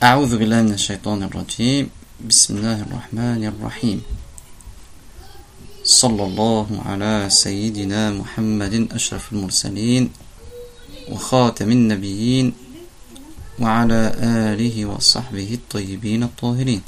أعوذ 0.00 0.40
بالله 0.40 0.62
من 0.62 0.72
الشيطان 0.80 1.28
الرجيم. 1.28 1.92
بسم 2.24 2.56
الله 2.56 2.88
الرحمن 2.88 3.44
الرحيم. 3.52 4.00
صلى 5.84 6.22
الله 6.24 6.68
على 6.88 7.28
سيدنا 7.28 8.16
محمد 8.16 8.96
أشرف 8.96 9.32
المرسلين 9.32 10.08
وخاتم 11.12 11.68
النبيين 11.72 12.46
وعلى 13.60 14.00
آله 14.48 14.76
وصحبه 14.88 15.50
الطيبين 15.60 16.22
الطاهرين. 16.22 16.80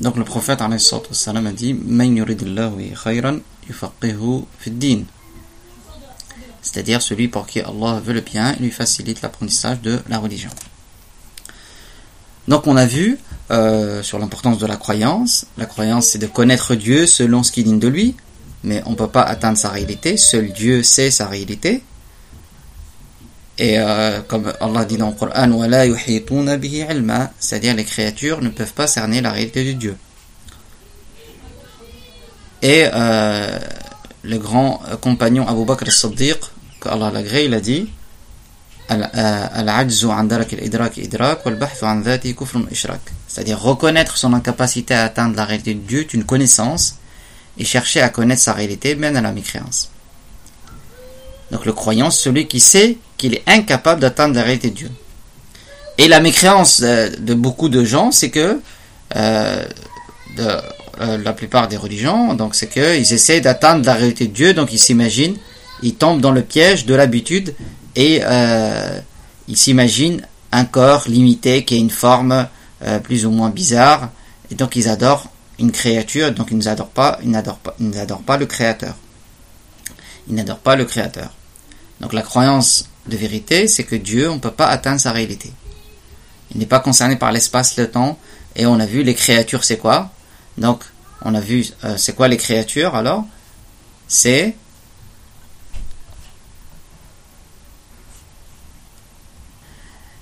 Donc 0.00 0.16
le 0.16 0.24
prophète 0.24 0.62
a 0.62 1.52
dit 1.52 1.74
Man 1.74 2.16
yuridillahu 2.16 2.96
khayran 2.96 3.40
yufaqihu 3.68 4.46
fid 4.58 4.78
din. 4.78 5.04
C'est-à-dire 6.62 7.02
celui 7.02 7.28
pour 7.28 7.46
qui 7.46 7.60
Allah 7.60 8.00
veut 8.04 8.12
le 8.12 8.20
bien 8.20 8.54
et 8.54 8.62
lui 8.62 8.70
facilite 8.70 9.22
l'apprentissage 9.22 9.80
de 9.80 10.00
la 10.08 10.18
religion. 10.18 10.50
Donc 12.48 12.66
on 12.66 12.76
a 12.76 12.86
vu 12.86 13.18
euh, 13.50 14.02
sur 14.02 14.18
l'importance 14.18 14.58
de 14.58 14.66
la 14.66 14.76
croyance. 14.76 15.46
La 15.56 15.66
croyance 15.66 16.08
c'est 16.08 16.18
de 16.18 16.26
connaître 16.26 16.74
Dieu 16.74 17.06
selon 17.06 17.42
ce 17.42 17.52
qu'il 17.52 17.64
dit 17.64 17.78
de 17.78 17.88
lui, 17.88 18.16
mais 18.64 18.82
on 18.86 18.90
ne 18.90 18.96
peut 18.96 19.08
pas 19.08 19.22
atteindre 19.22 19.58
sa 19.58 19.70
réalité. 19.70 20.16
Seul 20.16 20.52
Dieu 20.52 20.82
sait 20.82 21.10
sa 21.10 21.28
réalité. 21.28 21.82
Et 23.58 23.78
euh, 23.78 24.20
comme 24.26 24.52
Allah 24.60 24.84
dit 24.86 24.96
dans 24.96 25.10
le 25.10 25.14
Coran, 25.14 25.68
c'est-à-dire 27.38 27.74
les 27.74 27.84
créatures 27.84 28.40
ne 28.40 28.48
peuvent 28.48 28.72
pas 28.72 28.86
cerner 28.86 29.20
la 29.20 29.32
réalité 29.32 29.64
de 29.64 29.72
Dieu. 29.72 29.96
Et 32.62 32.86
euh, 32.92 33.58
le 34.22 34.38
grand 34.38 34.82
compagnon 35.00 35.46
Abu 35.48 35.64
Bakr 35.64 35.84
al-Siddiq, 35.84 36.38
qu'Allah 36.80 37.10
l'agrée, 37.10 37.44
il 37.46 37.54
a 37.54 37.60
dit 37.60 37.88
c'est-à-dire 43.28 43.60
reconnaître 43.60 44.16
son 44.16 44.32
incapacité 44.32 44.94
à 44.94 45.04
atteindre 45.04 45.36
la 45.36 45.44
réalité 45.44 45.74
de 45.74 45.80
Dieu 45.80 46.00
est 46.00 46.12
une 46.12 46.24
connaissance 46.24 46.96
et 47.56 47.64
chercher 47.64 48.00
à 48.00 48.08
connaître 48.08 48.42
sa 48.42 48.52
réalité 48.52 48.96
mène 48.96 49.16
à 49.16 49.20
la 49.20 49.30
mécréance. 49.30 49.90
Donc 51.52 51.66
le 51.66 51.72
croyant, 51.72 52.10
celui 52.10 52.48
qui 52.48 52.58
sait 52.58 52.98
qu'il 53.16 53.34
est 53.34 53.44
incapable 53.46 54.00
d'atteindre 54.00 54.34
la 54.34 54.42
réalité 54.42 54.70
de 54.70 54.74
Dieu. 54.74 54.90
Et 55.98 56.08
la 56.08 56.20
mécréance 56.20 56.80
de, 56.80 57.34
beaucoup 57.34 57.68
de 57.68 57.84
gens, 57.84 58.10
c'est 58.10 58.30
que 58.30 58.60
euh, 59.14 59.64
euh, 61.00 61.18
la 61.18 61.32
plupart 61.32 61.68
des 61.68 61.76
religions, 61.76 62.34
donc 62.34 62.54
c'est 62.54 62.68
qu'ils 62.68 63.12
essaient 63.12 63.40
d'atteindre 63.40 63.84
la 63.84 63.94
réalité 63.94 64.26
de 64.26 64.32
Dieu, 64.32 64.54
donc 64.54 64.72
ils 64.72 64.78
s'imaginent, 64.78 65.36
ils 65.82 65.94
tombent 65.94 66.20
dans 66.20 66.32
le 66.32 66.42
piège 66.42 66.86
de 66.86 66.94
l'habitude 66.94 67.54
et 67.96 68.20
euh, 68.22 68.98
ils 69.48 69.56
s'imaginent 69.56 70.22
un 70.52 70.64
corps 70.64 71.04
limité 71.08 71.64
qui 71.64 71.74
a 71.74 71.78
une 71.78 71.90
forme 71.90 72.46
plus 73.04 73.26
ou 73.26 73.30
moins 73.30 73.50
bizarre, 73.50 74.08
et 74.50 74.54
donc 74.54 74.74
ils 74.74 74.88
adorent 74.88 75.28
une 75.60 75.70
créature, 75.70 76.32
donc 76.32 76.48
ils 76.50 76.56
n'adorent 76.56 76.88
pas, 76.88 77.18
ils 77.22 77.30
n'adorent 77.30 77.58
pas, 77.58 77.74
ils 77.78 77.90
n'adorent 77.90 78.22
pas 78.22 78.38
le 78.38 78.46
Créateur. 78.46 78.96
Ils 80.28 80.34
n'adorent 80.34 80.58
pas 80.58 80.74
le 80.74 80.86
Créateur. 80.86 81.30
Donc 82.00 82.12
la 82.14 82.22
croyance 82.22 82.88
de 83.06 83.16
vérité, 83.16 83.68
c'est 83.68 83.84
que 83.84 83.96
Dieu, 83.96 84.30
on 84.30 84.36
ne 84.36 84.40
peut 84.40 84.50
pas 84.50 84.66
atteindre 84.66 85.00
sa 85.00 85.12
réalité. 85.12 85.52
Il 86.52 86.58
n'est 86.58 86.66
pas 86.66 86.80
concerné 86.80 87.16
par 87.16 87.30
l'espace, 87.30 87.76
le 87.76 87.90
temps, 87.90 88.18
et 88.56 88.66
on 88.66 88.80
a 88.80 88.86
vu 88.86 89.02
les 89.02 89.14
créatures, 89.14 89.64
c'est 89.64 89.76
quoi? 89.76 90.10
Donc, 90.58 90.84
on 91.22 91.34
a 91.34 91.40
vu, 91.40 91.66
euh, 91.84 91.96
c'est 91.96 92.14
quoi 92.14 92.28
les 92.28 92.36
créatures 92.36 92.94
alors? 92.94 93.24
C'est 94.08 94.56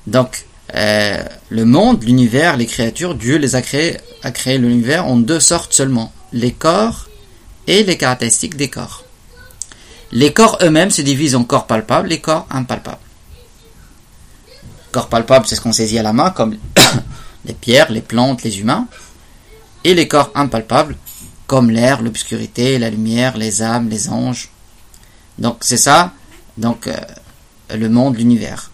Donc, 0.08 0.46
euh, 0.74 1.22
le 1.50 1.64
monde, 1.66 2.02
l'univers, 2.02 2.56
les 2.56 2.64
créatures, 2.64 3.14
Dieu 3.14 3.36
les 3.36 3.56
a 3.56 3.62
créés, 3.62 3.98
a 4.22 4.30
créé 4.30 4.56
l'univers 4.56 5.06
en 5.06 5.16
deux 5.16 5.38
sortes 5.38 5.74
seulement, 5.74 6.12
les 6.32 6.52
corps 6.52 7.08
et 7.66 7.82
les 7.84 7.98
caractéristiques 7.98 8.56
des 8.56 8.68
corps. 8.68 9.04
Les 10.10 10.32
corps 10.32 10.58
eux-mêmes 10.62 10.90
se 10.90 11.02
divisent 11.02 11.36
en 11.36 11.44
corps 11.44 11.66
palpables 11.66 12.10
et 12.10 12.20
corps 12.20 12.46
impalpables. 12.50 12.96
Corps 14.92 15.08
palpables, 15.08 15.46
c'est 15.46 15.56
ce 15.56 15.60
qu'on 15.60 15.72
saisit 15.72 15.98
à 15.98 16.02
la 16.02 16.14
main, 16.14 16.30
comme 16.30 16.56
les 17.44 17.52
pierres, 17.52 17.92
les 17.92 18.00
plantes, 18.00 18.42
les 18.42 18.60
humains. 18.60 18.86
Et 19.84 19.94
les 19.94 20.08
corps 20.08 20.30
impalpables, 20.34 20.96
comme 21.46 21.70
l'air, 21.70 22.02
l'obscurité, 22.02 22.78
la 22.78 22.90
lumière, 22.90 23.36
les 23.36 23.62
âmes, 23.62 23.88
les 23.88 24.08
anges. 24.08 24.50
Donc 25.38 25.58
c'est 25.60 25.76
ça, 25.76 26.12
donc 26.56 26.86
euh, 26.86 26.96
le 27.74 27.88
monde, 27.88 28.16
l'univers. 28.16 28.70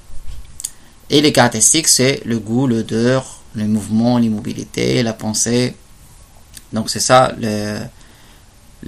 Et 1.11 1.21
les 1.21 1.33
caractéristiques, 1.33 1.89
c'est 1.89 2.23
le 2.25 2.39
goût, 2.39 2.67
l'odeur, 2.67 3.41
le 3.55 3.67
mouvement, 3.67 4.19
l'immobilité, 4.19 5.03
la 5.03 5.13
pensée. 5.13 5.77
Donc 6.73 6.91
c'est 6.91 7.01
ça 7.01 7.33
les, 7.39 7.81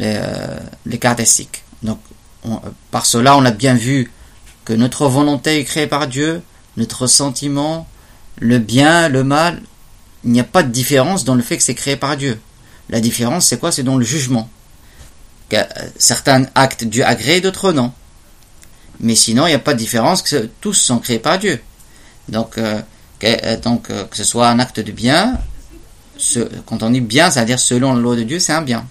euh, 0.00 0.58
caractéristiques. 1.00 1.62
Donc 1.82 2.00
par 2.90 3.06
cela, 3.06 3.36
on 3.36 3.44
a 3.44 3.50
bien 3.50 3.74
vu 3.74 4.10
que 4.64 4.72
notre 4.72 5.06
volonté 5.08 5.58
est 5.58 5.64
créée 5.64 5.86
par 5.86 6.08
Dieu, 6.08 6.42
notre 6.76 7.06
sentiment, 7.06 7.86
le 8.38 8.58
bien, 8.58 9.08
le 9.08 9.22
mal, 9.22 9.62
il 10.24 10.32
n'y 10.32 10.40
a 10.40 10.44
pas 10.44 10.62
de 10.62 10.70
différence 10.70 11.24
dans 11.24 11.34
le 11.34 11.42
fait 11.42 11.56
que 11.56 11.62
c'est 11.62 11.74
créé 11.74 11.96
par 11.96 12.16
Dieu. 12.16 12.40
La 12.88 13.00
différence, 13.00 13.46
c'est 13.46 13.58
quoi? 13.58 13.72
C'est 13.72 13.82
dans 13.82 13.96
le 13.96 14.04
jugement. 14.04 14.48
Que 15.48 15.56
certains 15.98 16.46
actes 16.54 16.84
Dieu 16.84 17.04
a 17.04 17.14
créés, 17.14 17.40
d'autres 17.40 17.72
non. 17.72 17.92
Mais 19.00 19.14
sinon, 19.14 19.46
il 19.46 19.50
n'y 19.50 19.56
a 19.56 19.60
pas 19.60 19.74
de 19.74 19.78
différence, 19.78 20.22
que 20.22 20.48
tous 20.60 20.74
sont 20.74 20.98
créés 20.98 21.18
par 21.18 21.38
Dieu. 21.38 21.60
Donc, 22.28 22.58
euh, 22.58 22.80
que, 23.18 23.26
euh, 23.26 23.56
euh, 23.90 24.04
que 24.04 24.16
ce 24.16 24.24
soit 24.24 24.48
un 24.48 24.58
acte 24.58 24.80
de 24.80 24.92
bien, 24.92 25.38
quand 26.64 26.82
on 26.82 26.90
dit 26.90 27.00
bien, 27.00 27.30
c'est-à-dire 27.30 27.58
selon 27.58 27.94
la 27.94 28.00
loi 28.00 28.16
de 28.16 28.22
Dieu, 28.22 28.38
c'est 28.38 28.52
un 28.52 28.62
bien. 28.62 28.86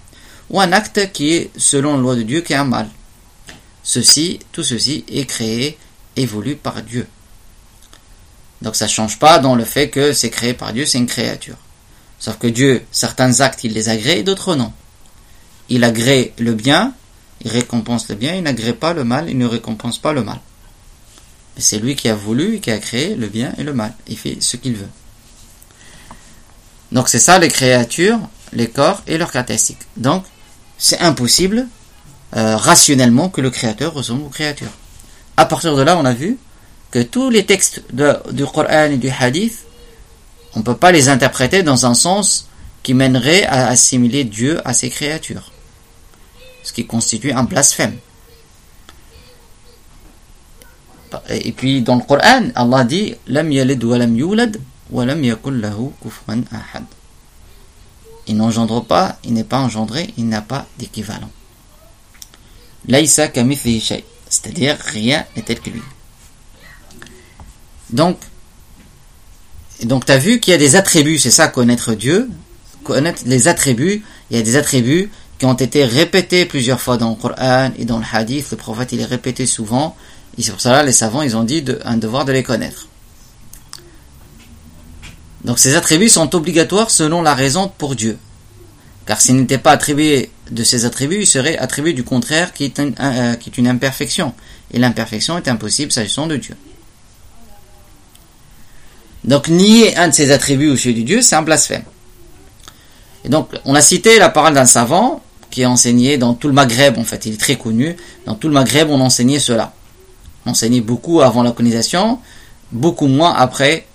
Ou 0.50 0.60
un 0.60 0.72
acte 0.72 1.12
qui 1.12 1.32
est 1.32 1.50
selon 1.56 1.96
la 1.96 2.00
loi 2.00 2.14
de 2.14 2.22
Dieu, 2.22 2.40
qui 2.40 2.52
est 2.52 2.56
un 2.56 2.64
mal. 2.64 2.88
Ceci, 3.82 4.38
tout 4.52 4.62
ceci 4.62 5.04
est 5.08 5.26
créé, 5.26 5.76
évolue 6.16 6.56
par 6.56 6.82
Dieu. 6.82 7.06
Donc 8.62 8.76
ça 8.76 8.86
ne 8.86 8.90
change 8.90 9.18
pas 9.18 9.38
dans 9.38 9.54
le 9.54 9.64
fait 9.64 9.90
que 9.90 10.12
c'est 10.12 10.30
créé 10.30 10.54
par 10.54 10.72
Dieu, 10.72 10.86
c'est 10.86 10.98
une 10.98 11.06
créature. 11.06 11.56
Sauf 12.18 12.38
que 12.38 12.46
Dieu, 12.46 12.84
certains 12.90 13.40
actes, 13.40 13.64
il 13.64 13.72
les 13.72 13.88
agrée, 13.88 14.22
d'autres 14.22 14.56
non. 14.56 14.72
Il 15.68 15.84
agrée 15.84 16.32
le 16.38 16.54
bien, 16.54 16.94
il 17.42 17.50
récompense 17.50 18.08
le 18.08 18.14
bien, 18.14 18.34
il 18.34 18.42
n'agrée 18.42 18.72
pas 18.72 18.94
le 18.94 19.04
mal, 19.04 19.28
il 19.28 19.36
ne 19.36 19.46
récompense 19.46 19.98
pas 19.98 20.12
le 20.12 20.22
mal. 20.22 20.40
Mais 21.54 21.62
c'est 21.62 21.78
lui 21.78 21.96
qui 21.96 22.08
a 22.08 22.14
voulu 22.14 22.56
et 22.56 22.60
qui 22.60 22.70
a 22.70 22.78
créé 22.78 23.14
le 23.14 23.28
bien 23.28 23.52
et 23.58 23.62
le 23.62 23.72
mal. 23.72 23.94
Il 24.08 24.16
fait 24.16 24.38
ce 24.40 24.56
qu'il 24.56 24.74
veut. 24.74 24.88
Donc 26.92 27.08
c'est 27.08 27.18
ça 27.18 27.38
les 27.38 27.48
créatures, 27.48 28.20
les 28.52 28.68
corps 28.68 29.02
et 29.06 29.18
leurs 29.18 29.32
caractéristiques. 29.32 29.86
Donc 29.96 30.24
c'est 30.78 31.00
impossible 31.00 31.66
euh, 32.36 32.56
rationnellement 32.56 33.28
que 33.28 33.40
le 33.40 33.50
créateur 33.50 33.92
ressemble 33.92 34.24
aux 34.24 34.28
créatures. 34.28 34.72
À 35.36 35.46
partir 35.46 35.76
de 35.76 35.82
là, 35.82 35.96
on 35.98 36.04
a 36.04 36.14
vu 36.14 36.38
que 36.96 37.02
tous 37.02 37.28
les 37.28 37.44
textes 37.44 37.82
du 37.92 38.46
Coran 38.46 38.84
et 38.84 38.96
du 38.96 39.10
Hadith, 39.10 39.66
on 40.54 40.60
ne 40.60 40.64
peut 40.64 40.78
pas 40.78 40.92
les 40.92 41.10
interpréter 41.10 41.62
dans 41.62 41.84
un 41.84 41.92
sens 41.92 42.48
qui 42.82 42.94
mènerait 42.94 43.44
à 43.44 43.68
assimiler 43.68 44.24
Dieu 44.24 44.66
à 44.66 44.72
ses 44.72 44.88
créatures. 44.88 45.52
Ce 46.62 46.72
qui 46.72 46.86
constitue 46.86 47.32
un 47.32 47.42
blasphème. 47.44 47.98
Et 51.28 51.52
puis 51.52 51.82
dans 51.82 51.96
le 51.96 52.00
Coran, 52.00 52.48
Allah 52.54 52.84
dit 52.84 53.14
Lam 53.26 53.52
yalid 53.52 53.82
yulad 53.82 54.56
yakul 54.90 55.62
ahad. 55.66 56.84
Il 58.26 58.38
n'engendre 58.38 58.82
pas, 58.82 59.18
il 59.22 59.34
n'est 59.34 59.44
pas 59.44 59.58
engendré, 59.58 60.14
il 60.16 60.30
n'a 60.30 60.40
pas 60.40 60.64
d'équivalent. 60.78 61.30
Laïsa 62.88 63.28
c'est-à-dire 64.28 64.78
rien 64.78 65.26
n'est 65.36 65.42
tel 65.42 65.60
que 65.60 65.68
lui. 65.68 65.82
Donc, 67.90 68.18
donc 69.84 70.06
tu 70.06 70.12
as 70.12 70.18
vu 70.18 70.40
qu'il 70.40 70.52
y 70.52 70.54
a 70.54 70.58
des 70.58 70.76
attributs, 70.76 71.18
c'est 71.18 71.30
ça 71.30 71.48
connaître 71.48 71.94
Dieu, 71.94 72.28
connaître 72.82 73.22
les 73.26 73.48
attributs, 73.48 74.02
il 74.30 74.36
y 74.36 74.40
a 74.40 74.42
des 74.42 74.56
attributs 74.56 75.10
qui 75.38 75.46
ont 75.46 75.54
été 75.54 75.84
répétés 75.84 76.46
plusieurs 76.46 76.80
fois 76.80 76.96
dans 76.96 77.10
le 77.10 77.16
Coran 77.16 77.70
et 77.78 77.84
dans 77.84 77.98
le 77.98 78.04
Hadith, 78.10 78.50
le 78.50 78.56
prophète 78.56 78.92
il 78.92 79.00
est 79.00 79.46
souvent, 79.46 79.96
c'est 80.38 80.50
pour 80.50 80.60
cela 80.60 80.82
les 80.82 80.92
savants 80.92 81.22
ils 81.22 81.36
ont 81.36 81.44
dit 81.44 81.64
un 81.84 81.96
devoir 81.96 82.24
de 82.24 82.32
les 82.32 82.42
connaître. 82.42 82.88
Donc 85.44 85.58
ces 85.58 85.76
attributs 85.76 86.08
sont 86.08 86.34
obligatoires 86.34 86.90
selon 86.90 87.22
la 87.22 87.34
raison 87.34 87.70
pour 87.78 87.94
Dieu. 87.94 88.18
Car 89.06 89.20
s'il 89.20 89.36
n'était 89.36 89.58
pas 89.58 89.70
attribué 89.70 90.30
de 90.50 90.64
ces 90.64 90.84
attributs, 90.84 91.20
il 91.20 91.26
serait 91.26 91.56
attribué 91.56 91.92
du 91.92 92.02
contraire 92.02 92.52
qui 92.52 92.64
est, 92.64 92.80
euh, 92.80 93.34
qui 93.34 93.50
est 93.50 93.56
une 93.58 93.68
imperfection. 93.68 94.34
Et 94.72 94.78
l'imperfection 94.80 95.38
est 95.38 95.46
impossible 95.46 95.92
s'agissant 95.92 96.26
de 96.26 96.36
Dieu. 96.36 96.56
Donc 99.26 99.48
nier 99.48 99.96
un 99.96 100.08
de 100.08 100.14
ces 100.14 100.30
attributs 100.30 100.70
au 100.70 100.76
sujet 100.76 100.94
de 100.94 101.02
Dieu, 101.02 101.22
c'est 101.22 101.36
un 101.36 101.42
blasphème. 101.42 101.84
Et 103.24 103.28
donc 103.28 103.50
on 103.64 103.74
a 103.74 103.80
cité 103.80 104.18
la 104.18 104.28
parole 104.28 104.54
d'un 104.54 104.66
savant 104.66 105.22
qui 105.50 105.64
a 105.64 105.70
enseigné 105.70 106.18
dans 106.18 106.34
tout 106.34 106.48
le 106.48 106.54
Maghreb, 106.54 106.98
en 106.98 107.04
fait, 107.04 107.24
il 107.26 107.34
est 107.34 107.40
très 107.40 107.56
connu, 107.56 107.96
dans 108.26 108.34
tout 108.34 108.48
le 108.48 108.54
Maghreb 108.54 108.90
on 108.90 109.00
enseignait 109.00 109.38
cela. 109.38 109.72
enseigné 110.44 110.80
beaucoup 110.80 111.22
avant 111.22 111.42
la 111.42 111.52
colonisation, 111.52 112.20
beaucoup 112.70 113.08
moins 113.08 113.34
après. 113.34 113.86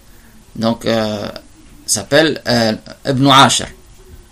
Donc, 0.55 0.85
euh, 0.85 1.29
s'appelle 1.85 2.41
euh, 2.47 2.73
Ibn 3.07 3.27
Ashar. 3.27 3.67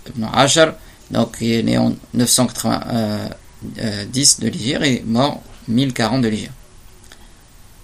Ibn 0.08 0.24
Ashar, 0.32 0.74
donc 1.10 1.36
il 1.40 1.52
est 1.52 1.62
né 1.62 1.78
en 1.78 1.94
990 2.14 4.40
de 4.40 4.48
l'Égypte 4.48 4.82
et 4.82 5.04
mort 5.06 5.40
1040 5.68 6.22
de 6.22 6.28
l'Égypte. 6.28 6.52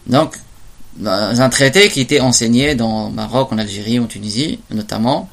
Donc, 0.06 0.36
dans 0.97 1.41
un 1.41 1.49
traité 1.49 1.89
qui 1.89 2.01
était 2.01 2.19
enseigné 2.19 2.75
dans 2.75 3.09
Maroc, 3.09 3.51
en 3.51 3.57
Algérie, 3.57 3.99
en 3.99 4.07
Tunisie, 4.07 4.59
notamment, 4.71 5.29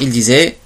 il 0.00 0.10
disait 0.10 0.58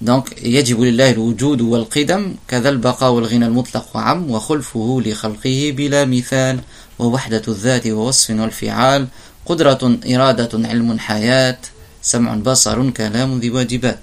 donc 0.00 0.34
يجب 0.42 0.80
لله 0.80 1.10
الوجود 1.10 1.60
والقدم 1.60 2.34
كذا 2.48 2.68
البقاء 2.68 3.12
والغنى 3.12 3.46
المطلق 3.46 3.86
وعم 3.94 4.30
وخلفه 4.30 5.02
لخلقه 5.06 5.74
بلا 5.76 6.04
مثال 6.04 6.60
ووحدة 6.98 7.42
الذات 7.48 7.86
ووصف 7.86 8.30
والفعال 8.30 9.06
قدرة 9.46 9.98
إرادة 10.06 10.68
علم 10.68 10.98
حياة 10.98 11.58
سمع 12.02 12.34
بصر 12.34 12.90
كلام 12.90 13.40
ذي 13.40 13.50
واجبات 13.50 13.98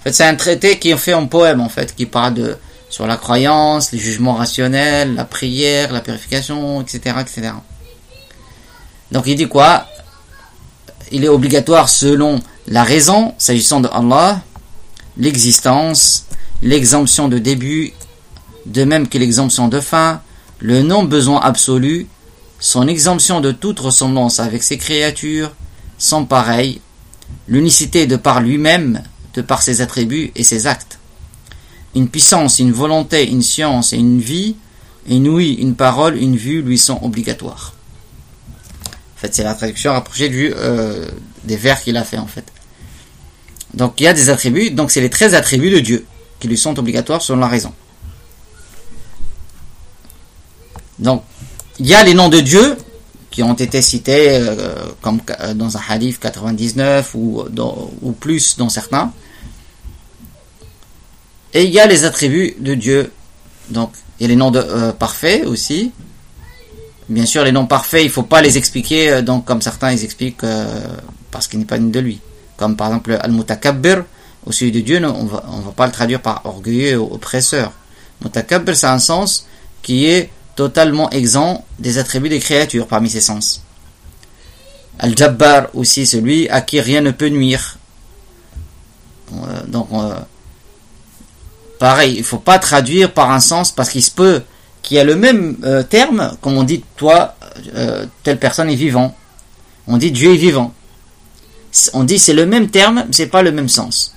En 0.00 0.02
fait, 0.02 0.12
c'est 0.14 0.24
un 0.24 0.34
traité 0.34 0.78
qui 0.78 0.88
est 0.90 0.96
fait 0.96 1.12
en 1.12 1.26
poème, 1.26 1.60
en 1.60 1.68
fait, 1.68 1.94
qui 1.94 2.06
parle 2.06 2.32
de, 2.32 2.56
sur 2.88 3.06
la 3.06 3.18
croyance, 3.18 3.92
les 3.92 3.98
jugements 3.98 4.32
rationnels, 4.32 5.14
la 5.14 5.26
prière, 5.26 5.92
la 5.92 6.00
purification, 6.00 6.80
etc., 6.80 7.16
etc. 7.20 7.52
Donc 9.11 9.27
il 9.27 9.35
dit 9.35 9.47
quoi? 9.47 9.87
Il 11.11 11.23
est 11.23 11.29
obligatoire 11.29 11.89
selon 11.89 12.39
la 12.67 12.83
raison, 12.83 13.33
s'agissant 13.37 13.79
de 13.79 13.89
Allah, 13.91 14.41
l'existence, 15.17 16.25
l'exemption 16.61 17.27
de 17.27 17.37
début, 17.37 17.93
de 18.65 18.83
même 18.83 19.07
que 19.07 19.17
l'exemption 19.17 19.67
de 19.67 19.79
fin, 19.79 20.21
le 20.59 20.81
non-besoin 20.81 21.39
absolu, 21.41 22.07
son 22.59 22.87
exemption 22.87 23.41
de 23.41 23.51
toute 23.51 23.79
ressemblance 23.79 24.39
avec 24.39 24.63
ses 24.63 24.77
créatures, 24.77 25.53
son 25.97 26.25
pareil, 26.25 26.81
l'unicité 27.47 28.07
de 28.07 28.15
par 28.15 28.41
lui-même, 28.41 29.03
de 29.35 29.41
par 29.41 29.61
ses 29.61 29.81
attributs 29.81 30.31
et 30.35 30.43
ses 30.43 30.65
actes. 30.65 30.99
Une 31.93 32.09
puissance, 32.09 32.59
une 32.59 32.71
volonté, 32.71 33.29
une 33.29 33.43
science 33.43 33.93
et 33.93 33.97
une 33.97 34.19
vie, 34.19 34.55
une 35.07 35.27
ouïe, 35.27 35.53
une 35.53 35.75
parole, 35.75 36.17
une 36.17 36.35
vue 36.35 36.61
lui 36.61 36.77
sont 36.77 36.99
obligatoires. 37.03 37.74
En 39.15 39.19
fait, 39.19 39.33
c'est 39.33 39.43
la 39.43 39.53
traduction 39.53 39.93
rapprochée 39.93 40.29
du, 40.29 40.53
euh, 40.55 41.07
des 41.43 41.55
vers 41.55 41.81
qu'il 41.81 41.95
a 41.97 42.03
fait 42.03 42.17
en 42.17 42.27
fait. 42.27 42.45
Donc 43.73 43.99
il 43.99 44.03
y 44.03 44.07
a 44.07 44.13
des 44.13 44.29
attributs, 44.29 44.71
donc 44.71 44.91
c'est 44.91 45.01
les 45.01 45.09
13 45.09 45.33
attributs 45.33 45.69
de 45.69 45.79
Dieu 45.79 46.05
qui 46.39 46.47
lui 46.47 46.57
sont 46.57 46.77
obligatoires 46.77 47.21
selon 47.21 47.39
la 47.39 47.47
raison. 47.47 47.73
Donc 50.99 51.23
il 51.79 51.87
y 51.87 51.93
a 51.93 52.03
les 52.03 52.13
noms 52.13 52.29
de 52.29 52.39
Dieu 52.39 52.77
qui 53.31 53.43
ont 53.43 53.53
été 53.53 53.81
cités 53.81 54.29
euh, 54.31 54.75
comme 55.01 55.19
euh, 55.41 55.53
dans 55.53 55.75
un 55.77 55.81
hadith 55.89 56.19
99 56.19 57.15
ou, 57.15 57.43
ou 58.01 58.11
plus 58.13 58.57
dans 58.57 58.69
certains. 58.69 59.11
Et 61.53 61.63
il 61.63 61.71
y 61.71 61.79
a 61.79 61.87
les 61.87 62.03
attributs 62.05 62.55
de 62.59 62.75
Dieu. 62.75 63.11
Donc 63.69 63.91
il 64.19 64.23
y 64.23 64.25
a 64.25 64.29
les 64.29 64.35
noms 64.35 64.51
de, 64.51 64.59
euh, 64.59 64.91
parfaits 64.93 65.45
aussi. 65.45 65.91
Bien 67.07 67.25
sûr, 67.25 67.43
les 67.43 67.51
noms 67.51 67.67
parfaits, 67.67 68.03
il 68.03 68.09
faut 68.09 68.23
pas 68.23 68.41
les 68.41 68.57
expliquer 68.57 69.21
donc 69.21 69.45
comme 69.45 69.61
certains 69.61 69.91
ils 69.91 70.03
expliquent 70.03 70.45
parce 71.31 71.47
qu'il 71.47 71.59
n'est 71.59 71.65
pas 71.65 71.77
une 71.77 71.91
de 71.91 71.99
lui 71.99 72.19
comme 72.57 72.75
par 72.75 72.87
exemple 72.87 73.17
Al-Mutakabbir, 73.21 74.03
au 74.45 74.51
sujet 74.51 74.71
de 74.71 74.79
Dieu, 74.79 75.03
on 75.03 75.25
va, 75.25 75.43
on 75.51 75.59
va 75.59 75.71
pas 75.71 75.85
le 75.85 75.91
traduire 75.91 76.21
par 76.21 76.41
orgueilleux 76.45 76.97
ou 76.97 77.13
oppresseur. 77.13 77.71
Mutakabbir, 78.23 78.75
c'est 78.75 78.87
un 78.87 78.99
sens 78.99 79.47
qui 79.81 80.05
est 80.05 80.29
totalement 80.55 81.09
exempt 81.09 81.65
des 81.79 81.97
attributs 81.97 82.29
des 82.29 82.39
créatures 82.39 82.87
parmi 82.87 83.09
ces 83.09 83.21
sens. 83.21 83.61
Al-Jabbar 84.99 85.67
aussi, 85.73 86.05
celui 86.05 86.47
à 86.49 86.61
qui 86.61 86.79
rien 86.79 87.01
ne 87.01 87.11
peut 87.11 87.27
nuire. 87.27 87.77
Euh, 89.33 89.63
donc, 89.67 89.89
euh, 89.91 90.15
pareil, 91.79 92.15
il 92.17 92.23
faut 92.23 92.37
pas 92.37 92.59
traduire 92.59 93.11
par 93.11 93.31
un 93.31 93.41
sens 93.41 93.71
parce 93.71 93.89
qu'il 93.89 94.03
se 94.03 94.11
peut 94.11 94.43
qu'il 94.85 94.97
y 94.97 94.99
a 94.99 95.03
le 95.03 95.15
même 95.15 95.57
euh, 95.63 95.83
terme, 95.83 96.37
comme 96.41 96.57
on 96.57 96.63
dit, 96.63 96.83
toi, 96.95 97.35
telle 98.23 98.39
personne 98.39 98.69
est 98.69 98.75
vivant. 98.75 99.15
On 99.87 99.97
dit 99.97 100.11
Dieu 100.11 100.33
est 100.33 100.37
vivant 100.37 100.73
on 101.93 102.03
dit 102.03 102.19
c'est 102.19 102.33
le 102.33 102.45
même 102.45 102.69
terme, 102.69 103.03
mais 103.07 103.13
c'est 103.13 103.27
pas 103.27 103.41
le 103.41 103.51
même 103.51 103.69
sens. 103.69 104.13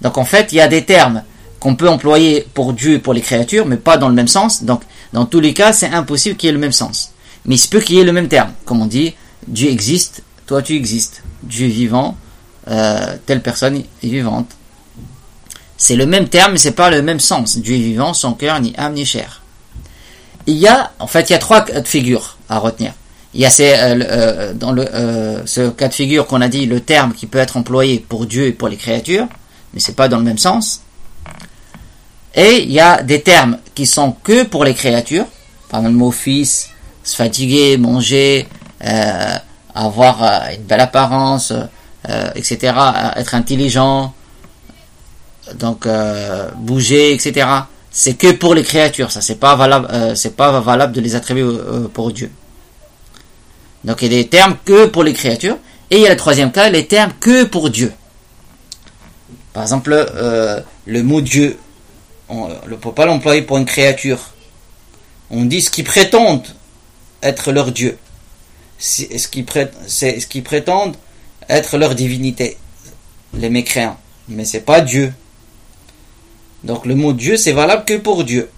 Donc 0.00 0.18
en 0.18 0.24
fait, 0.24 0.52
il 0.52 0.56
y 0.56 0.60
a 0.60 0.68
des 0.68 0.84
termes 0.84 1.22
qu'on 1.60 1.76
peut 1.76 1.88
employer 1.88 2.46
pour 2.54 2.72
Dieu 2.72 2.94
et 2.94 2.98
pour 2.98 3.14
les 3.14 3.20
créatures, 3.20 3.66
mais 3.66 3.76
pas 3.76 3.96
dans 3.96 4.08
le 4.08 4.14
même 4.14 4.28
sens. 4.28 4.64
Donc 4.64 4.82
dans 5.12 5.24
tous 5.24 5.40
les 5.40 5.54
cas, 5.54 5.72
c'est 5.72 5.88
impossible 5.88 6.36
qu'il 6.36 6.48
y 6.48 6.50
ait 6.50 6.54
le 6.54 6.58
même 6.58 6.72
sens. 6.72 7.12
Mais 7.44 7.54
il 7.54 7.58
se 7.58 7.68
peut 7.68 7.80
qu'il 7.80 7.96
y 7.96 8.00
ait 8.00 8.04
le 8.04 8.12
même 8.12 8.28
terme. 8.28 8.52
Comme 8.64 8.82
on 8.82 8.86
dit, 8.86 9.14
Dieu 9.46 9.70
existe, 9.70 10.22
toi 10.46 10.62
tu 10.62 10.74
existes. 10.74 11.22
Dieu 11.42 11.66
est 11.66 11.70
vivant, 11.70 12.16
euh, 12.68 13.16
telle 13.26 13.42
personne 13.42 13.76
est 13.76 14.06
vivante. 14.06 14.50
C'est 15.76 15.96
le 15.96 16.06
même 16.06 16.28
terme, 16.28 16.52
mais 16.52 16.58
c'est 16.58 16.72
pas 16.72 16.90
le 16.90 17.02
même 17.02 17.18
sens. 17.18 17.58
Dieu 17.58 17.74
est 17.74 17.80
vivant, 17.80 18.14
son 18.14 18.34
cœur, 18.34 18.60
ni 18.60 18.72
âme, 18.76 18.94
ni 18.94 19.04
chair. 19.04 19.41
Il 20.46 20.56
y 20.56 20.66
a, 20.66 20.92
en 20.98 21.06
fait, 21.06 21.30
il 21.30 21.32
y 21.32 21.36
a 21.36 21.38
trois 21.38 21.64
figures 21.84 22.36
à 22.48 22.58
retenir. 22.58 22.92
Il 23.34 23.40
y 23.40 23.46
a 23.46 23.50
ces, 23.50 23.72
euh, 23.72 23.98
euh, 24.02 24.54
dans 24.54 24.72
le, 24.72 24.86
euh, 24.94 25.46
ce 25.46 25.70
cas 25.70 25.88
de 25.88 25.94
figure 25.94 26.26
qu'on 26.26 26.42
a 26.42 26.48
dit 26.48 26.66
le 26.66 26.80
terme 26.80 27.14
qui 27.14 27.26
peut 27.26 27.38
être 27.38 27.56
employé 27.56 27.98
pour 27.98 28.26
Dieu 28.26 28.46
et 28.46 28.52
pour 28.52 28.68
les 28.68 28.76
créatures, 28.76 29.26
mais 29.72 29.80
c'est 29.80 29.96
pas 29.96 30.08
dans 30.08 30.18
le 30.18 30.24
même 30.24 30.38
sens. 30.38 30.82
Et 32.34 32.62
il 32.62 32.72
y 32.72 32.80
a 32.80 33.02
des 33.02 33.22
termes 33.22 33.58
qui 33.74 33.86
sont 33.86 34.12
que 34.22 34.44
pour 34.44 34.64
les 34.64 34.74
créatures, 34.74 35.26
par 35.70 35.80
exemple 35.80 35.94
le 35.94 35.98
mot 35.98 36.10
fils, 36.10 36.70
se 37.04 37.16
fatiguer, 37.16 37.78
manger, 37.78 38.46
avoir 39.74 40.22
une 40.54 40.62
belle 40.62 40.80
apparence, 40.80 41.52
etc., 42.34 42.74
être 43.16 43.34
intelligent, 43.34 44.14
donc 45.54 45.86
bouger, 46.56 47.12
etc. 47.12 47.46
C'est 47.92 48.14
que 48.14 48.32
pour 48.32 48.54
les 48.54 48.62
créatures, 48.62 49.10
ça 49.10 49.20
c'est 49.20 49.36
pas 49.36 49.54
valable, 49.54 50.16
c'est 50.16 50.34
pas 50.34 50.60
valable 50.60 50.92
de 50.94 51.00
les 51.00 51.14
attribuer 51.14 51.58
pour 51.92 52.10
Dieu. 52.12 52.30
Donc 53.84 54.02
il 54.02 54.12
y 54.12 54.18
a 54.18 54.22
des 54.22 54.28
termes 54.28 54.56
que 54.64 54.86
pour 54.86 55.04
les 55.04 55.12
créatures. 55.12 55.58
Et 55.90 55.96
il 55.96 56.02
y 56.02 56.06
a 56.06 56.10
le 56.10 56.16
troisième 56.16 56.52
cas, 56.52 56.70
les 56.70 56.86
termes 56.86 57.12
que 57.20 57.44
pour 57.44 57.68
Dieu. 57.68 57.92
Par 59.52 59.62
exemple, 59.62 59.92
euh, 59.92 60.60
le 60.86 61.02
mot 61.02 61.20
Dieu, 61.20 61.58
on 62.30 62.48
ne 62.48 62.76
peut 62.76 62.92
pas 62.92 63.04
l'employer 63.04 63.42
pour 63.42 63.58
une 63.58 63.66
créature. 63.66 64.18
On 65.30 65.44
dit 65.44 65.60
ce 65.60 65.70
qu'ils 65.70 65.84
prétendent 65.84 66.46
être 67.22 67.52
leur 67.52 67.72
Dieu. 67.72 67.98
C'est 68.78 69.18
ce 69.18 69.28
qu'ils 69.28 70.42
prétendent 70.42 70.96
être 71.48 71.76
leur 71.76 71.94
divinité. 71.94 72.56
Les 73.34 73.50
mécréants. 73.50 73.98
Mais 74.28 74.46
c'est 74.46 74.60
pas 74.60 74.80
Dieu. 74.80 75.12
Donc 76.64 76.86
le 76.86 76.94
mot 76.94 77.12
Dieu, 77.12 77.36
c'est 77.36 77.52
valable 77.52 77.84
que 77.84 77.96
pour 77.98 78.24
Dieu. 78.24 78.50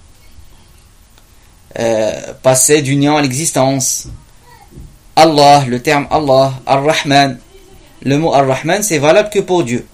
Euh, 1.79 2.33
passer 2.43 2.83
du 2.83 2.97
néant 2.97 3.17
à 3.17 3.23
l'existence. 3.23 4.09
Allah, 5.17 5.65
le 5.67 5.81
terme 5.81 6.07
Allah, 6.11 6.55
Ar-Rahman. 6.67 7.39
Le 8.03 8.19
mot 8.19 8.35
Ar-Rahman, 8.35 8.83
c'est 8.83 8.99
valable 8.99 9.31
que 9.31 9.41
pour 9.41 9.65
Dieu. 9.65 9.87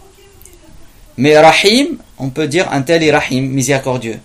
Mais 1.17 1.39
Rahim, 1.39 1.99
on 2.19 2.31
peut 2.31 2.49
dire 2.49 2.71
un 2.73 2.83
tel 2.83 3.03
est 3.03 3.13
Rahim, 3.13 3.49
miséricordieux. 3.49 4.19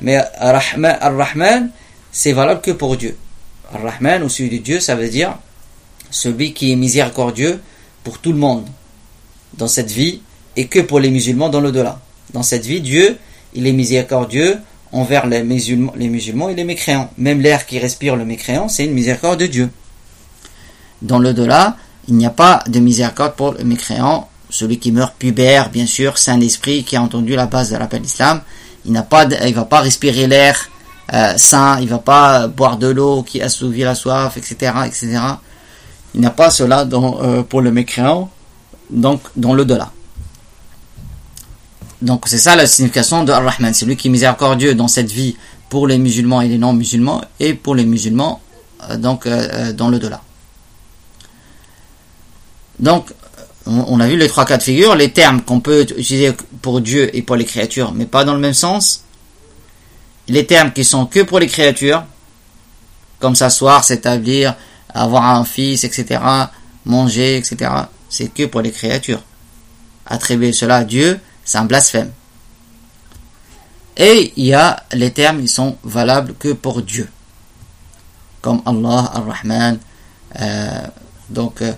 Mais 0.00 0.16
Ar-Rahman, 0.16 1.70
c'est 2.10 2.32
valable 2.32 2.60
que 2.60 2.70
pour 2.70 2.96
Dieu. 2.96 3.16
Ar-Rahman, 3.74 4.22
au 4.22 4.28
sujet 4.28 4.58
de 4.58 4.62
Dieu, 4.62 4.80
ça 4.80 4.94
veut 4.94 5.08
dire 5.08 5.36
celui 6.10 6.52
qui 6.54 6.72
est 6.72 6.76
miséricordieux 6.76 7.60
pour 8.02 8.18
tout 8.18 8.32
le 8.32 8.38
monde 8.38 8.66
dans 9.54 9.68
cette 9.68 9.90
vie 9.90 10.22
et 10.56 10.66
que 10.66 10.80
pour 10.80 11.00
les 11.00 11.10
musulmans 11.10 11.48
dans 11.48 11.60
l'au-delà. 11.60 12.00
Dans 12.32 12.42
cette 12.42 12.66
vie, 12.66 12.80
Dieu, 12.80 13.18
il 13.54 13.66
est 13.66 13.72
miséricordieux 13.72 14.58
envers 14.92 15.26
les 15.26 15.42
musulmans, 15.42 15.92
les 15.96 16.08
musulmans 16.08 16.48
et 16.48 16.54
les 16.54 16.64
mécréants. 16.64 17.10
Même 17.18 17.40
l'air 17.40 17.66
qui 17.66 17.78
respire 17.78 18.16
le 18.16 18.24
mécréant, 18.24 18.68
c'est 18.68 18.84
une 18.84 18.92
miséricorde 18.92 19.40
de 19.40 19.46
Dieu. 19.46 19.70
Dans 21.02 21.18
l'au-delà, 21.18 21.76
il 22.08 22.14
n'y 22.14 22.26
a 22.26 22.30
pas 22.30 22.62
de 22.66 22.80
miséricorde 22.80 23.34
pour 23.34 23.52
le 23.52 23.64
mécréant, 23.64 24.28
celui 24.48 24.78
qui 24.78 24.92
meurt 24.92 25.14
pubère, 25.16 25.70
bien 25.70 25.86
sûr, 25.86 26.18
saint 26.18 26.38
d'esprit, 26.38 26.84
qui 26.84 26.96
a 26.96 27.02
entendu 27.02 27.36
la 27.36 27.46
base 27.46 27.70
de 27.70 27.76
l'appel 27.76 28.02
d'islam. 28.02 28.42
Il 28.84 28.92
n'a 28.92 29.02
pas, 29.02 29.24
il 29.24 29.54
va 29.54 29.64
pas 29.64 29.80
respirer 29.80 30.26
l'air 30.26 30.68
euh, 31.12 31.34
sain, 31.36 31.80
il 31.80 31.88
va 31.88 31.98
pas 31.98 32.48
boire 32.48 32.76
de 32.76 32.88
l'eau 32.88 33.22
qui 33.22 33.42
assouvit 33.42 33.82
la 33.82 33.94
soif, 33.94 34.36
etc., 34.36 34.72
etc. 34.86 35.18
Il 36.14 36.20
n'a 36.20 36.30
pas 36.30 36.50
cela 36.50 36.86
euh, 36.92 37.42
pour 37.42 37.60
le 37.60 37.70
mécréant, 37.70 38.30
donc 38.90 39.20
dans 39.36 39.54
l'au-delà. 39.54 39.92
Donc 42.02 42.24
c'est 42.28 42.38
ça 42.38 42.56
la 42.56 42.66
signification 42.66 43.24
de 43.24 43.32
Ar-Rahman, 43.32 43.74
c'est 43.74 43.86
lui 43.86 43.96
qui 43.96 44.08
est 44.08 44.10
miséricordieux 44.10 44.74
dans 44.74 44.88
cette 44.88 45.10
vie 45.10 45.36
pour 45.68 45.86
les 45.86 45.98
musulmans 45.98 46.40
et 46.40 46.48
les 46.48 46.58
non-musulmans, 46.58 47.22
et 47.38 47.54
pour 47.54 47.74
les 47.74 47.84
musulmans, 47.84 48.40
euh, 48.88 48.96
donc 48.96 49.28
dans 49.28 49.88
l'au-delà. 49.88 50.22
Donc, 52.80 53.12
on 53.66 54.00
a 54.00 54.08
vu 54.08 54.16
les 54.16 54.26
trois 54.26 54.46
cas 54.46 54.56
de 54.56 54.62
figure, 54.62 54.96
les 54.96 55.12
termes 55.12 55.42
qu'on 55.42 55.60
peut 55.60 55.82
utiliser 55.82 56.32
pour 56.62 56.80
Dieu 56.80 57.14
et 57.14 57.22
pour 57.22 57.36
les 57.36 57.44
créatures, 57.44 57.92
mais 57.92 58.06
pas 58.06 58.24
dans 58.24 58.32
le 58.32 58.40
même 58.40 58.54
sens. 58.54 59.04
Les 60.28 60.46
termes 60.46 60.72
qui 60.72 60.82
sont 60.82 61.06
que 61.06 61.20
pour 61.20 61.38
les 61.38 61.46
créatures, 61.46 62.04
comme 63.18 63.34
s'asseoir, 63.34 63.84
s'établir, 63.84 64.54
avoir 64.88 65.24
un 65.26 65.44
fils, 65.44 65.84
etc., 65.84 66.20
manger, 66.86 67.36
etc., 67.36 67.70
c'est 68.08 68.32
que 68.32 68.46
pour 68.46 68.62
les 68.62 68.72
créatures. 68.72 69.22
Attribuer 70.06 70.52
cela 70.52 70.76
à 70.76 70.84
Dieu, 70.84 71.20
c'est 71.50 71.58
un 71.58 71.64
blasphème. 71.64 72.12
Et 73.96 74.32
il 74.36 74.46
y 74.46 74.54
a 74.54 74.84
les 74.92 75.10
termes, 75.10 75.40
ils 75.40 75.48
sont 75.48 75.76
valables 75.82 76.34
que 76.34 76.52
pour 76.52 76.80
Dieu. 76.80 77.08
Comme 78.40 78.62
Allah, 78.64 79.10
Ar-Rahman, 79.12 79.78
euh, 80.40 80.86
donc 81.28 81.60
euh, 81.60 81.72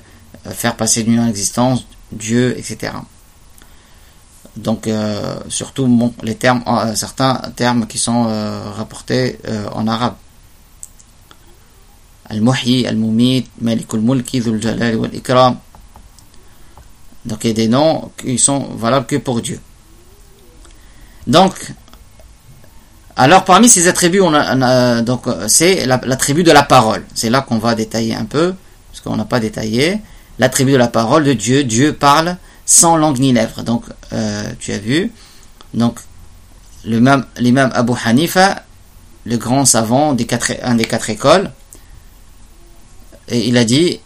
faire 0.51 0.77
passer 0.77 1.05
d'une 1.05 1.27
existence, 1.27 1.87
Dieu, 2.13 2.57
etc. 2.59 2.93
Donc 4.57 4.87
euh, 4.87 5.41
surtout 5.49 6.13
les 6.23 6.35
termes, 6.35 6.63
certains 6.95 7.41
termes 7.57 7.87
qui 7.87 7.97
sont 7.97 8.25
rapportés 8.77 9.39
en 9.73 9.89
arabe. 9.89 10.17
Al-Muhyi, 12.27 12.87
Al-Mumit, 12.87 13.47
Malik 13.63 13.95
al-Mulki, 13.95 14.41
Dhul 14.41 14.61
Jalal 14.61 14.97
wal-Ikram. 14.97 15.57
Donc 17.25 17.45
il 17.45 17.49
y 17.49 17.51
a 17.51 17.55
des 17.55 17.69
noms 17.69 18.11
qui 18.17 18.39
sont 18.39 18.61
valables 18.77 19.07
que 19.07 19.17
pour 19.17 19.41
Dieu. 19.41 19.61
Donc, 21.27 21.73
alors 23.17 23.45
parmi 23.45 23.69
ces 23.69 23.87
attributs, 23.87 24.23
c'est 25.47 25.87
l'attribut 25.87 26.43
de 26.43 26.51
la 26.51 26.63
parole. 26.63 27.05
C'est 27.15 27.31
là 27.31 27.43
qu'on 27.43 27.59
va 27.59 27.75
détailler 27.75 28.15
un 28.15 28.25
peu, 28.25 28.55
parce 28.91 29.01
qu'on 29.01 29.17
n'a 29.17 29.25
pas 29.25 29.41
détaillé 29.41 30.01
l'attribut 30.39 30.73
de 30.73 30.79
la 30.79 30.89
parole 30.89 31.25
de 31.25 31.33
Dieu. 31.33 31.65
Dieu 31.65 31.93
parle 31.93 32.37
sans 32.67 32.97
langue 32.97 33.19
ni 33.19 33.33
lèvres. 33.33 33.63
Donc, 33.63 33.85
euh, 34.13 34.45
tu 34.59 34.73
as 34.73 34.79
vu. 34.79 35.13
Donc, 35.75 36.01
l'imam 36.85 37.25
Abu 37.75 37.93
Hanifa, 38.05 38.65
le 39.25 39.37
grand 39.37 39.65
savant 39.65 40.15
des 40.15 40.27
quatre, 40.27 40.53
des 40.77 40.85
quatre 40.85 41.11
écoles, 41.11 41.51
il 43.31 43.57
a 43.57 43.65
dit 43.65 44.01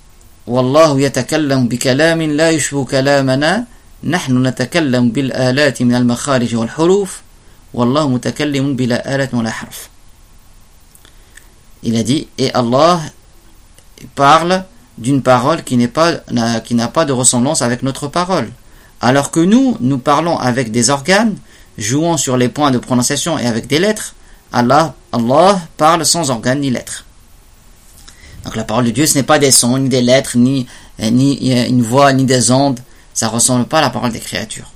والله 0.48 1.02
يتكلم 1.02 1.68
بكلام 1.68 2.22
لا 2.22 2.50
يشبه 2.50 2.86
كلامنا 2.86 3.66
نحن 4.04 4.48
نتكلم 4.48 5.10
بالآلات 5.10 5.82
من 5.82 5.96
المخارج 5.96 6.56
والحروف 6.56 7.22
والله 7.74 8.10
متكلم 8.10 8.76
بلا 8.76 9.16
آلات 9.16 9.34
ولا 9.34 9.52
حرف 9.52 9.90
Il 11.84 11.96
a 11.96 12.04
dit 12.04 12.28
et 12.38 12.54
Allah 12.54 13.00
parle 14.14 14.66
d'une 15.00 15.24
parole 15.24 15.64
qui 15.64 15.78
n'est 15.78 15.88
pas 15.88 16.12
qui 16.64 16.76
n'a 16.76 16.88
pas 16.88 17.06
de 17.06 17.14
ressemblance 17.14 17.64
avec 17.64 17.82
notre 17.82 18.08
parole 18.08 18.50
alors 19.00 19.32
que 19.32 19.40
nous 19.40 19.78
nous 19.80 19.98
parlons 19.98 20.38
avec 20.38 20.72
des 20.72 20.92
organes 20.92 21.36
jouant 21.78 22.18
sur 22.18 22.38
les 22.38 22.50
points 22.50 22.70
de 22.70 22.78
prononciation 22.78 23.40
et 23.40 23.48
avec 23.48 23.66
des 23.68 23.80
lettres 23.80 24.14
Allah 24.52 24.94
Allah 25.12 25.60
parle 25.78 26.06
sans 26.06 26.30
organes 26.30 26.60
ni 26.60 26.70
lettres 26.70 27.05
donc 28.47 28.55
la 28.55 28.63
parole 28.63 28.85
de 28.85 28.91
Dieu, 28.91 29.07
ce 29.07 29.19
n'est 29.19 29.25
pas 29.25 29.41
des 29.41 29.51
sons, 29.51 29.77
ni 29.77 29.89
des 29.89 30.03
lettres, 30.03 30.39
ni, 30.39 30.69
euh, 31.01 31.11
euh, 31.11 31.67
une 31.67 31.83
voix, 31.83 32.13
ni 32.13 32.25
des 32.25 32.53
ondes. 32.53 32.79
Ça 33.13 33.27
ressemble 33.27 33.65
pas 33.67 33.79
à 33.79 33.81
la 33.81 33.91
parole 33.91 34.13
des 34.13 34.21
créatures. 34.21 34.71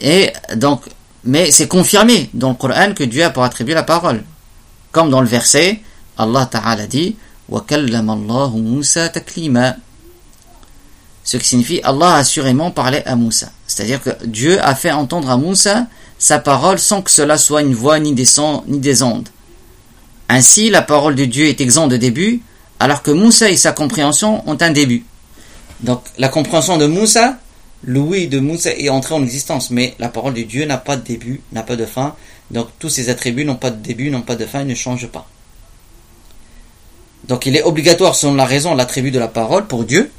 Et 0.00 0.32
donc, 0.54 0.82
mais 1.24 1.50
c'est 1.50 1.66
confirmé 1.66 2.30
dans 2.34 2.50
le 2.50 2.54
Coran 2.54 2.94
que 2.94 3.02
Dieu 3.02 3.24
a 3.24 3.30
pour 3.30 3.42
attribuer 3.42 3.74
la 3.74 3.82
parole. 3.82 4.22
Comme 4.92 5.10
dans 5.10 5.20
le 5.20 5.26
verset, 5.26 5.80
Allah 6.16 6.46
Ta'ala 6.46 6.86
dit 6.86 7.16
Ce 11.24 11.36
qui 11.36 11.48
signifie 11.48 11.80
Allah 11.82 12.14
a 12.14 12.18
assurément 12.18 12.70
parlé 12.70 13.02
à 13.06 13.16
Moussa. 13.16 13.50
C'est-à-dire 13.66 14.00
que 14.00 14.10
Dieu 14.24 14.62
a 14.62 14.76
fait 14.76 14.92
entendre 14.92 15.30
à 15.30 15.36
Moussa 15.36 15.88
sa 16.16 16.38
parole 16.38 16.78
sans 16.78 17.02
que 17.02 17.10
cela 17.10 17.38
soit 17.38 17.62
une 17.62 17.74
voix, 17.74 17.98
ni 17.98 18.14
des 18.14 18.24
sons, 18.24 18.62
ni 18.68 18.78
des 18.78 19.02
ondes. 19.02 19.28
Ainsi, 20.28 20.68
la 20.70 20.82
parole 20.82 21.14
de 21.14 21.24
Dieu 21.24 21.46
est 21.46 21.60
exempte 21.60 21.90
de 21.90 21.96
début, 21.96 22.42
alors 22.80 23.02
que 23.02 23.10
Moussa 23.10 23.50
et 23.50 23.56
sa 23.56 23.72
compréhension 23.72 24.48
ont 24.48 24.58
un 24.60 24.70
début. 24.70 25.04
Donc, 25.80 26.02
la 26.18 26.28
compréhension 26.28 26.76
de 26.76 26.86
Moussa, 26.86 27.38
l'ouïe 27.84 28.28
de 28.28 28.38
Moussa 28.38 28.70
est 28.72 28.88
entrée 28.88 29.14
en 29.14 29.22
existence, 29.22 29.70
mais 29.70 29.94
la 29.98 30.08
parole 30.08 30.34
de 30.34 30.42
Dieu 30.42 30.64
n'a 30.64 30.76
pas 30.76 30.96
de 30.96 31.04
début, 31.04 31.40
n'a 31.52 31.62
pas 31.62 31.76
de 31.76 31.86
fin. 31.86 32.14
Donc, 32.50 32.68
tous 32.78 32.88
ces 32.88 33.08
attributs 33.08 33.44
n'ont 33.44 33.56
pas 33.56 33.70
de 33.70 33.82
début, 33.82 34.10
n'ont 34.10 34.22
pas 34.22 34.36
de 34.36 34.44
fin, 34.44 34.60
ils 34.62 34.66
ne 34.66 34.74
changent 34.74 35.08
pas. 35.08 35.26
Donc, 37.26 37.46
il 37.46 37.56
est 37.56 37.62
obligatoire, 37.62 38.14
selon 38.14 38.34
la 38.34 38.44
raison, 38.44 38.74
l'attribut 38.74 39.10
de 39.10 39.18
la 39.18 39.28
parole 39.28 39.66
pour 39.66 39.84
Dieu, 39.84 40.10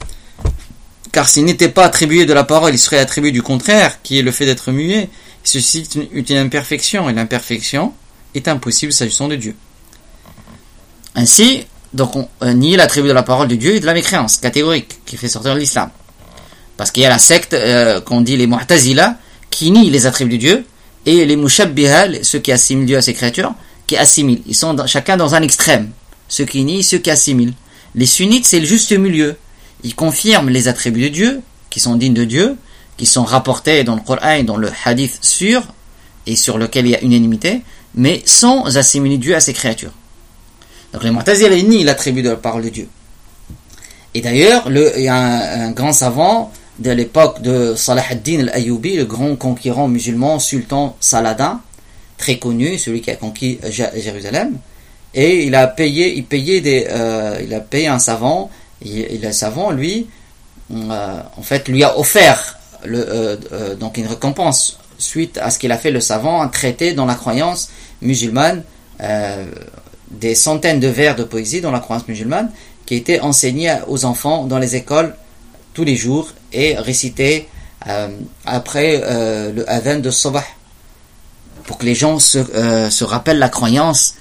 car 1.12 1.28
s'il 1.28 1.46
n'était 1.46 1.70
pas 1.70 1.86
attribué 1.86 2.25
de 2.25 2.34
la 2.34 2.44
parole, 2.44 2.74
il 2.74 2.80
serait 2.80 3.00
attribué 3.00 3.32
du 3.32 3.42
contraire, 3.42 4.01
qui 4.01 4.20
est 4.20 4.22
le 4.22 4.32
fait 4.32 4.46
d'être 4.46 4.72
muet. 4.72 5.10
Ceci 5.44 5.88
est 6.13 6.30
une 6.30 6.38
imperfection, 6.38 7.10
et 7.10 7.13
l'imperfection 7.13 7.94
est 8.36 8.48
impossible 8.48 8.92
s'agissant 8.92 9.28
de 9.28 9.36
Dieu. 9.36 9.56
Ainsi, 11.16 11.66
donc 11.94 12.16
on 12.16 12.28
euh, 12.44 12.54
nie 12.54 12.75
l'attribut 12.75 13.08
de 13.08 13.13
la 13.13 13.24
parole 13.24 13.48
de 13.48 13.56
Dieu 13.56 13.75
et 13.75 13.80
de 13.80 13.86
la 13.86 13.94
mécréance 13.94 14.38
catégorique 14.38 15.00
qui 15.06 15.18
fait 15.18 15.28
sortir 15.28 15.56
l'islam. 15.56 15.89
Parce 16.78 16.92
qu'il 16.92 17.04
y 17.04 17.06
a 17.06 17.10
la 17.10 17.20
secte 17.20 17.54
euh, 17.54 18.00
qu'on 18.01 18.22
dit 18.22 18.38
les 18.38 18.48
Mu'tazila 18.48 19.18
qui 19.50 19.72
nie 19.72 19.89
les 19.89 20.06
attributs 20.06 20.32
de 20.32 20.38
Dieu 20.38 20.66
et 21.06 21.25
les 21.25 21.36
Mushabbiha, 21.36 22.24
ceux 22.24 22.39
qui 22.39 22.51
assimilent 22.51 22.86
Dieu 22.86 22.98
à 22.98 23.01
ses 23.01 23.13
créatures, 23.13 23.54
qui 23.88 23.98
assimilent. 23.98 24.42
Ils 24.46 24.56
sont 24.56 24.75
chacun 24.86 25.18
dans 25.18 25.36
un 25.36 25.42
extrême. 25.42 25.92
Ceux 26.28 26.46
qui 26.46 26.63
nient, 26.63 26.84
ceux 26.84 27.00
qui 27.00 27.10
assimilent. 27.10 27.54
Les 27.96 28.06
sunnites, 28.06 28.46
c'est 28.46 28.60
le 28.60 28.66
juste 28.66 28.92
milieu. 28.92 29.36
Ils 29.84 29.96
confirment 29.96 30.50
les 30.50 30.68
attributs 30.68 31.01
de 31.01 31.08
Dieu, 31.08 31.42
qui 31.70 31.80
sont 31.80 31.96
dignes 31.96 32.13
de 32.13 32.25
Dieu, 32.25 32.56
qui 32.98 33.06
sont 33.06 33.24
rapportés 33.24 33.84
dans 33.84 33.96
le 33.96 34.01
Coran 34.01 34.32
et 34.34 34.44
dans 34.44 34.58
le 34.58 34.70
hadith 34.86 35.18
sûr, 35.22 35.63
et 36.28 36.36
sur 36.36 36.58
lequel 36.58 36.86
il 36.86 36.92
y 36.92 36.96
a 36.96 37.01
unanimité, 37.01 37.62
mais 37.96 38.22
sans 38.25 38.78
assimiler 38.78 39.18
Dieu 39.18 39.36
à 39.36 39.39
ses 39.39 39.54
créatures. 39.54 39.94
Donc 40.93 41.03
les 41.03 41.12
Mu'tazila 41.12 41.55
nient 41.55 41.84
l'attribut 41.84 42.22
de 42.24 42.29
la 42.29 42.36
parole 42.36 42.63
de 42.63 42.69
Dieu. 42.69 42.88
Et 44.13 44.22
d'ailleurs, 44.22 44.67
il 44.69 45.03
y 45.03 45.08
a 45.08 45.15
un, 45.15 45.72
grand 45.72 45.93
savant 45.93 46.51
de 46.79 46.91
l'époque 46.91 47.41
de 47.41 47.75
Salah 47.75 48.03
ad-Din 48.10 48.39
al-Ayyubi, 48.48 48.96
le 48.96 49.05
grand 49.05 49.36
conquérant 49.36 49.88
musulman, 49.88 50.39
sultan 50.39 50.96
Saladin, 51.00 51.62
très 52.17 52.38
connu, 52.38 52.77
celui 52.77 53.01
qui 53.01 53.12
a 53.12 53.15
conquis 53.15 53.60
Jérusalem, 53.69 54.58
et 55.13 55.46
il 55.46 55.55
a 55.55 55.67
payé, 55.67 56.15
il 56.15 56.25
payait 56.25 56.62
des, 56.62 56.88
euh, 56.89 57.39
il 57.43 57.53
a 57.53 57.60
payé 57.60 57.88
un 57.88 58.00
savant, 58.00 58.50
et, 58.84 59.17
le 59.17 59.31
savant, 59.31 59.72
lui, 59.72 60.08
euh, 60.72 61.22
en 61.38 61.41
fait, 61.41 61.67
lui 61.67 61.84
a 61.84 61.98
offert 62.00 62.58
euh, 62.88 63.75
donc 63.75 63.98
une 63.98 64.08
récompense 64.08 64.79
suite 64.98 65.38
à 65.38 65.50
ce 65.50 65.60
qu'il 65.60 65.72
a 65.72 65.77
fait. 65.77 65.91
Le 65.91 66.00
savant, 66.00 66.41
un 66.41 66.48
traité 66.48 66.93
dans 66.93 67.05
la 67.05 67.15
croyance 67.15 67.69
musulmane 68.01 68.63
des 70.12 70.36
centaines 70.36 70.80
de 70.80 70.88
vers 70.88 71.16
de 71.16 71.24
poésie 71.24 71.62
dans 71.62 71.72
la 71.72 71.80
croyance 71.80 72.08
musulmane 72.08 72.51
qui 72.86 72.96
étaient 72.96 73.20
enseignés 73.20 73.78
aux 73.88 74.06
enfants 74.06 74.46
dans 74.46 74.58
les 74.58 74.75
écoles 74.75 75.16
tous 75.74 75.84
les 75.84 75.96
jours 75.96 76.34
et 76.51 76.75
récités 76.75 77.48
euh, 77.88 78.10
après 78.46 79.01
euh, 79.04 79.54
le 79.54 79.70
adhan 79.70 80.00
de 80.00 80.10
Sabah 80.10 80.44
pour 81.66 81.78
que 81.78 81.86
les 81.86 81.96
gens 81.96 82.20
se, 82.20 82.39
euh, 82.39 82.89
se 82.89 83.04
rappellent 83.04 83.39
la 83.39 83.50
croyance 83.50 84.16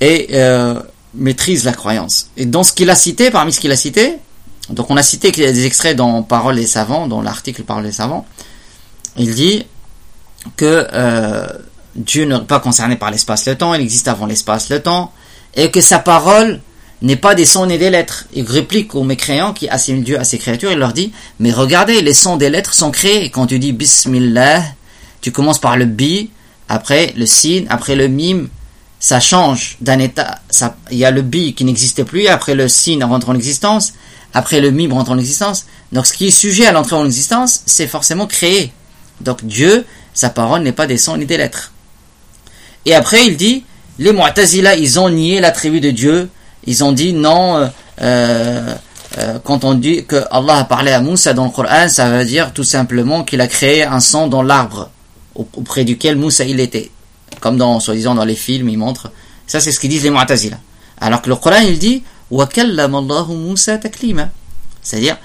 et 0.00 0.28
maîtrisent 1.12 1.64
la 1.64 1.72
croyance. 1.72 2.30
Et 2.38 2.46
dans 2.46 2.62
ce 2.62 2.72
qu'il 2.72 2.88
a 2.88 2.94
cité, 2.94 3.30
parmi 3.30 3.52
ce 3.52 3.60
qu'il 3.60 3.70
a 3.70 3.76
cité, 3.76 4.16
donc 4.70 4.90
on 4.90 4.96
a 4.96 5.02
cité 5.02 5.30
des 5.30 5.66
extraits 5.66 5.94
dans 5.96 6.22
Paroles 6.22 6.56
des 6.56 6.66
savants, 6.66 7.06
dans 7.06 7.20
l'article 7.20 7.64
Paroles 7.64 7.84
des 7.84 7.92
savants, 7.92 8.24
il 9.16 9.34
dit 9.34 9.66
que 10.56 10.86
Dieu 11.96 12.24
n'est 12.24 12.40
pas 12.40 12.60
concerné 12.60 12.96
par 12.96 13.10
l'espace-le 13.10 13.56
temps, 13.56 13.74
il 13.74 13.80
existe 13.80 14.08
avant 14.08 14.26
l'espace-le 14.26 14.80
temps, 14.80 15.12
et 15.54 15.70
que 15.70 15.80
sa 15.80 15.98
parole 15.98 16.60
n'est 17.02 17.16
pas 17.16 17.34
des 17.34 17.46
sons 17.46 17.68
et 17.68 17.78
des 17.78 17.90
lettres. 17.90 18.26
Il 18.32 18.44
réplique 18.44 18.94
aux 18.94 19.02
mécréants 19.02 19.52
qui 19.52 19.68
assimilent 19.68 20.04
Dieu 20.04 20.20
à 20.20 20.24
ses 20.24 20.38
créatures, 20.38 20.72
il 20.72 20.78
leur 20.78 20.92
dit, 20.92 21.12
mais 21.38 21.52
regardez, 21.52 22.02
les 22.02 22.14
sons 22.14 22.36
des 22.36 22.50
lettres 22.50 22.74
sont 22.74 22.90
créés. 22.90 23.30
Quand 23.30 23.46
tu 23.46 23.58
dis 23.58 23.72
Bismillah, 23.72 24.62
tu 25.20 25.32
commences 25.32 25.58
par 25.58 25.76
le 25.76 25.86
bi, 25.86 26.30
après 26.68 27.12
le 27.16 27.26
sin, 27.26 27.64
après 27.68 27.96
le 27.96 28.08
mim, 28.08 28.46
ça 29.00 29.18
change 29.18 29.76
d'un 29.80 29.98
état. 29.98 30.40
il 30.90 30.98
y 30.98 31.04
a 31.04 31.10
le 31.10 31.22
bi 31.22 31.54
qui 31.54 31.64
n'existait 31.64 32.04
plus, 32.04 32.28
après 32.28 32.54
le 32.54 32.68
sin 32.68 33.04
rentre 33.04 33.30
en 33.30 33.34
existence, 33.34 33.94
après 34.34 34.60
le 34.60 34.70
mim 34.70 34.92
rentre 34.92 35.10
en 35.10 35.18
existence. 35.18 35.66
Donc 35.90 36.06
ce 36.06 36.12
qui 36.12 36.28
est 36.28 36.30
sujet 36.30 36.66
à 36.66 36.72
l'entrée 36.72 36.96
en 36.96 37.04
existence, 37.04 37.62
c'est 37.66 37.88
forcément 37.88 38.26
créé. 38.26 38.72
Donc 39.20 39.44
Dieu, 39.44 39.84
sa 40.14 40.30
parole 40.30 40.62
n'est 40.62 40.72
pas 40.72 40.86
des 40.86 40.98
sons 40.98 41.16
ni 41.16 41.26
des 41.26 41.38
lettres. 41.38 41.72
Et 42.86 42.94
après, 42.94 43.26
il 43.26 43.36
dit, 43.36 43.64
les 43.98 44.12
Mu'tazila, 44.12 44.76
ils 44.76 44.98
ont 44.98 45.10
nié 45.10 45.40
l'attribut 45.40 45.80
de 45.80 45.90
Dieu. 45.90 46.28
Ils 46.66 46.82
ont 46.84 46.92
dit, 46.92 47.12
non, 47.12 47.56
euh, 47.56 47.66
euh, 48.02 48.74
euh, 49.18 49.38
quand 49.44 49.64
on 49.64 49.74
dit 49.74 50.04
que 50.06 50.24
Allah 50.30 50.58
a 50.58 50.64
parlé 50.64 50.92
à 50.92 51.00
Moussa 51.00 51.32
dans 51.34 51.44
le 51.44 51.50
Coran, 51.50 51.88
ça 51.88 52.08
veut 52.10 52.24
dire 52.24 52.52
tout 52.52 52.64
simplement 52.64 53.24
qu'il 53.24 53.40
a 53.40 53.46
créé 53.46 53.84
un 53.84 54.00
son 54.00 54.26
dans 54.28 54.42
l'arbre 54.42 54.90
auprès 55.34 55.84
duquel 55.84 56.16
Moussa 56.16 56.44
il 56.44 56.60
était. 56.60 56.90
Comme 57.40 57.56
dans, 57.56 57.80
soi-disant, 57.80 58.14
dans 58.14 58.24
les 58.24 58.34
films, 58.34 58.68
il 58.68 58.78
montre. 58.78 59.10
Ça, 59.46 59.60
c'est 59.60 59.72
ce 59.72 59.80
qu'ils 59.80 59.90
disent 59.90 60.04
les 60.04 60.10
Mu'tazila. 60.10 60.58
Alors 61.00 61.22
que 61.22 61.28
le 61.28 61.36
Coran, 61.36 61.60
il 61.62 61.78
dit, 61.78 62.02
C'est-à-dire, 64.82 65.16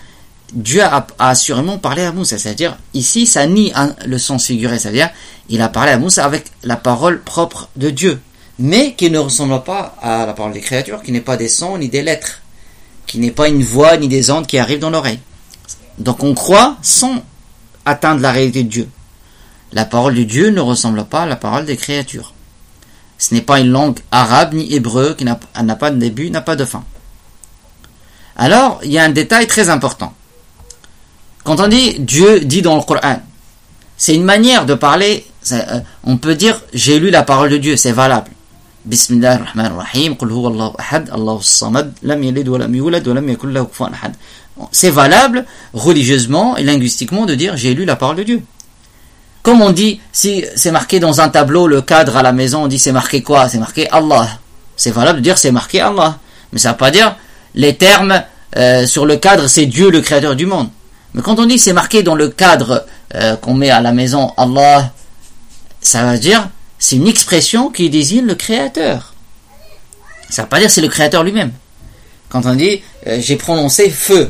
Dieu 0.53 0.83
a, 0.83 1.07
assurément 1.19 1.77
parlé 1.77 2.03
à 2.03 2.11
Moussa. 2.11 2.37
C'est-à-dire, 2.37 2.77
ici, 2.93 3.25
ça 3.25 3.45
nie 3.45 3.73
le 4.05 4.17
sens 4.17 4.45
figuré. 4.45 4.79
C'est-à-dire, 4.79 5.09
il 5.49 5.61
a 5.61 5.69
parlé 5.69 5.91
à 5.91 5.97
Moussa 5.97 6.23
avec 6.25 6.45
la 6.63 6.75
parole 6.75 7.21
propre 7.21 7.69
de 7.75 7.89
Dieu. 7.89 8.21
mais 8.57 8.93
qui 8.93 9.09
ne 9.09 9.19
ressemble 9.19 9.63
pas 9.63 9.95
à 10.01 10.25
la 10.25 10.33
parole 10.33 10.53
des 10.53 10.61
créatures, 10.61 11.01
qui 11.01 11.11
n'est 11.11 11.21
pas 11.21 11.37
des 11.37 11.49
sons 11.49 11.77
ni 11.77 11.89
des 11.89 12.01
lettres, 12.01 12.41
qui 13.05 13.19
n'est 13.19 13.31
pas 13.31 13.49
une 13.49 13.63
voix 13.63 13.97
ni 13.97 14.07
des 14.07 14.31
ondes 14.31 14.47
qui 14.47 14.57
arrivent 14.57 14.79
dans 14.79 14.89
l'oreille. 14.89 15.19
Donc 15.97 16.23
on 16.23 16.33
croit 16.33 16.77
sans 16.81 17.23
atteindre 17.85 18.21
la 18.21 18.31
réalité 18.31 18.63
de 18.63 18.69
Dieu. 18.69 18.89
La 19.73 19.85
parole 19.85 20.15
de 20.15 20.23
Dieu 20.23 20.49
ne 20.49 20.61
ressemble 20.61 21.03
pas 21.05 21.23
à 21.23 21.25
la 21.25 21.35
parole 21.35 21.65
des 21.65 21.77
créatures. 21.77 22.33
Ce 23.17 23.33
n'est 23.33 23.41
pas 23.41 23.59
une 23.59 23.69
langue 23.69 23.99
arabe 24.11 24.53
ni 24.53 24.73
hébreu 24.73 25.15
qui 25.17 25.25
n'a 25.25 25.35
pas 25.35 25.91
de 25.91 25.97
début, 25.97 26.29
n'a 26.29 26.41
pas 26.41 26.55
de 26.55 26.65
fin. 26.65 26.83
Alors, 28.35 28.79
il 28.83 28.91
y 28.91 28.97
a 28.97 29.03
un 29.03 29.09
détail 29.09 29.47
très 29.47 29.69
important. 29.69 30.13
Quand 31.45 31.59
on 31.59 31.67
dit 31.67 31.99
Dieu 31.99 32.39
dit 32.39 32.63
dans 32.63 32.75
le 32.75 32.81
Coran, 32.81 33.21
c'est 33.97 34.15
une 34.15 34.23
manière 34.23 34.65
de 34.65 34.73
parler, 34.73 35.25
euh, 35.51 35.79
on 36.03 36.17
peut 36.17 36.33
dire 36.33 36.59
j'ai 36.73 36.99
lu 36.99 37.11
la 37.11 37.21
parole 37.21 37.51
de 37.51 37.57
Dieu, 37.57 37.77
c'est 37.77 37.91
valable. 37.91 38.31
C'est 44.71 44.89
valable 44.89 45.45
religieusement 45.73 46.57
et 46.57 46.63
linguistiquement 46.63 47.25
de 47.25 47.35
dire 47.35 47.55
j'ai 47.57 47.75
lu 47.75 47.85
la 47.85 47.95
parole 47.95 48.15
de 48.15 48.23
Dieu. 48.23 48.41
Comme 49.43 49.61
on 49.61 49.71
dit, 49.71 50.01
si 50.11 50.43
c'est 50.55 50.71
marqué 50.71 50.99
dans 50.99 51.21
un 51.21 51.29
tableau, 51.29 51.67
le 51.67 51.83
cadre 51.83 52.17
à 52.17 52.23
la 52.23 52.33
maison, 52.33 52.63
on 52.63 52.67
dit 52.67 52.79
c'est 52.79 52.91
marqué 52.91 53.21
quoi? 53.21 53.49
C'est 53.49 53.59
marqué 53.59 53.87
Allah. 53.91 54.27
C'est 54.75 54.89
valable 54.89 55.19
de 55.19 55.23
dire 55.23 55.37
c'est 55.37 55.51
marqué 55.51 55.79
Allah. 55.79 56.17
Mais 56.51 56.57
ça 56.57 56.69
ne 56.69 56.73
veut 56.73 56.79
pas 56.79 56.89
dire 56.89 57.15
les 57.53 57.75
termes 57.75 58.23
euh, 58.57 58.87
sur 58.87 59.05
le 59.05 59.17
cadre, 59.17 59.45
c'est 59.47 59.67
Dieu 59.67 59.91
le 59.91 60.01
créateur 60.01 60.35
du 60.35 60.47
monde. 60.47 60.69
Mais 61.15 61.22
quand 61.22 61.39
on 61.39 61.45
dit 61.45 61.57
c'est 61.57 61.72
marqué 61.72 62.03
dans 62.03 62.15
le 62.15 62.27
cadre 62.27 62.86
euh, 63.15 63.38
qu'on 63.38 63.53
met 63.53 63.69
à 63.69 63.79
la 63.79 63.93
maison 63.93 64.34
Allah, 64.36 64.91
ça 65.79 66.12
veut 66.12 66.19
dire 66.19 66.50
c'est 66.77 66.98
une 66.98 67.07
expression 67.07 67.69
qui 67.69 67.89
désigne 67.89 68.25
le 68.25 68.36
créateur. 68.36 69.13
Ça 70.29 70.41
ne 70.41 70.45
veut 70.45 70.50
pas 70.50 70.60
dire 70.60 70.69
c'est 70.69 70.81
le 70.81 70.89
créateur 70.89 71.24
lui-même. 71.24 71.53
Quand 72.27 72.45
on 72.45 72.53
dit 72.53 72.81
euh, 73.07 73.17
j'ai 73.22 73.38
prononcé 73.38 73.89
feu, 73.89 74.29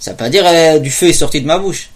ça 0.00 0.10
ne 0.10 0.14
veut 0.14 0.18
pas 0.18 0.28
dire 0.28 0.80
du 0.80 0.90
feu 0.90 1.06
est 1.06 1.12
sorti 1.12 1.40
de 1.40 1.46
ma 1.46 1.56
bouche. 1.56 1.90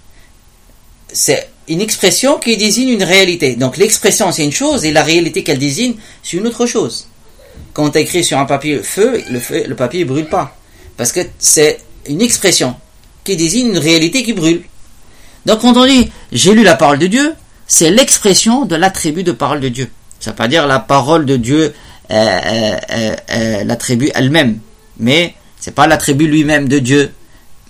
C'est 1.13 1.51
une 1.67 1.81
expression 1.81 2.39
qui 2.39 2.57
désigne 2.57 2.91
une 2.91 3.03
réalité. 3.03 3.57
Donc 3.57 3.77
l'expression 3.77 4.31
c'est 4.31 4.45
une 4.45 4.53
chose 4.53 4.85
et 4.85 4.93
la 4.93 5.03
réalité 5.03 5.43
qu'elle 5.43 5.59
désigne 5.59 5.95
c'est 6.23 6.37
une 6.37 6.47
autre 6.47 6.67
chose. 6.67 7.09
Quand 7.73 7.89
on 7.89 7.91
écrit 7.91 8.23
sur 8.23 8.39
un 8.39 8.45
papier 8.45 8.79
feu, 8.85 9.21
le 9.31 9.75
papier 9.75 10.05
ne 10.05 10.09
brûle 10.09 10.29
pas. 10.29 10.57
Parce 10.97 11.11
que 11.11 11.21
c'est 11.41 11.81
une 12.07 12.23
expression 12.23 12.77
qui 13.25 13.37
désigne 13.37 13.69
une 13.69 13.79
réalité 13.79 14.23
qui 14.23 14.33
brûle. 14.33 14.63
Donc 15.47 15.61
quand 15.61 15.77
on 15.77 15.87
dit 15.87 16.11
j'ai 16.33 16.55
lu 16.55 16.63
la 16.63 16.77
parole 16.77 16.99
de 16.99 17.07
Dieu, 17.07 17.35
c'est 17.67 17.91
l'expression 17.91 18.65
de 18.65 18.77
l'attribut 18.77 19.25
de 19.25 19.33
parole 19.33 19.61
de 19.61 19.69
Dieu. 19.69 19.91
Ça 20.21 20.31
ne 20.31 20.33
veut 20.33 20.37
pas 20.37 20.49
dire 20.49 20.67
la 20.67 20.79
parole 20.79 21.27
de 21.27 21.37
Dieu, 21.37 21.75
euh, 22.11 22.15
euh, 22.15 23.17
euh, 23.31 23.65
l'attribut 23.65 24.11
elle-même. 24.15 24.59
Mais 24.99 25.35
c'est 25.59 25.75
pas 25.75 25.87
l'attribut 25.87 26.27
lui-même 26.27 26.69
de 26.69 26.79
Dieu. 26.79 27.13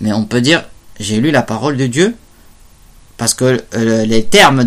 Mais 0.01 0.13
on 0.13 0.25
peut 0.25 0.41
dire 0.41 0.63
j'ai 0.99 1.17
lu 1.17 1.31
la 1.31 1.41
parole 1.41 1.77
de 1.77 1.87
Dieu 1.87 2.15
parce 3.17 3.33
que 3.33 3.63
les 3.73 4.25
termes 4.25 4.65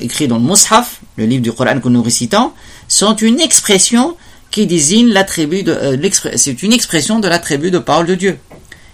écrits 0.00 0.28
dans 0.28 0.36
le 0.38 0.44
Mus'haf, 0.44 1.00
le 1.16 1.24
livre 1.24 1.42
du 1.42 1.52
Coran 1.52 1.80
que 1.80 1.88
nous 1.88 2.02
récitons, 2.02 2.52
sont 2.88 3.16
une 3.16 3.40
expression 3.40 4.16
qui 4.50 4.66
désigne 4.66 5.12
l'attribut 5.12 5.68
euh, 5.68 5.96
c'est 6.36 6.54
de 6.54 7.28
l'attribut 7.28 7.70
de 7.70 7.78
parole 7.78 8.06
de 8.06 8.14
Dieu. 8.14 8.38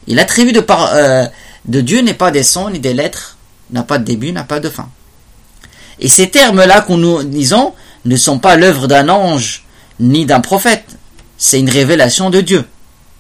Et 0.07 0.15
l'attribut 0.15 0.53
de, 0.53 0.65
euh, 0.69 1.27
de 1.67 1.81
Dieu 1.81 2.01
n'est 2.01 2.15
pas 2.15 2.31
des 2.31 2.43
sons 2.43 2.71
ni 2.71 2.79
des 2.79 2.95
lettres, 2.95 3.37
n'a 3.71 3.83
pas 3.83 3.99
de 3.99 4.05
début, 4.05 4.33
n'a 4.33 4.45
pas 4.45 4.61
de 4.61 4.69
fin. 4.69 4.89
Et 5.99 6.09
ces 6.09 6.31
termes-là 6.31 6.81
qu'on 6.81 6.97
nous 6.97 7.23
disons 7.23 7.75
ne 8.05 8.17
sont 8.17 8.39
pas 8.39 8.57
l'œuvre 8.57 8.89
d'un 8.89 9.09
ange 9.09 9.65
ni 10.01 10.27
d'un 10.27 10.41
prophète. 10.41 10.85
C'est 11.39 11.61
une 11.61 11.71
révélation 11.71 12.31
de 12.31 12.41
Dieu. 12.41 12.65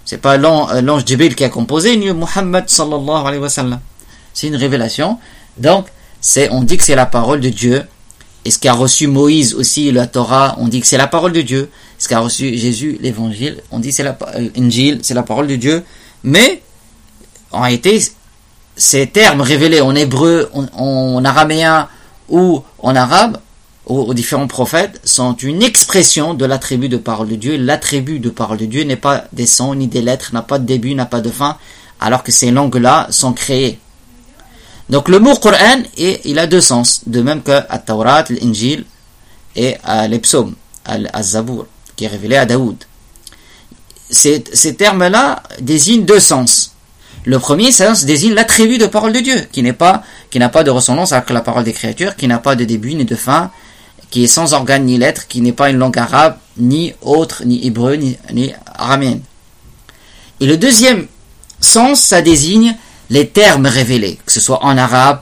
C'est 0.04 0.18
pas 0.18 0.36
euh, 0.36 0.80
l'ange 0.80 1.04
Jibril 1.06 1.34
qui 1.34 1.44
a 1.44 1.48
composé, 1.48 1.96
ni 1.96 2.12
Muhammad 2.12 2.68
sallallahu 2.68 3.26
alayhi 3.26 3.40
wa 3.40 3.48
sallam. 3.48 3.80
C'est 4.34 4.48
une 4.48 4.56
révélation. 4.56 5.18
Donc, 5.58 5.86
c'est, 6.20 6.50
on 6.50 6.62
dit 6.62 6.76
que 6.76 6.84
c'est 6.84 6.96
la 6.96 7.06
parole 7.06 7.40
de 7.40 7.50
Dieu. 7.50 7.84
Et 8.44 8.50
ce 8.50 8.58
qu'a 8.58 8.72
reçu 8.72 9.06
Moïse 9.06 9.54
aussi, 9.54 9.92
la 9.92 10.08
Torah, 10.08 10.56
on 10.58 10.66
dit 10.66 10.80
que 10.80 10.86
c'est 10.88 10.96
la 10.96 11.06
parole 11.06 11.32
de 11.32 11.42
Dieu 11.42 11.70
ce 12.02 12.08
qu'a 12.08 12.18
reçu 12.18 12.58
Jésus, 12.58 12.98
l'évangile, 13.00 13.58
on 13.70 13.78
dit 13.78 13.92
c'est 13.92 14.02
la, 14.02 14.18
euh, 14.34 14.98
c'est 15.02 15.14
la 15.14 15.22
parole 15.22 15.46
de 15.46 15.54
Dieu, 15.54 15.84
mais 16.24 16.60
en 17.52 17.60
réalité, 17.62 18.02
ces 18.76 19.06
termes 19.06 19.40
révélés 19.40 19.80
en 19.80 19.94
hébreu, 19.94 20.50
en, 20.54 21.24
araméen 21.24 21.88
ou 22.28 22.62
en 22.78 22.96
arabe, 22.96 23.38
aux, 23.86 24.14
différents 24.14 24.46
prophètes, 24.46 25.00
sont 25.04 25.34
une 25.34 25.62
expression 25.62 26.34
de 26.34 26.44
l'attribut 26.44 26.88
de 26.88 26.96
parole 26.96 27.28
de 27.28 27.36
Dieu. 27.36 27.56
L'attribut 27.56 28.20
de 28.20 28.30
parole 28.30 28.58
de 28.58 28.66
Dieu 28.66 28.84
n'est 28.84 28.96
pas 28.96 29.24
des 29.32 29.46
sons 29.46 29.74
ni 29.74 29.88
des 29.88 30.02
lettres, 30.02 30.30
n'a 30.32 30.42
pas 30.42 30.58
de 30.58 30.64
début, 30.64 30.94
n'a 30.94 31.06
pas 31.06 31.20
de 31.20 31.30
fin, 31.30 31.58
alors 32.00 32.22
que 32.22 32.32
ces 32.32 32.50
langues-là 32.50 33.08
sont 33.10 33.32
créées. 33.32 33.78
Donc 34.88 35.08
le 35.08 35.18
mot 35.18 35.34
Coran, 35.36 35.82
il 35.96 36.38
a 36.38 36.46
deux 36.46 36.60
sens, 36.60 37.02
de 37.06 37.22
même 37.22 37.42
que 37.42 37.60
à 37.68 37.78
Taurat, 37.78 38.24
l'Injil 38.30 38.84
et 39.56 39.76
à 39.84 40.08
les 40.08 40.18
psaumes, 40.18 40.54
Zabour 41.20 41.66
qui 41.96 42.04
est 42.04 42.08
révélé 42.08 42.36
à 42.36 42.46
Daoud. 42.46 42.76
Ces 44.10 44.42
termes-là 44.76 45.42
désignent 45.60 46.04
deux 46.04 46.20
sens. 46.20 46.71
Le 47.24 47.38
premier 47.38 47.70
sens 47.70 48.04
désigne 48.04 48.34
l'attribut 48.34 48.78
de 48.78 48.86
parole 48.86 49.12
de 49.12 49.20
Dieu, 49.20 49.46
qui 49.52 49.62
n'est 49.62 49.72
pas, 49.72 50.02
qui 50.30 50.38
n'a 50.38 50.48
pas 50.48 50.64
de 50.64 50.70
ressemblance 50.70 51.12
avec 51.12 51.30
la 51.30 51.40
parole 51.40 51.64
des 51.64 51.72
créatures, 51.72 52.16
qui 52.16 52.26
n'a 52.26 52.38
pas 52.38 52.56
de 52.56 52.64
début 52.64 52.94
ni 52.94 53.04
de 53.04 53.14
fin, 53.14 53.50
qui 54.10 54.24
est 54.24 54.28
sans 54.28 54.54
organe 54.54 54.84
ni 54.84 54.98
lettre, 54.98 55.28
qui 55.28 55.40
n'est 55.40 55.52
pas 55.52 55.70
une 55.70 55.78
langue 55.78 55.98
arabe, 55.98 56.36
ni 56.58 56.94
autre, 57.00 57.42
ni 57.44 57.64
hébreu, 57.66 57.94
ni, 57.94 58.16
ni 58.32 58.52
araméenne. 58.66 59.22
Et 60.40 60.46
le 60.46 60.56
deuxième 60.56 61.06
sens, 61.60 62.00
ça 62.00 62.22
désigne 62.22 62.76
les 63.08 63.28
termes 63.28 63.66
révélés, 63.66 64.18
que 64.26 64.32
ce 64.32 64.40
soit 64.40 64.64
en 64.64 64.76
arabe 64.76 65.20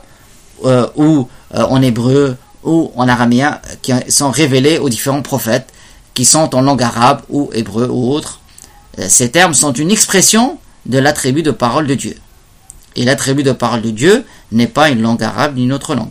euh, 0.64 0.86
ou 0.96 1.28
euh, 1.54 1.62
en 1.62 1.82
hébreu 1.82 2.36
ou 2.64 2.92
en 2.96 3.08
araméen, 3.08 3.60
qui 3.82 3.92
sont 4.08 4.30
révélés 4.30 4.78
aux 4.78 4.88
différents 4.88 5.22
prophètes 5.22 5.72
qui 6.14 6.24
sont 6.24 6.54
en 6.54 6.62
langue 6.62 6.82
arabe 6.82 7.22
ou 7.28 7.50
hébreu 7.52 7.88
ou 7.90 8.12
autre. 8.12 8.40
Euh, 8.98 9.06
ces 9.08 9.30
termes 9.30 9.54
sont 9.54 9.72
une 9.72 9.90
expression 9.90 10.58
de 10.86 10.98
l'attribut 10.98 11.42
de 11.42 11.50
parole 11.50 11.86
de 11.86 11.94
Dieu. 11.94 12.16
Et 12.96 13.04
l'attribut 13.04 13.42
de 13.42 13.52
parole 13.52 13.82
de 13.82 13.90
Dieu 13.90 14.24
n'est 14.52 14.66
pas 14.66 14.90
une 14.90 15.02
langue 15.02 15.22
arabe 15.22 15.56
ni 15.56 15.64
une 15.64 15.72
autre 15.72 15.94
langue. 15.94 16.10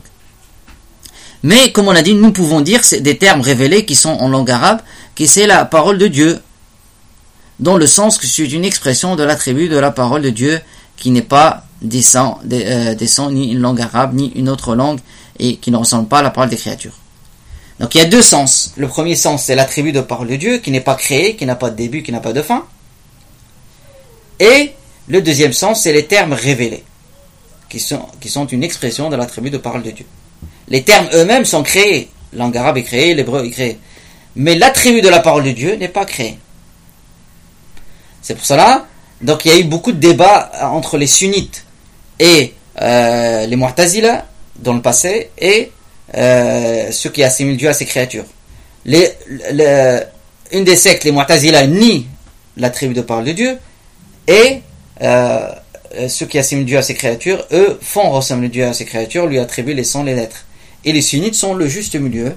Mais 1.44 1.72
comme 1.72 1.88
on 1.88 1.96
a 1.96 2.02
dit, 2.02 2.14
nous 2.14 2.32
pouvons 2.32 2.62
dire 2.62 2.82
des 3.00 3.18
termes 3.18 3.42
révélés 3.42 3.86
qui 3.86 3.96
sont 3.96 4.10
en 4.10 4.30
langue 4.30 4.52
arabe, 4.52 4.82
qui 5.16 5.28
c'est 5.28 5.48
la 5.48 5.66
parole 5.66 5.98
de 5.98 6.08
Dieu, 6.08 6.40
dans 7.60 7.78
le 7.78 7.88
sens 7.88 8.18
que 8.18 8.28
c'est 8.28 8.46
une 8.46 8.66
expression 8.66 9.16
de 9.16 9.24
l'attribut 9.24 9.70
de 9.70 9.78
la 9.78 9.92
parole 9.92 10.22
de 10.22 10.30
Dieu 10.30 10.60
qui 10.98 11.12
n'est 11.12 11.22
pas 11.22 11.66
des 11.82 12.04
euh, 12.18 12.96
ni 13.32 13.52
une 13.52 13.60
langue 13.60 13.82
arabe 13.82 14.14
ni 14.14 14.32
une 14.36 14.50
autre 14.50 14.76
langue 14.76 15.00
et 15.40 15.56
qui 15.56 15.72
ne 15.72 15.78
ressemble 15.78 16.08
pas 16.08 16.20
à 16.20 16.22
la 16.22 16.30
parole 16.30 16.50
des 16.50 16.58
créatures. 16.58 16.98
Donc 17.80 17.96
il 17.96 18.00
y 18.00 18.02
a 18.02 18.06
deux 18.06 18.22
sens. 18.22 18.74
Le 18.76 18.88
premier 18.88 19.16
sens, 19.16 19.44
c'est 19.44 19.56
l'attribut 19.56 19.94
de 19.94 20.02
parole 20.02 20.28
de 20.28 20.36
Dieu, 20.36 20.58
qui 20.58 20.72
n'est 20.72 20.82
pas 20.82 20.96
créé, 20.96 21.38
qui 21.38 21.46
n'a 21.46 21.56
pas 21.56 21.70
de 21.70 21.78
début, 21.78 22.04
qui 22.04 22.12
n'a 22.12 22.20
pas 22.20 22.34
de 22.34 22.42
fin. 22.42 22.66
Et 24.40 24.74
le 25.08 25.22
deuxième 25.22 25.54
sens, 25.54 25.84
c'est 25.84 25.94
les 25.94 26.06
termes 26.06 26.34
révélés, 26.34 26.84
qui 27.70 27.80
sont, 27.80 28.06
qui 28.20 28.30
sont 28.30 28.46
une 28.46 28.64
expression 28.64 29.10
de 29.10 29.16
l'attribut 29.16 29.50
de 29.50 29.58
parole 29.58 29.84
de 29.84 29.92
Dieu. 29.92 30.06
Les 30.68 30.84
termes 30.84 31.08
eux-mêmes 31.14 31.46
sont 31.46 31.64
créés. 31.64 32.10
Langue 32.34 32.56
arabe 32.58 32.78
est 32.78 32.84
créée, 32.84 33.16
l'hébreu 33.16 33.46
est 33.46 33.50
créé. 33.50 33.80
Mais 34.36 34.56
l'attribut 34.56 35.02
de 35.02 35.10
la 35.10 35.20
parole 35.20 35.44
de 35.44 35.52
Dieu 35.52 35.76
n'est 35.76 35.88
pas 35.88 36.06
créé. 36.06 36.38
C'est 38.22 38.36
pour 38.36 38.46
cela, 38.46 38.86
donc 39.22 39.46
il 39.46 39.52
y 39.52 39.56
a 39.56 39.58
eu 39.58 39.64
beaucoup 39.64 39.92
de 39.92 39.98
débats 39.98 40.52
entre 40.62 40.98
les 40.98 41.08
sunnites 41.08 41.66
et 42.20 42.54
euh, 42.82 43.46
les 43.46 43.56
mu'tazila 43.56 44.26
dans 44.58 44.74
le 44.74 44.82
passé, 44.82 45.32
et 45.38 45.72
euh, 46.16 46.92
ceux 46.92 47.10
qui 47.10 47.24
assimilent 47.24 47.58
Dieu 47.58 47.70
à 47.70 47.74
ses 47.74 47.86
créatures. 47.86 48.26
Une 48.86 50.64
des 50.64 50.76
sectes, 50.76 51.04
les 51.04 51.12
Mu'tazila, 51.12 51.68
nie 51.68 52.08
l'attribut 52.58 52.94
de 52.94 53.02
parole 53.02 53.26
de 53.26 53.32
Dieu, 53.32 53.58
et 54.30 54.62
euh, 55.02 55.50
ceux 56.08 56.28
qui 56.28 56.38
assimilent 56.38 56.66
Dieu 56.66 56.78
à 56.78 56.82
ses 56.84 56.94
créatures, 56.94 57.44
eux, 57.52 57.78
font 57.82 58.10
ressembler 58.12 58.48
Dieu 58.50 58.64
à 58.64 58.74
ses 58.74 58.86
créatures, 58.86 59.26
lui 59.26 59.40
attribuent 59.40 59.74
les 59.74 59.84
sons, 59.84 60.04
les 60.04 60.14
lettres. 60.14 60.46
Et 60.86 60.94
les 60.94 61.02
sunnites 61.02 61.36
sont 61.36 61.56
le 61.56 61.68
juste 61.68 61.96
milieu. 61.96 62.36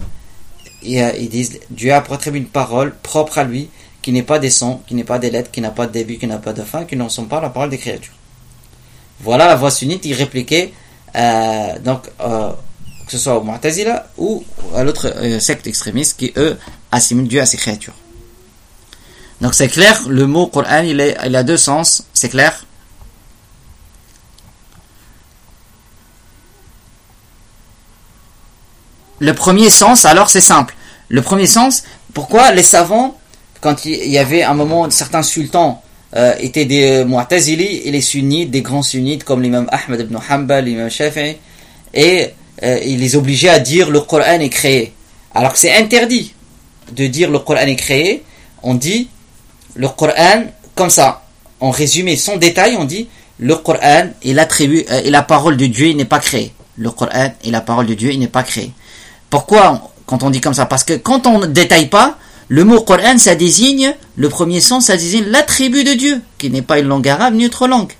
Et, 0.82 1.02
euh, 1.02 1.12
ils 1.18 1.28
disent 1.28 1.60
Dieu 1.70 1.92
a 1.92 1.98
attribué 1.98 2.40
une 2.40 2.46
parole 2.46 2.94
propre 3.02 3.38
à 3.38 3.44
lui, 3.44 3.68
qui 4.00 4.10
n'est 4.10 4.22
pas 4.22 4.38
des 4.38 4.50
sons, 4.50 4.80
qui 4.86 4.94
n'est 4.94 5.04
pas 5.04 5.18
des 5.18 5.30
lettres, 5.30 5.50
qui 5.50 5.60
n'a 5.60 5.70
pas 5.70 5.86
de 5.86 5.92
début, 5.92 6.16
qui 6.16 6.26
n'a 6.26 6.38
pas 6.38 6.52
de 6.52 6.62
fin, 6.62 6.84
qui 6.84 6.96
n'en 6.96 7.08
sont 7.08 7.26
pas 7.26 7.40
la 7.40 7.50
parole 7.50 7.70
des 7.70 7.78
créatures. 7.78 8.14
Voilà 9.20 9.46
la 9.46 9.54
voix 9.54 9.70
sunnite, 9.70 10.04
il 10.04 10.14
répliquait 10.14 10.72
donc 11.84 12.08
que 13.12 13.12
ce 13.12 13.18
soit 13.18 13.36
au 13.36 13.44
Mu'tazila 13.44 14.06
ou 14.16 14.42
à 14.74 14.84
l'autre 14.84 15.12
euh, 15.16 15.38
secte 15.38 15.66
extrémiste 15.66 16.18
qui, 16.18 16.32
eux, 16.36 16.56
assimilent 16.90 17.28
Dieu 17.28 17.40
à 17.40 17.46
ses 17.46 17.56
créatures. 17.56 17.94
Donc 19.42 19.54
c'est 19.54 19.66
clair, 19.66 20.00
le 20.08 20.28
mot 20.28 20.46
Coran, 20.46 20.82
il, 20.84 21.00
est, 21.00 21.16
il 21.26 21.34
a 21.34 21.42
deux 21.42 21.56
sens, 21.56 22.04
c'est 22.14 22.28
clair 22.28 22.64
Le 29.18 29.34
premier 29.34 29.68
sens, 29.68 30.04
alors 30.04 30.30
c'est 30.30 30.40
simple. 30.40 30.74
Le 31.08 31.22
premier 31.22 31.46
sens, 31.46 31.82
pourquoi 32.14 32.52
les 32.52 32.62
savants, 32.62 33.18
quand 33.60 33.84
il 33.84 34.10
y 34.10 34.18
avait 34.18 34.44
un 34.44 34.54
moment, 34.54 34.88
certains 34.90 35.22
sultans 35.22 35.82
euh, 36.14 36.34
étaient 36.38 36.64
des 36.64 37.04
Mu'tazili 37.04 37.82
et 37.84 37.90
les 37.90 38.00
sunnites, 38.00 38.50
des 38.52 38.62
grands 38.62 38.82
sunnites 38.82 39.24
comme 39.24 39.42
l'imam 39.42 39.68
Ahmed 39.72 40.00
ibn 40.02 40.18
Hanbal, 40.28 40.64
l'imam 40.64 40.88
Shafi'i, 40.88 41.36
et 41.94 42.30
euh, 42.62 42.78
il 42.84 43.00
les 43.00 43.16
obligeait 43.16 43.48
à 43.48 43.58
dire 43.58 43.90
le 43.90 44.00
Coran 44.00 44.38
est 44.38 44.48
créé. 44.48 44.92
Alors 45.34 45.52
que 45.52 45.58
c'est 45.58 45.74
interdit 45.74 46.32
de 46.92 47.06
dire 47.08 47.28
le 47.28 47.40
Coran 47.40 47.66
est 47.66 47.76
créé, 47.76 48.22
on 48.62 48.74
dit 48.74 49.08
le 49.74 49.88
Coran 49.88 50.44
comme 50.74 50.90
ça. 50.90 51.22
En 51.60 51.70
résumé, 51.70 52.16
sans 52.16 52.36
détail, 52.36 52.76
on 52.76 52.84
dit 52.84 53.08
le 53.38 53.56
Coran 53.56 54.08
et 54.22 54.34
l'attribut 54.34 54.84
euh, 54.90 55.02
la 55.06 55.22
parole 55.22 55.56
de 55.56 55.66
Dieu, 55.66 55.86
il 55.86 55.96
n'est 55.96 56.04
pas 56.04 56.18
créé. 56.18 56.52
Le 56.76 56.90
Coran 56.90 57.32
et 57.44 57.50
la 57.50 57.60
parole 57.60 57.86
de 57.86 57.94
Dieu, 57.94 58.10
il 58.12 58.18
n'est 58.18 58.28
pas 58.28 58.42
créé. 58.42 58.72
Pourquoi 59.30 59.90
quand 60.06 60.22
on 60.22 60.30
dit 60.30 60.40
comme 60.40 60.54
ça? 60.54 60.66
Parce 60.66 60.84
que 60.84 60.94
quand 60.94 61.26
on 61.26 61.38
ne 61.38 61.46
détaille 61.46 61.88
pas, 61.88 62.18
le 62.48 62.64
mot 62.64 62.80
Coran, 62.82 63.16
ça 63.18 63.34
désigne, 63.34 63.94
le 64.16 64.28
premier 64.28 64.60
sens, 64.60 64.86
ça 64.86 64.96
désigne 64.96 65.24
l'attribut 65.26 65.84
de 65.84 65.94
Dieu, 65.94 66.20
qui 66.38 66.50
n'est 66.50 66.62
pas 66.62 66.78
une 66.78 66.88
langue 66.88 67.08
arabe 67.08 67.34
ni 67.34 67.46
autre 67.46 67.66
langue, 67.66 67.92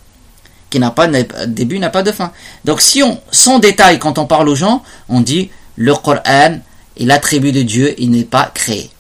qui 0.68 0.78
n'a 0.78 0.90
pas 0.90 1.06
de 1.06 1.24
début, 1.46 1.78
n'a 1.78 1.90
pas 1.90 2.02
de 2.02 2.12
fin. 2.12 2.32
Donc 2.64 2.80
si 2.80 3.02
on, 3.02 3.18
sans 3.30 3.60
détail, 3.60 3.98
quand 3.98 4.18
on 4.18 4.26
parle 4.26 4.48
aux 4.48 4.54
gens, 4.54 4.82
on 5.08 5.20
dit 5.20 5.50
le 5.76 5.94
Coran 5.94 6.58
et 6.96 7.04
l'attribut 7.06 7.52
de 7.52 7.62
Dieu, 7.62 7.94
il 7.98 8.10
n'est 8.10 8.24
pas 8.24 8.50
créé. 8.52 8.90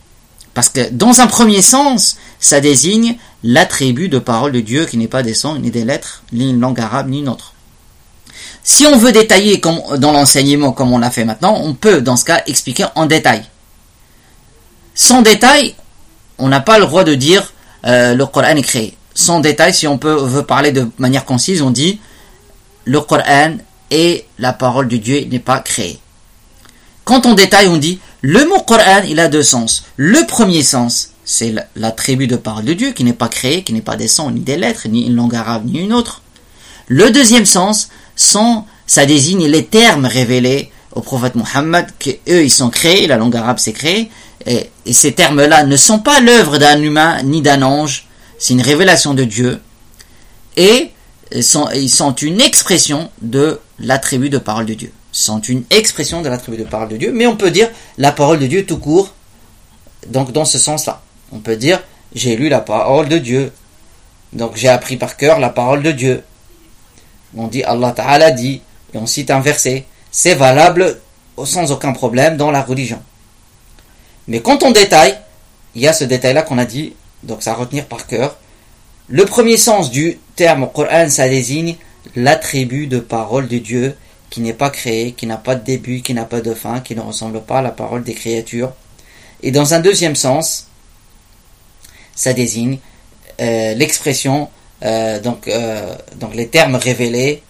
Parce 0.54 0.68
que 0.68 0.90
dans 0.90 1.20
un 1.20 1.26
premier 1.26 1.62
sens, 1.62 2.16
ça 2.42 2.60
désigne 2.60 3.16
l'attribut 3.44 4.08
de 4.08 4.18
parole 4.18 4.50
de 4.50 4.60
Dieu 4.60 4.84
qui 4.84 4.96
n'est 4.98 5.06
pas 5.06 5.22
des 5.22 5.32
sons, 5.32 5.56
ni 5.56 5.70
des 5.70 5.84
lettres, 5.84 6.24
ni 6.32 6.50
une 6.50 6.60
langue 6.60 6.80
arabe, 6.80 7.08
ni 7.08 7.20
une 7.20 7.28
autre. 7.28 7.54
Si 8.64 8.84
on 8.84 8.96
veut 8.96 9.12
détailler 9.12 9.62
dans 9.98 10.12
l'enseignement 10.12 10.72
comme 10.72 10.92
on 10.92 10.98
l'a 10.98 11.12
fait 11.12 11.24
maintenant, 11.24 11.56
on 11.62 11.72
peut 11.72 12.02
dans 12.02 12.16
ce 12.16 12.24
cas 12.24 12.42
expliquer 12.46 12.86
en 12.96 13.06
détail. 13.06 13.44
Sans 14.92 15.22
détail, 15.22 15.76
on 16.36 16.48
n'a 16.48 16.60
pas 16.60 16.80
le 16.80 16.86
droit 16.86 17.04
de 17.04 17.14
dire 17.14 17.52
euh, 17.86 18.14
le 18.14 18.26
Coran 18.26 18.56
est 18.56 18.62
créé. 18.62 18.96
Sans 19.14 19.38
détail, 19.38 19.72
si 19.72 19.86
on 19.86 19.96
veut 19.96 20.42
parler 20.42 20.72
de 20.72 20.88
manière 20.98 21.24
concise, 21.24 21.62
on 21.62 21.70
dit 21.70 22.00
le 22.84 23.00
Coran 23.00 23.56
et 23.92 24.26
la 24.40 24.52
parole 24.52 24.88
de 24.88 24.96
Dieu 24.96 25.24
n'est 25.30 25.38
pas 25.38 25.60
créé. 25.60 26.00
Quand 27.04 27.24
on 27.24 27.34
détaille, 27.34 27.68
on 27.68 27.76
dit 27.76 28.00
le 28.20 28.44
mot 28.46 28.58
Coran, 28.60 29.02
il 29.08 29.20
a 29.20 29.28
deux 29.28 29.44
sens. 29.44 29.84
Le 29.96 30.26
premier 30.26 30.64
sens, 30.64 31.11
c'est 31.24 31.54
l'attribut 31.76 32.26
de 32.26 32.36
parole 32.36 32.64
de 32.64 32.72
Dieu 32.72 32.92
qui 32.92 33.04
n'est 33.04 33.12
pas 33.12 33.28
créé, 33.28 33.62
qui 33.62 33.72
n'est 33.72 33.80
pas 33.80 33.96
des 33.96 34.08
sons, 34.08 34.30
ni 34.30 34.40
des 34.40 34.56
lettres, 34.56 34.88
ni 34.88 35.06
une 35.06 35.16
langue 35.16 35.34
arabe, 35.34 35.66
ni 35.66 35.80
une 35.80 35.92
autre. 35.92 36.22
Le 36.88 37.10
deuxième 37.10 37.46
sens, 37.46 37.88
ça 38.16 39.06
désigne 39.06 39.46
les 39.46 39.64
termes 39.64 40.06
révélés 40.06 40.70
au 40.92 41.00
prophète 41.00 41.34
Mohammed, 41.34 41.86
que 41.98 42.10
eux 42.28 42.44
ils 42.44 42.52
sont 42.52 42.70
créés, 42.70 43.06
la 43.06 43.16
langue 43.16 43.36
arabe 43.36 43.58
s'est 43.58 43.72
créée, 43.72 44.10
et, 44.46 44.70
ces 44.90 45.12
termes-là 45.12 45.64
ne 45.64 45.76
sont 45.76 46.00
pas 46.00 46.20
l'œuvre 46.20 46.58
d'un 46.58 46.80
humain 46.82 47.22
ni 47.22 47.40
d'un 47.40 47.62
ange, 47.62 48.08
c'est 48.38 48.52
une 48.52 48.60
révélation 48.60 49.14
de 49.14 49.24
Dieu, 49.24 49.60
et 50.56 50.90
ils 51.34 51.42
sont 51.42 52.14
une 52.14 52.40
expression 52.40 53.10
de 53.22 53.60
l'attribut 53.78 54.28
de 54.28 54.38
parole 54.38 54.66
de 54.66 54.74
Dieu. 54.74 54.92
Ils 55.14 55.18
sont 55.18 55.40
une 55.40 55.64
expression 55.70 56.20
de 56.20 56.28
l'attribut 56.28 56.58
de 56.58 56.64
parole 56.64 56.88
de 56.88 56.96
Dieu, 56.96 57.12
mais 57.12 57.26
on 57.26 57.36
peut 57.36 57.50
dire 57.50 57.70
la 57.96 58.12
parole 58.12 58.38
de 58.38 58.46
Dieu 58.46 58.66
tout 58.66 58.78
court, 58.78 59.14
donc 60.08 60.32
dans 60.32 60.44
ce 60.44 60.58
sens-là. 60.58 61.00
On 61.32 61.38
peut 61.38 61.56
dire 61.56 61.82
j'ai 62.14 62.36
lu 62.36 62.48
la 62.48 62.60
parole 62.60 63.08
de 63.08 63.18
Dieu, 63.18 63.52
donc 64.32 64.56
j'ai 64.56 64.68
appris 64.68 64.96
par 64.96 65.16
cœur 65.16 65.38
la 65.38 65.48
parole 65.48 65.82
de 65.82 65.92
Dieu. 65.92 66.22
On 67.36 67.46
dit 67.48 67.62
Allah 67.64 67.92
Ta'ala 67.92 68.30
dit, 68.30 68.60
et 68.92 68.98
on 68.98 69.06
cite 69.06 69.30
un 69.30 69.40
verset. 69.40 69.86
C'est 70.10 70.34
valable 70.34 71.00
sans 71.44 71.72
aucun 71.72 71.92
problème 71.92 72.36
dans 72.36 72.50
la 72.50 72.62
religion. 72.62 73.00
Mais 74.28 74.40
quand 74.40 74.62
on 74.62 74.70
détaille, 74.70 75.18
il 75.74 75.82
y 75.82 75.88
a 75.88 75.92
ce 75.92 76.04
détail-là 76.04 76.42
qu'on 76.42 76.58
a 76.58 76.66
dit, 76.66 76.94
donc 77.22 77.42
ça 77.42 77.52
à 77.52 77.54
retenir 77.54 77.86
par 77.86 78.06
cœur. 78.06 78.36
Le 79.08 79.24
premier 79.24 79.56
sens 79.56 79.90
du 79.90 80.18
terme 80.36 80.68
Coran, 80.72 81.08
ça 81.08 81.28
désigne 81.28 81.76
l'attribut 82.14 82.86
de 82.86 82.98
parole 83.00 83.48
de 83.48 83.58
Dieu 83.58 83.96
qui 84.30 84.40
n'est 84.40 84.52
pas 84.52 84.70
créé, 84.70 85.12
qui 85.12 85.26
n'a 85.26 85.36
pas 85.36 85.54
de 85.54 85.64
début, 85.64 86.02
qui 86.02 86.14
n'a 86.14 86.24
pas 86.24 86.40
de 86.40 86.54
fin, 86.54 86.80
qui 86.80 86.94
ne 86.94 87.00
ressemble 87.00 87.42
pas 87.42 87.58
à 87.58 87.62
la 87.62 87.70
parole 87.70 88.02
des 88.04 88.14
créatures. 88.14 88.72
Et 89.42 89.50
dans 89.50 89.74
un 89.74 89.80
deuxième 89.80 90.16
sens, 90.16 90.68
ça 92.14 92.32
désigne 92.32 92.78
euh, 93.40 93.74
l'expression, 93.74 94.48
euh, 94.84 95.20
donc, 95.20 95.48
euh, 95.48 95.94
donc 96.16 96.34
les 96.34 96.48
termes 96.48 96.76
révélés 96.76 97.42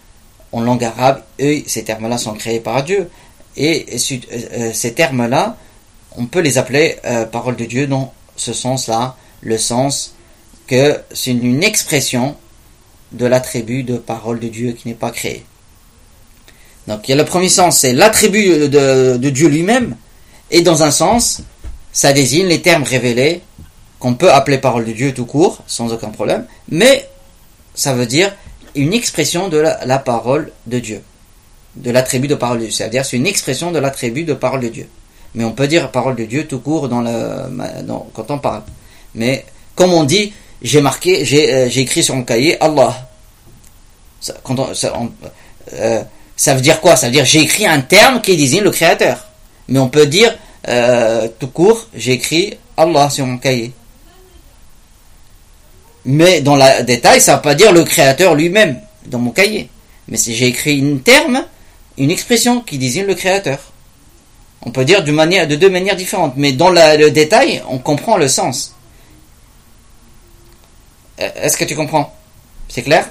en 0.52 0.60
langue 0.60 0.84
arabe, 0.84 1.22
eux, 1.40 1.62
ces 1.66 1.84
termes-là 1.84 2.18
sont 2.18 2.34
créés 2.34 2.60
par 2.60 2.84
Dieu. 2.84 3.10
Et 3.56 3.98
ces 3.98 4.94
termes-là, 4.94 5.56
on 6.16 6.26
peut 6.26 6.40
les 6.40 6.56
appeler 6.56 6.96
paroles 7.30 7.56
de 7.56 7.66
Dieu 7.66 7.86
dans 7.86 8.14
ce 8.36 8.54
sens-là, 8.54 9.16
le 9.42 9.58
sens 9.58 10.14
que 10.66 10.98
c'est 11.12 11.32
une 11.32 11.62
expression 11.62 12.36
de 13.12 13.26
l'attribut 13.26 13.82
de 13.82 13.98
parole 13.98 14.40
de 14.40 14.48
Dieu 14.48 14.72
qui 14.72 14.88
n'est 14.88 14.94
pas 14.94 15.10
créé. 15.10 15.44
Donc 16.86 17.08
il 17.08 17.10
y 17.10 17.14
a 17.14 17.16
le 17.16 17.26
premier 17.26 17.50
sens, 17.50 17.80
c'est 17.80 17.92
l'attribut 17.92 18.68
de, 18.68 19.28
Dieu 19.28 19.48
lui-même, 19.48 19.96
et 20.50 20.62
dans 20.62 20.82
un 20.82 20.90
sens, 20.90 21.42
ça 21.92 22.12
désigne 22.12 22.46
les 22.46 22.62
termes 22.62 22.84
révélés 22.84 23.42
qu'on 24.02 24.14
peut 24.14 24.32
appeler 24.32 24.58
parole 24.58 24.84
de 24.84 24.90
Dieu 24.90 25.14
tout 25.14 25.26
court, 25.26 25.62
sans 25.68 25.92
aucun 25.92 26.08
problème, 26.08 26.44
mais 26.68 27.08
ça 27.72 27.94
veut 27.94 28.04
dire 28.04 28.34
une 28.74 28.94
expression 28.94 29.48
de 29.48 29.58
la, 29.58 29.98
parole 30.00 30.50
de 30.66 30.80
Dieu, 30.80 31.02
de 31.76 31.88
l'attribut 31.92 32.26
de 32.26 32.34
parole 32.34 32.58
de 32.58 32.64
Dieu, 32.64 32.72
c'est-à-dire 32.72 33.04
c'est 33.04 33.16
une 33.16 33.28
expression 33.28 33.70
de 33.70 33.78
l'attribut 33.78 34.24
de 34.24 34.34
parole 34.34 34.58
de 34.60 34.70
Dieu. 34.70 34.88
Mais 35.36 35.44
on 35.44 35.52
peut 35.52 35.68
dire 35.68 35.92
parole 35.92 36.16
de 36.16 36.24
Dieu 36.24 36.48
tout 36.48 36.58
court 36.58 36.88
quand 36.88 38.30
on 38.30 38.38
parle. 38.38 38.62
Mais 39.14 39.46
comme 39.76 39.92
on 39.92 40.02
dit, 40.02 40.32
j'ai 40.62 40.80
marqué, 40.80 41.24
j'ai 41.24 41.54
euh, 41.54 41.68
écrit 41.68 42.02
sur 42.02 42.16
mon 42.16 42.24
cahier 42.24 42.60
Allah. 42.60 43.08
Euh, 45.74 46.02
ça, 46.36 46.54
veut 46.54 46.60
dire 46.60 46.80
quoi? 46.80 46.96
Ça 46.96 47.06
veut 47.06 47.12
dire 47.12 47.24
j'ai 47.24 47.40
écrit 47.42 47.66
un 47.66 47.82
terme 47.82 48.20
qui 48.20 48.36
désigne 48.36 48.64
le 48.64 48.72
créateur. 48.72 49.28
Mais 49.68 49.78
on 49.78 49.88
peut 49.88 50.06
dire 50.06 50.36
euh, 50.66 51.28
tout 51.38 51.48
court, 51.48 51.86
j'ai 51.94 52.14
écrit 52.14 52.58
Allah 52.76 53.08
sur 53.08 53.26
mon 53.26 53.38
cahier. 53.38 53.72
Mais 56.04 56.40
dans 56.40 56.56
le 56.56 56.82
détail, 56.82 57.20
ça 57.20 57.32
ne 57.32 57.36
veut 57.36 57.42
pas 57.42 57.54
dire 57.54 57.72
le 57.72 57.84
créateur 57.84 58.34
lui-même 58.34 58.80
dans 59.06 59.18
mon 59.18 59.30
cahier. 59.30 59.68
Mais 60.08 60.16
si 60.16 60.34
j'ai 60.34 60.46
écrit 60.46 60.82
un 60.82 60.98
terme, 60.98 61.44
une 61.98 62.10
expression 62.10 62.60
qui 62.60 62.78
désigne 62.78 63.06
le 63.06 63.14
créateur. 63.14 63.58
On 64.62 64.70
peut 64.70 64.84
dire 64.84 65.02
de, 65.02 65.54
deux 65.56 65.70
manières 65.70 65.96
différentes, 65.96 66.34
mais 66.36 66.52
dans 66.52 66.70
le 66.70 67.10
détail, 67.10 67.62
on 67.68 67.78
comprend 67.78 68.16
le 68.16 68.28
sens. 68.28 68.74
Euh, 71.20 71.28
est-ce 71.36 71.56
que 71.56 71.64
tu 71.64 71.74
comprends? 71.74 72.14
C'est 72.68 72.82
clair? 72.82 73.08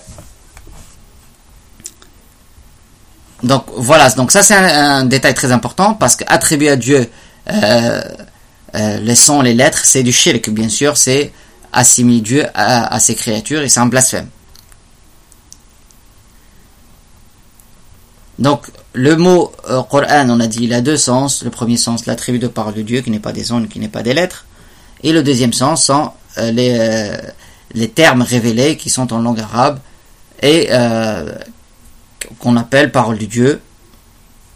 Donc 3.43 3.65
voilà, 3.75 4.09
donc 4.11 4.31
ça 4.31 4.43
c'est 4.43 4.53
un, 4.53 5.03
détail 5.05 5.33
très 5.33 5.51
important 5.51 5.95
parce 5.95 6.15
qu'attribuer 6.15 6.69
à 6.69 6.75
Dieu 6.75 7.09
euh, 7.49 8.01
euh, 8.75 8.97
les 8.99 9.15
sons, 9.15 9.41
les 9.41 9.53
lettres, 9.53 9.81
c'est 9.83 10.03
du 10.03 10.13
shirk, 10.13 10.49
bien 10.49 10.69
sûr, 10.69 10.95
c'est 10.95 11.31
assimiler 11.73 12.21
Dieu 12.21 12.45
à, 12.53 12.99
ses 12.99 13.15
créatures 13.15 13.61
et 13.61 13.69
c'est 13.69 13.79
un 13.79 13.85
blasphème. 13.85 14.27
Donc 18.39 18.67
le 18.93 19.15
mot 19.15 19.51
euh, 19.69 19.83
Coran, 19.83 20.29
on 20.29 20.39
a 20.39 20.47
dit, 20.47 20.63
il 20.63 20.73
a 20.73 20.81
deux 20.81 20.97
sens. 20.97 21.43
Le 21.43 21.49
premier 21.49 21.77
sens, 21.77 22.05
l'attribut 22.05 22.39
de 22.39 22.47
parole 22.47 22.73
de 22.73 22.81
Dieu, 22.81 23.01
qui 23.01 23.11
n'est 23.11 23.19
pas 23.19 23.33
des 23.33 23.51
ondes, 23.51 23.69
qui 23.69 23.79
n'est 23.79 23.87
pas 23.87 24.03
des 24.03 24.13
lettres. 24.13 24.45
Et 25.03 25.13
le 25.13 25.23
deuxième 25.23 25.53
sens 25.53 25.85
sont 25.85 26.11
euh, 26.37 26.51
les, 26.51 26.77
euh, 26.79 27.17
les 27.73 27.89
termes 27.89 28.21
révélés 28.21 28.77
qui 28.77 28.89
sont 28.89 29.13
en 29.13 29.19
langue 29.19 29.39
arabe 29.39 29.79
et 30.41 30.69
qu'on 32.39 32.57
appelle 32.57 32.91
parole 32.91 33.19
de 33.19 33.25
Dieu. 33.25 33.61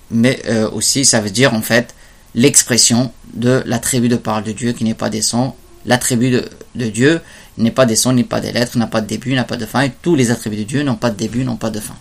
Mais 0.09 0.41
aussi, 0.73 1.05
ça 1.05 1.21
veut 1.21 1.29
dire 1.29 1.53
en 1.53 1.61
fait 1.61 1.93
l'expression 2.33 3.11
de 3.33 3.61
l'attribut 3.67 4.09
de 4.09 4.15
parole 4.15 4.43
de 4.43 4.51
Dieu 4.51 4.73
qui 4.73 4.83
n'est 4.83 4.95
pas 4.95 5.09
des 5.09 5.21
sons. 5.21 5.53
L'attribut 5.85 6.31
de, 6.75 6.85
Dieu 6.89 7.21
n'est 7.57 7.71
pas 7.71 7.85
des 7.85 7.95
sons, 7.95 8.13
n'est 8.13 8.23
pas 8.23 8.41
des 8.41 8.51
lettres, 8.51 8.77
n'a 8.77 8.87
pas 8.87 9.01
de 9.01 9.07
début, 9.07 9.33
n'a 9.33 9.43
pas 9.43 9.57
de 9.57 9.65
fin. 9.65 9.81
Et 9.81 9.91
tous 10.01 10.15
les 10.15 10.31
attributs 10.31 10.57
de 10.57 10.63
Dieu 10.63 10.83
n'ont 10.83 10.95
pas 10.95 11.09
de 11.09 11.15
début, 11.15 11.43
n'ont 11.43 11.57
pas 11.57 11.69
de 11.69 11.79
fin. 11.79 11.95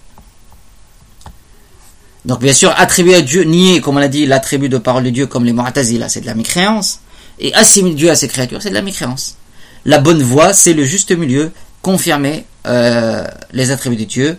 Donc 2.25 2.41
bien 2.41 2.55
sûr, 2.55 2.73
attribuer 2.77 3.17
à 3.17 3.21
Dieu, 3.21 3.45
nier, 3.45 3.81
comme 3.81 3.97
on 3.97 4.01
l'a 4.01 4.09
dit, 4.09 4.25
l'attribut 4.25 4.71
de 4.71 4.79
parole 4.79 5.05
de 5.05 5.11
Dieu 5.11 5.27
comme 5.27 5.45
les 5.45 5.53
Mu'tazila, 5.53 6.09
c'est 6.09 6.23
de 6.23 6.27
la 6.27 6.35
mécréance. 6.35 7.01
Et 7.39 7.53
assimiler 7.55 7.95
Dieu 7.95 8.11
à 8.11 8.17
ses 8.17 8.29
créatures, 8.29 8.63
c'est 8.63 8.71
de 8.71 8.75
la 8.75 8.83
mécréance. 8.83 9.37
La 9.85 9.99
bonne 9.99 10.23
voie, 10.23 10.53
c'est 10.53 10.73
le 10.73 10.85
juste 10.85 11.13
milieu, 11.13 11.51
confirmer 11.83 12.47
euh, 12.67 13.27
les 13.53 13.71
attributs 13.71 13.97
de 13.97 14.05
Dieu 14.05 14.39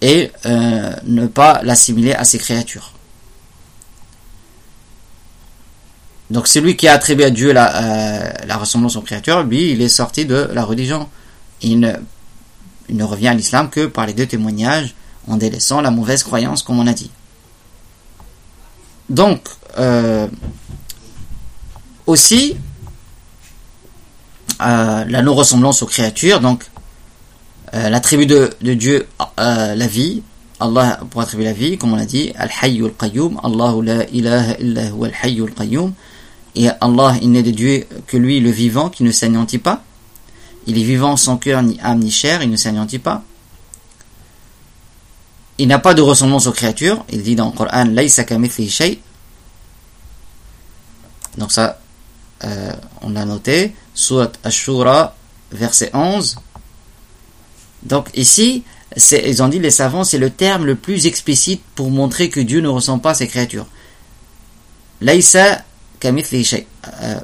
et 0.00 0.30
euh, 0.46 0.92
ne 1.04 1.26
pas 1.26 1.60
l'assimiler 1.62 2.14
à 2.14 2.24
ses 2.24 2.38
créatures. 2.38 2.94
Donc 6.30 6.46
celui 6.46 6.76
qui 6.76 6.86
a 6.86 6.92
attribué 6.92 7.24
à 7.24 7.30
Dieu 7.30 7.52
la, 7.52 7.82
euh, 7.82 8.32
la 8.46 8.56
ressemblance 8.56 8.96
aux 8.96 9.02
créatures, 9.02 9.42
lui, 9.42 9.72
il 9.72 9.82
est 9.82 9.88
sorti 9.88 10.24
de 10.24 10.48
la 10.52 10.64
religion. 10.64 11.08
Il 11.60 11.80
ne, 11.80 13.04
revient 13.04 13.28
à 13.28 13.34
l'islam 13.34 13.68
que 13.68 13.86
par 13.86 14.06
les 14.06 14.12
deux 14.12 14.26
témoignages 14.26 14.94
en 15.26 15.36
délaissant 15.36 15.80
la 15.80 15.90
mauvaise 15.90 16.22
croyance, 16.22 16.62
comme 16.62 16.78
on 16.78 16.86
a 16.86 16.92
dit. 16.92 17.10
Donc, 19.08 19.48
euh, 19.78 20.28
aussi, 22.06 22.56
euh, 24.62 25.04
la 25.04 25.22
non-ressemblance 25.22 25.82
aux 25.82 25.86
créatures, 25.86 26.40
donc 26.40 26.64
l'attribut 27.72 28.26
de, 28.26 28.50
de, 28.62 28.74
Dieu, 28.74 29.06
la 29.36 29.86
vie, 29.86 30.22
Allah 30.60 31.00
pour 31.10 31.22
attribuer 31.22 31.46
la 31.46 31.52
vie, 31.52 31.78
comme 31.78 31.94
on 31.94 31.96
l'a 31.96 32.04
dit, 32.04 32.32
Al-Hayy 32.36 32.84
al-Qayyum, 32.84 33.40
Allahu 33.42 33.82
la 33.82 34.04
ilaha 34.10 34.54
illa 34.58 34.90
huwa 34.90 35.08
al-Hayy 35.08 35.40
al-Qayyum, 35.40 35.92
et 36.54 36.68
Allah, 36.80 37.16
il 37.22 37.30
n'est 37.30 37.42
de 37.42 37.50
Dieu 37.50 37.86
que 38.06 38.16
lui, 38.16 38.40
le 38.40 38.50
vivant, 38.50 38.90
qui 38.90 39.04
ne 39.04 39.12
s'anéantit 39.12 39.58
pas. 39.58 39.82
Il 40.66 40.78
est 40.78 40.82
vivant 40.84 41.16
sans 41.16 41.36
cœur, 41.36 41.62
ni 41.62 41.78
âme, 41.80 42.00
ni 42.00 42.10
chair, 42.10 42.42
il 42.42 42.50
ne 42.50 42.56
s'anéantit 42.56 42.98
pas. 42.98 43.22
Il 45.58 45.68
n'a 45.68 45.78
pas 45.78 45.94
de 45.94 46.02
ressemblance 46.02 46.46
aux 46.46 46.52
créatures. 46.52 47.04
Il 47.10 47.22
dit 47.22 47.36
dans 47.36 47.46
le 47.46 47.52
Coran, 47.52 47.84
Laysa 47.84 48.24
shay. 48.68 49.00
Donc 51.38 51.52
ça, 51.52 51.80
euh, 52.44 52.72
on 53.02 53.10
l'a 53.10 53.24
noté. 53.24 53.74
Surat 53.94 54.32
Ashura, 54.42 55.14
verset 55.52 55.90
11. 55.92 56.36
Donc 57.82 58.08
ici, 58.14 58.64
ils 58.96 59.42
ont 59.42 59.48
dit 59.48 59.58
les 59.58 59.70
savants, 59.70 60.04
c'est 60.04 60.18
le 60.18 60.30
terme 60.30 60.66
le 60.66 60.74
plus 60.74 61.06
explicite 61.06 61.62
pour 61.74 61.90
montrer 61.90 62.28
que 62.28 62.40
Dieu 62.40 62.60
ne 62.60 62.68
ressent 62.68 62.98
pas 62.98 63.14
ses 63.14 63.28
créatures. 63.28 63.66
Laïsa 65.00 65.64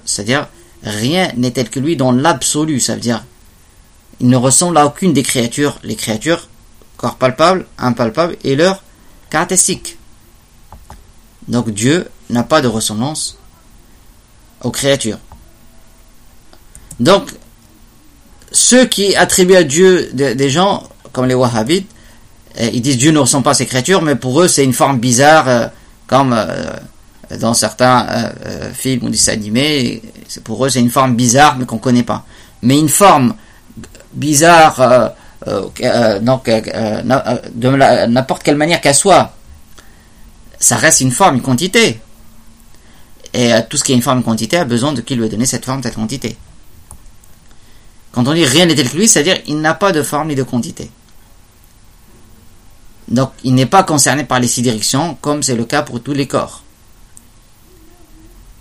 c'est-à-dire 0.05 0.49
rien 0.83 1.33
n'est 1.37 1.51
tel 1.51 1.71
que 1.71 1.81
lui 1.81 1.97
dans 1.97 2.13
l'absolu, 2.13 2.81
ça 2.81 2.95
veut 2.95 3.01
dire 3.01 3.25
il 4.21 4.29
ne 4.29 4.37
ressemble 4.37 4.79
à 4.79 4.87
aucune 4.87 5.13
des 5.13 5.23
créatures, 5.23 5.79
les 5.83 5.97
créatures, 5.97 6.49
corps 6.97 7.17
palpable, 7.17 7.67
impalpable, 7.79 8.37
et 8.45 8.57
leurs 8.57 8.83
caractéristiques. 9.31 9.99
Donc 11.49 11.71
Dieu 11.71 12.09
n'a 12.31 12.43
pas 12.43 12.61
de 12.61 12.69
ressemblance 12.69 13.39
aux 14.63 14.71
créatures. 14.71 15.19
Donc, 16.99 17.31
ceux 18.53 18.87
qui 18.87 19.15
attribuent 19.17 19.57
à 19.57 19.65
Dieu 19.65 20.11
des 20.13 20.51
gens, 20.51 20.89
comme 21.13 21.27
les 21.27 21.35
Wahhabites, 21.35 21.91
eh, 22.59 22.71
ils 22.73 22.81
disent 22.81 22.97
Dieu 22.97 23.13
ne 23.13 23.19
ressemble 23.19 23.45
pas 23.45 23.51
à 23.51 23.55
ses 23.55 23.67
créatures, 23.67 24.01
mais 24.01 24.17
pour 24.17 24.41
eux 24.41 24.49
c'est 24.49 24.65
une 24.65 24.73
forme 24.73 24.99
bizarre, 24.99 25.49
euh, 25.49 25.67
comme 26.07 26.33
euh, 26.33 26.71
dans 27.41 27.55
certains 27.55 28.07
euh, 28.47 28.73
films 28.73 29.05
ou 29.05 29.11
dessins 29.11 29.33
animés, 29.33 30.03
pour 30.45 30.65
eux 30.65 30.69
c'est 30.69 30.81
une 30.81 30.91
forme 30.91 31.15
bizarre 31.17 31.57
mais 31.59 31.67
qu'on 31.67 31.77
ne 31.77 31.81
connaît 31.81 32.03
pas. 32.03 32.25
Mais 32.63 32.79
une 32.79 32.89
forme 32.89 33.35
bizarre, 34.13 35.13
donc, 36.23 36.47
de 36.49 38.07
n'importe 38.07 38.43
quelle 38.43 38.57
manière 38.57 38.81
qu'elle 38.81 38.95
soit, 38.95 39.33
ça 40.59 40.77
reste 40.77 41.01
une 41.03 41.11
forme, 41.11 41.37
une 41.37 41.43
quantité. 41.43 42.01
Et 43.35 43.53
tout 43.69 43.77
ce 43.77 43.85
qui 43.85 43.93
est 43.93 43.95
une 43.95 44.03
forme, 44.03 44.19
une 44.19 44.25
quantité 44.25 44.57
a 44.57 44.65
besoin 44.65 44.95
de 44.95 45.03
qui 45.03 45.15
lui 45.15 45.27
ait 45.27 45.29
donné 45.29 45.45
cette 45.45 45.67
forme, 45.67 45.83
cette 45.83 45.95
quantité. 45.95 46.37
Quand 48.13 48.27
on 48.27 48.33
dit 48.33 48.47
rien 48.47 48.65
n'est 48.65 48.75
tel 48.75 48.89
que 48.89 48.97
lui, 48.97 49.07
c'est-à-dire 49.07 49.37
il 49.47 49.61
n'a 49.61 49.75
pas 49.75 49.93
de 49.93 50.03
forme 50.03 50.29
ni 50.29 50.35
de 50.35 50.43
quantité. 50.43 50.91
Donc 53.09 53.31
il 53.45 53.55
n'est 53.55 53.67
pas 53.67 53.83
concerné 53.83 54.25
par 54.25 54.41
les 54.41 54.49
six 54.49 54.63
directions, 54.63 55.19
comme 55.21 55.43
c'est 55.43 55.55
le 55.55 55.67
cas 55.67 55.83
pour 55.83 56.03
tous 56.03 56.15
les 56.15 56.27
corps. 56.27 56.63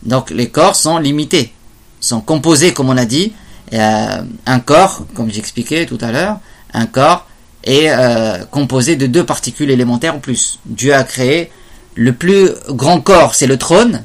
Donc 0.05 0.29
les 0.29 0.49
corps 0.49 0.75
sont 0.75 0.97
limités, 0.97 1.53
sont 1.99 2.21
composés, 2.21 2.73
comme 2.73 2.89
on 2.89 2.97
a 2.97 3.05
dit, 3.05 3.33
euh, 3.73 4.21
un 4.45 4.59
corps, 4.59 5.05
comme 5.15 5.31
j'expliquais 5.31 5.85
tout 5.85 5.97
à 6.01 6.11
l'heure, 6.11 6.39
un 6.73 6.85
corps 6.85 7.27
est 7.63 7.89
euh, 7.89 8.43
composé 8.45 8.95
de 8.95 9.07
deux 9.07 9.25
particules 9.25 9.71
élémentaires 9.71 10.15
ou 10.15 10.19
plus. 10.19 10.59
Dieu 10.65 10.93
a 10.93 11.03
créé 11.03 11.51
le 11.95 12.13
plus 12.13 12.51
grand 12.69 13.01
corps, 13.01 13.33
c'est 13.33 13.47
le 13.47 13.57
trône, 13.57 14.03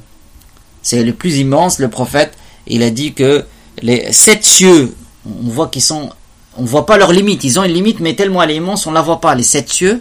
c'est 0.83 1.05
le 1.05 1.13
plus 1.13 1.37
immense. 1.39 1.79
Le 1.79 1.89
prophète, 1.89 2.33
il 2.67 2.83
a 2.83 2.91
dit 2.91 3.13
que 3.13 3.45
les 3.83 4.13
sept 4.13 4.45
cieux 4.45 4.95
on 5.27 5.49
voit 5.49 5.69
qu'ils 5.69 5.83
sont, 5.83 6.11
on 6.57 6.65
voit 6.65 6.87
pas 6.87 6.97
leurs 6.99 7.13
limites. 7.13 7.45
Ils 7.45 7.59
ont 7.59 7.65
une 7.65 7.73
limite, 7.73 8.01
mais 8.01 8.15
tellement 8.15 8.43
elle 8.43 8.51
est 8.51 8.57
immense, 8.57 8.87
on 8.87 8.93
la 8.93 9.03
voit 9.03 9.21
pas. 9.21 9.35
Les 9.35 9.43
sept 9.43 9.71
cieux, 9.71 10.01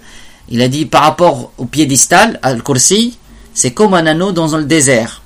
il 0.50 0.62
a 0.62 0.68
dit 0.68 0.86
par 0.86 1.04
rapport 1.04 1.52
au 1.58 1.66
piédestal, 1.66 2.40
al 2.42 2.64
kursi, 2.64 3.18
c'est 3.54 3.72
comme 3.72 3.94
un 3.94 4.06
anneau 4.06 4.32
dans 4.32 4.56
le 4.56 4.64
désert. 4.64 5.22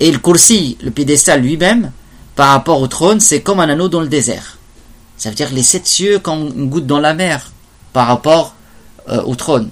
Et 0.00 0.10
le 0.10 0.18
kursi, 0.18 0.76
le 0.82 0.90
piédestal 0.90 1.40
lui-même, 1.40 1.92
par 2.36 2.48
rapport 2.48 2.80
au 2.80 2.86
trône, 2.88 3.20
c'est 3.20 3.42
comme 3.42 3.60
un 3.60 3.68
anneau 3.68 3.88
dans 3.88 4.00
le 4.00 4.08
désert. 4.08 4.58
Ça 5.16 5.30
veut 5.30 5.36
dire 5.36 5.50
les 5.52 5.62
sept 5.62 5.86
cieux 5.86 6.18
comme 6.18 6.52
une 6.56 6.68
goutte 6.68 6.86
dans 6.86 7.00
la 7.00 7.14
mer 7.14 7.52
par 7.92 8.08
rapport 8.08 8.54
euh, 9.08 9.22
au 9.22 9.34
trône. 9.36 9.70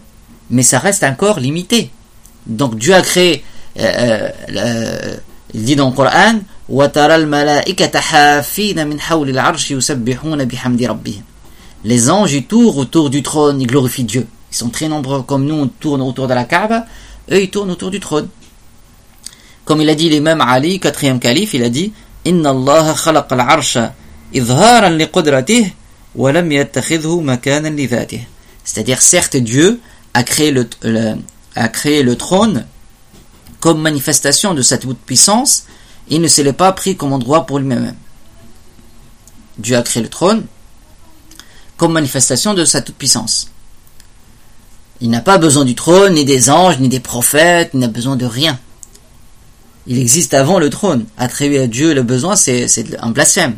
Mais 0.50 0.62
ça 0.62 0.78
reste 0.78 1.02
encore 1.02 1.40
limité. 1.40 1.90
Donc 2.46 2.76
Dieu 2.76 2.94
a 2.94 3.02
créé, 3.02 3.44
euh, 3.78 4.28
euh, 4.50 5.16
il 5.54 5.64
dit 5.64 5.76
dans 5.76 5.90
le 5.90 5.94
Coran, 5.94 6.40
les 11.84 12.10
anges 12.10 12.32
ils 12.32 12.44
tournent 12.44 12.78
autour 12.78 13.10
du 13.10 13.22
trône, 13.22 13.60
ils 13.60 13.66
glorifient 13.66 14.04
Dieu. 14.04 14.26
Ils 14.52 14.56
sont 14.56 14.68
très 14.68 14.88
nombreux 14.88 15.22
comme 15.22 15.44
nous, 15.44 15.54
on 15.54 15.66
tourne 15.68 16.02
autour 16.02 16.28
de 16.28 16.34
la 16.34 16.44
Kaaba, 16.44 16.86
eux 17.30 17.42
ils 17.42 17.50
tournent 17.50 17.70
autour 17.70 17.90
du 17.90 18.00
trône. 18.00 18.28
Comme 19.64 19.80
il 19.80 19.88
a 19.88 19.94
dit 19.94 20.08
l'imam 20.08 20.40
Ali, 20.40 20.80
quatrième 20.80 21.20
calife, 21.20 21.54
il 21.54 21.62
a 21.62 21.68
dit 21.68 21.92
Allah 22.26 22.94
qudratihi 25.12 25.72
wa 26.14 26.32
C'est-à-dire, 28.64 29.02
certes, 29.02 29.36
Dieu 29.36 29.80
a 30.14 30.22
créé 30.22 30.50
le, 30.52 32.16
trône 32.16 32.66
comme 33.60 33.80
manifestation 33.80 34.54
de 34.54 34.62
sa 34.62 34.78
toute 34.78 34.98
puissance, 34.98 35.64
il 36.08 36.20
ne 36.20 36.28
se 36.28 36.42
l'est 36.42 36.52
pas 36.52 36.72
pris 36.72 36.96
comme 36.96 37.12
endroit 37.12 37.46
pour 37.46 37.58
lui-même. 37.58 37.94
Dieu 39.58 39.76
a 39.76 39.82
créé 39.82 40.02
le 40.02 40.08
trône 40.08 40.46
comme 41.76 41.92
manifestation 41.92 42.54
de 42.54 42.64
sa 42.64 42.80
toute-puissance. 42.80 43.50
Il 45.00 45.10
n'a 45.10 45.20
pas 45.20 45.38
besoin 45.38 45.64
du 45.64 45.74
trône, 45.74 46.14
ni 46.14 46.24
des 46.24 46.48
anges, 46.48 46.78
ni 46.78 46.88
des 46.88 47.00
prophètes, 47.00 47.70
il 47.74 47.80
n'a 47.80 47.88
besoin 47.88 48.14
de 48.14 48.24
rien. 48.24 48.58
Il 49.86 49.98
existe 49.98 50.34
avant 50.34 50.58
le 50.58 50.70
trône. 50.70 51.06
Attribuer 51.18 51.60
à 51.60 51.66
Dieu 51.66 51.94
le 51.94 52.02
besoin, 52.02 52.36
c'est 52.36 52.66
un 53.00 53.10
blasphème. 53.10 53.56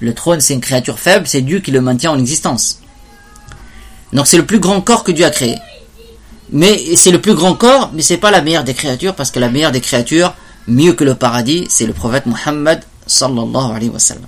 Le 0.00 0.14
trône, 0.14 0.40
c'est 0.40 0.54
une 0.54 0.60
créature 0.60 0.98
faible, 0.98 1.26
c'est 1.26 1.42
Dieu 1.42 1.60
qui 1.60 1.70
le 1.70 1.80
maintient 1.80 2.12
en 2.12 2.18
existence. 2.18 2.80
Donc 4.12 4.26
c'est 4.26 4.36
le 4.36 4.46
plus 4.46 4.58
grand 4.58 4.80
corps 4.80 5.04
que 5.04 5.12
Dieu 5.12 5.24
a 5.24 5.30
créé. 5.30 5.56
Mais 6.50 6.96
c'est 6.96 7.10
le 7.10 7.20
plus 7.20 7.34
grand 7.34 7.54
corps, 7.54 7.90
mais 7.94 8.02
c'est 8.02 8.18
pas 8.18 8.30
la 8.30 8.42
meilleure 8.42 8.64
des 8.64 8.74
créatures, 8.74 9.14
parce 9.14 9.30
que 9.30 9.38
la 9.38 9.48
meilleure 9.48 9.72
des 9.72 9.80
créatures, 9.80 10.34
mieux 10.68 10.92
que 10.92 11.04
le 11.04 11.14
paradis, 11.14 11.66
c'est 11.70 11.86
le 11.86 11.92
prophète 11.92 12.26
Muhammad 12.26 12.82
sallallahu 13.06 13.74
alayhi 13.74 13.88
wa 13.88 13.98
sallam. 13.98 14.26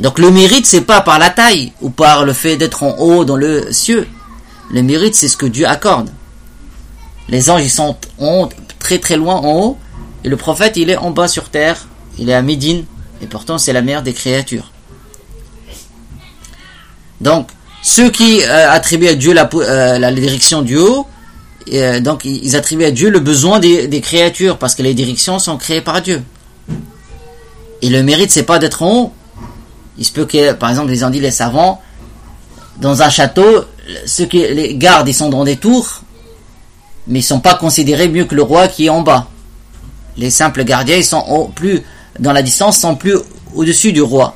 Donc 0.00 0.18
le 0.18 0.30
mérite, 0.30 0.66
c'est 0.66 0.82
pas 0.82 1.00
par 1.00 1.18
la 1.18 1.30
taille 1.30 1.72
ou 1.80 1.90
par 1.90 2.24
le 2.24 2.32
fait 2.32 2.56
d'être 2.56 2.82
en 2.82 2.98
haut 2.98 3.24
dans 3.24 3.36
le 3.36 3.72
cieux. 3.72 4.06
Le 4.70 4.82
mérite, 4.82 5.14
c'est 5.14 5.28
ce 5.28 5.36
que 5.36 5.46
Dieu 5.46 5.66
accorde. 5.66 6.10
Les 7.28 7.48
anges, 7.50 7.62
ils 7.64 7.70
sont 7.70 7.96
très 8.78 8.98
très 8.98 9.16
loin 9.16 9.36
en 9.36 9.52
haut, 9.52 9.78
et 10.26 10.28
le 10.28 10.36
prophète, 10.36 10.76
il 10.76 10.90
est 10.90 10.96
en 10.96 11.12
bas 11.12 11.28
sur 11.28 11.50
terre, 11.50 11.86
il 12.18 12.28
est 12.28 12.34
à 12.34 12.42
Médine, 12.42 12.84
et 13.22 13.26
pourtant 13.26 13.58
c'est 13.58 13.72
la 13.72 13.80
meilleure 13.80 14.02
des 14.02 14.12
créatures. 14.12 14.72
Donc, 17.20 17.48
ceux 17.80 18.10
qui 18.10 18.42
euh, 18.42 18.68
attribuent 18.68 19.06
à 19.06 19.14
Dieu 19.14 19.32
la, 19.32 19.48
euh, 19.54 20.00
la 20.00 20.12
direction 20.12 20.62
du 20.62 20.76
haut, 20.78 21.06
euh, 21.72 22.00
donc 22.00 22.24
ils 22.24 22.56
attribuent 22.56 22.86
à 22.86 22.90
Dieu 22.90 23.08
le 23.08 23.20
besoin 23.20 23.60
des, 23.60 24.00
créatures 24.00 24.58
parce 24.58 24.74
que 24.74 24.82
les 24.82 24.94
directions 24.94 25.38
sont 25.38 25.56
créées 25.58 25.80
par 25.80 26.02
Dieu. 26.02 26.20
Et 27.82 27.88
le 27.88 28.02
mérite, 28.02 28.32
c'est 28.32 28.42
pas 28.42 28.58
d'être 28.58 28.82
en 28.82 28.94
haut. 28.96 29.12
Il 29.96 30.04
se 30.04 30.10
peut 30.10 30.26
que, 30.26 30.54
par 30.54 30.70
exemple, 30.70 30.90
les 30.90 31.04
ont 31.04 31.10
dit 31.10 31.20
les 31.20 31.30
savants, 31.30 31.80
dans 32.80 33.00
un 33.00 33.10
château, 33.10 33.64
ceux 34.06 34.26
qui 34.26 34.38
les 34.38 34.74
gardes, 34.74 35.06
ils 35.06 35.14
sont 35.14 35.28
dans 35.28 35.44
des 35.44 35.56
tours, 35.56 36.02
mais 37.06 37.20
ils 37.20 37.22
sont 37.22 37.38
pas 37.38 37.54
considérés 37.54 38.08
mieux 38.08 38.24
que 38.24 38.34
le 38.34 38.42
roi 38.42 38.66
qui 38.66 38.86
est 38.86 38.90
en 38.90 39.02
bas. 39.02 39.28
Les 40.16 40.30
simples 40.30 40.64
gardiens, 40.64 40.96
ils 40.96 41.04
sont 41.04 41.50
plus 41.54 41.82
dans 42.18 42.32
la 42.32 42.42
distance, 42.42 42.80
sont 42.80 42.96
plus 42.96 43.16
au-dessus 43.54 43.92
du 43.92 44.02
roi. 44.02 44.34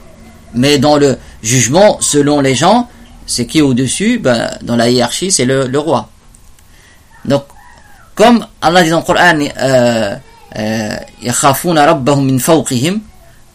Mais 0.54 0.78
dans 0.78 0.96
le 0.96 1.18
jugement, 1.42 1.98
selon 2.00 2.40
les 2.40 2.54
gens, 2.54 2.88
ce 3.26 3.42
qui 3.42 3.58
est 3.58 3.62
au-dessus, 3.62 4.18
ben, 4.18 4.50
dans 4.62 4.76
la 4.76 4.90
hiérarchie, 4.90 5.30
c'est 5.30 5.44
le 5.44 5.78
roi. 5.78 6.08
Donc, 7.24 7.44
comme 8.20 8.46
Allah 8.60 8.82
dit 8.82 8.90
dans 8.90 8.98
le 8.98 9.04
Coran, 9.04 9.38
euh, 9.62 10.14
euh, 10.56 10.96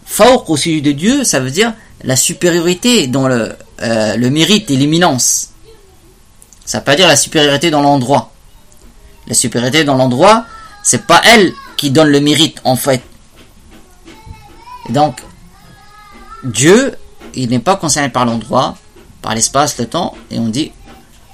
fawq 0.08 0.50
au 0.50 0.58
sujet 0.58 0.82
de 0.82 0.92
Dieu, 0.92 1.24
ça 1.24 1.40
veut 1.40 1.52
dire 1.52 1.74
la 2.04 2.16
supériorité 2.16 3.08
dans 3.08 3.28
le, 3.28 3.56
euh, 3.82 4.30
mérite 4.32 4.72
et 4.72 4.76
l'imminence. 4.76 5.50
Ça 6.66 6.80
veut 6.80 6.84
pas 6.84 6.96
dire 6.96 7.08
la 7.08 7.16
supériorité 7.16 7.70
dans 7.70 7.82
l'endroit. 7.82 8.32
La 9.28 9.36
supériorité 9.36 9.84
dans 9.84 9.96
l'endroit, 9.96 10.46
c'est 10.84 11.06
pas 11.06 11.22
elle 11.26 11.54
qui 11.78 11.92
donne 11.92 12.10
le 12.10 12.20
mérite 12.20 12.60
en 12.64 12.76
fait. 12.76 13.02
Et 14.90 14.94
donc, 14.94 15.22
Dieu, 16.44 16.96
il 17.34 17.50
n'est 17.50 17.60
pas 17.60 17.76
concerné 17.76 18.10
par 18.10 18.26
l'endroit, 18.26 18.78
par 19.22 19.36
l'espace, 19.36 19.78
le 19.78 19.88
temps, 19.88 20.16
et 20.32 20.40
on 20.40 20.48
dit 20.48 20.72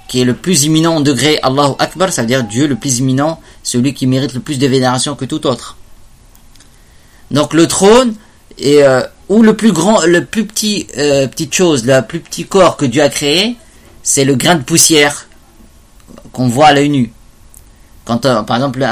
qui 0.08 0.20
est 0.20 0.24
le 0.24 0.34
plus 0.34 0.64
imminent 0.64 0.96
en 0.96 1.00
degré 1.00 1.38
Allahu 1.42 1.72
Akbar, 1.78 2.12
ça 2.12 2.20
veut 2.20 2.28
dire 2.28 2.44
Dieu 2.44 2.66
le 2.66 2.76
plus 2.76 2.98
imminent, 2.98 3.40
celui 3.62 3.94
qui 3.94 4.06
mérite 4.06 4.34
le 4.34 4.40
plus 4.40 4.58
de 4.58 4.66
vénération 4.66 5.14
que 5.14 5.24
tout 5.24 5.46
autre. 5.46 5.78
Donc 7.30 7.54
le 7.54 7.66
trône 7.66 8.14
est 8.58 8.82
euh, 8.82 9.00
ou 9.30 9.42
le 9.42 9.56
plus 9.56 9.72
grand, 9.72 10.04
le 10.04 10.26
plus 10.26 10.44
petit, 10.44 10.86
euh, 10.98 11.26
petite 11.26 11.54
chose, 11.54 11.86
le 11.86 12.02
plus 12.02 12.20
petit 12.20 12.44
corps 12.44 12.76
que 12.76 12.84
Dieu 12.84 13.02
a 13.02 13.08
créé, 13.08 13.56
c'est 14.02 14.26
le 14.26 14.34
grain 14.34 14.56
de 14.56 14.62
poussière 14.62 15.28
qu'on 16.32 16.48
voit 16.48 16.66
à 16.66 16.72
l'œil 16.74 16.90
nu. 16.90 17.12
Quand, 18.04 18.26
euh, 18.26 18.42
par 18.42 18.56
exemple, 18.56 18.86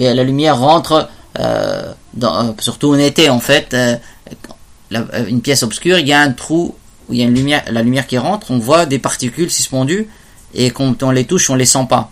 et 0.00 0.14
la 0.14 0.24
lumière 0.24 0.58
rentre, 0.58 1.08
euh, 1.38 1.92
dans, 2.14 2.56
surtout 2.58 2.94
en 2.94 2.98
été 2.98 3.28
en 3.28 3.38
fait, 3.38 3.76
une 4.90 5.40
pièce 5.42 5.62
obscure, 5.62 5.98
il 5.98 6.08
y 6.08 6.12
a 6.12 6.20
un 6.20 6.32
trou 6.32 6.74
où 7.08 7.12
il 7.12 7.20
y 7.20 7.54
a 7.54 7.62
la 7.70 7.82
lumière 7.82 8.06
qui 8.06 8.18
rentre, 8.18 8.50
on 8.50 8.58
voit 8.58 8.86
des 8.86 8.98
particules 8.98 9.50
suspendues 9.50 10.08
et 10.54 10.70
quand 10.70 11.02
on 11.02 11.10
les 11.10 11.24
touche, 11.24 11.50
on 11.50 11.54
les 11.54 11.66
sent 11.66 11.86
pas. 11.88 12.10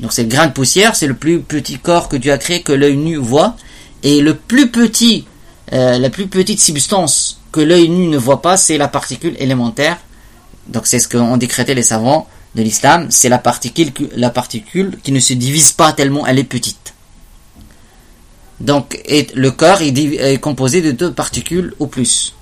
Donc 0.00 0.12
c'est 0.12 0.24
le 0.24 0.28
grain 0.28 0.46
de 0.46 0.52
poussière, 0.52 0.96
c'est 0.96 1.06
le 1.06 1.14
plus 1.14 1.40
petit 1.40 1.78
corps 1.78 2.08
que 2.08 2.16
Dieu 2.16 2.32
a 2.32 2.38
créé 2.38 2.62
que 2.62 2.72
l'œil 2.72 2.96
nu 2.96 3.16
voit 3.16 3.56
et 4.02 4.20
le 4.20 4.34
plus 4.34 4.70
petit 4.70 5.24
euh, 5.72 5.98
la 5.98 6.10
plus 6.10 6.26
petite 6.26 6.60
substance 6.60 7.40
que 7.50 7.60
l'œil 7.60 7.88
nu 7.88 8.08
ne 8.08 8.18
voit 8.18 8.42
pas, 8.42 8.56
c'est 8.58 8.76
la 8.76 8.88
particule 8.88 9.34
élémentaire. 9.38 9.98
Donc 10.66 10.86
c'est 10.86 10.98
ce 10.98 11.08
qu'ont 11.08 11.36
décrété 11.36 11.74
les 11.74 11.82
savants 11.82 12.28
de 12.54 12.62
l'islam, 12.62 13.06
c'est 13.10 13.28
la 13.28 13.38
particule, 13.38 13.92
la 14.14 14.30
particule 14.30 14.98
qui 15.02 15.12
ne 15.12 15.20
se 15.20 15.32
divise 15.32 15.72
pas 15.72 15.92
tellement 15.92 16.26
elle 16.26 16.38
est 16.38 16.44
petite. 16.44 16.93
Donc 18.64 18.98
le 19.06 19.50
corps 19.50 19.82
est, 19.82 20.40
composé 20.40 20.80
de 20.80 20.90
deux 20.90 21.12
particules 21.12 21.74
au 21.78 21.86
plus. 21.86 22.34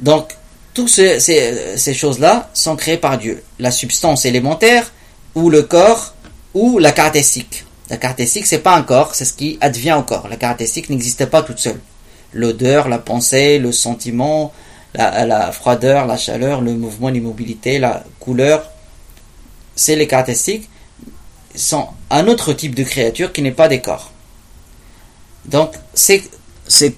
Donc 0.00 0.36
toutes 0.74 0.88
ces, 0.88 1.94
choses-là 1.94 2.50
sont 2.52 2.74
créées 2.74 2.96
par 2.96 3.16
Dieu. 3.16 3.44
La 3.60 3.70
substance 3.70 4.24
élémentaire, 4.24 4.92
ou 5.36 5.50
le 5.50 5.62
corps, 5.62 6.14
ou 6.52 6.78
la 6.78 6.90
caractéristique. 6.90 7.64
La 7.90 7.96
caractéristique, 7.96 8.46
c'est 8.46 8.58
pas 8.58 8.74
un 8.74 8.82
corps, 8.82 9.14
c'est 9.14 9.24
ce 9.24 9.32
qui 9.32 9.56
advient 9.60 9.94
au 9.96 10.02
corps. 10.02 10.26
La 10.28 10.36
caractéristique 10.36 10.90
n'existe 10.90 11.26
pas 11.26 11.42
toute 11.42 11.58
seule. 11.58 11.80
L'odeur, 12.32 12.88
la 12.88 12.98
pensée, 12.98 13.60
le 13.60 13.70
sentiment, 13.70 14.52
la, 14.94 15.52
froideur, 15.52 16.06
la 16.06 16.16
chaleur, 16.16 16.60
le 16.60 16.74
mouvement, 16.74 17.08
l'immobilité, 17.08 17.78
la 17.78 18.02
couleur, 18.18 18.68
c'est 19.76 19.94
les 19.94 20.08
caractéristiques, 20.08 20.68
sont 21.54 21.88
un 22.10 22.26
autre 22.28 22.52
type 22.52 22.74
de 22.74 22.84
créature 22.84 23.32
qui 23.32 23.42
n'est 23.42 23.52
pas 23.52 23.68
des 23.68 23.80
corps. 23.80 24.12
Donc, 25.46 25.74
ces, 25.94 26.22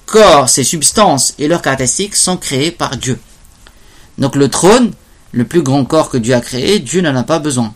corps, 0.06 0.48
ces 0.48 0.64
substances 0.64 1.34
et 1.38 1.48
leurs 1.48 1.62
caractéristiques 1.62 2.16
sont 2.16 2.36
créés 2.36 2.70
par 2.70 2.96
Dieu. 2.96 3.18
Donc 4.18 4.36
le 4.36 4.48
trône, 4.48 4.92
le 5.32 5.44
plus 5.44 5.62
grand 5.62 5.84
corps 5.84 6.10
que 6.10 6.18
Dieu 6.18 6.34
a 6.34 6.40
créé, 6.40 6.78
Dieu 6.78 7.00
n'en 7.00 7.14
a 7.16 7.22
pas 7.22 7.38
besoin 7.38 7.72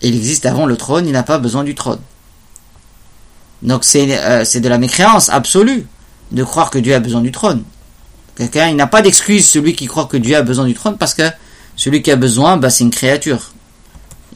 il 0.00 0.14
existe 0.14 0.46
avant 0.46 0.66
le 0.66 0.76
trône, 0.76 1.06
il 1.06 1.12
n'a 1.12 1.22
pas 1.22 1.38
besoin 1.38 1.64
du 1.64 1.74
trône. 1.74 2.00
Donc 3.62 3.84
euh, 3.94 4.44
c'est 4.44 4.60
de 4.60 4.68
la 4.68 4.78
mécréance 4.78 5.28
absolue 5.28 5.86
de 6.30 6.44
croire 6.44 6.70
que 6.70 6.78
Dieu 6.78 6.94
a 6.94 7.00
besoin 7.00 7.20
du 7.20 7.32
trône. 7.32 7.64
Quelqu'un, 8.36 8.68
il 8.68 8.76
n'a 8.76 8.86
pas 8.86 9.02
d'excuse 9.02 9.48
celui 9.48 9.74
qui 9.74 9.86
croit 9.86 10.06
que 10.06 10.16
Dieu 10.16 10.36
a 10.36 10.42
besoin 10.42 10.66
du 10.66 10.74
trône 10.74 10.96
parce 10.96 11.14
que 11.14 11.28
celui 11.74 12.02
qui 12.02 12.12
a 12.12 12.16
besoin, 12.16 12.56
bah, 12.56 12.70
c'est 12.70 12.84
une 12.84 12.90
créature. 12.90 13.52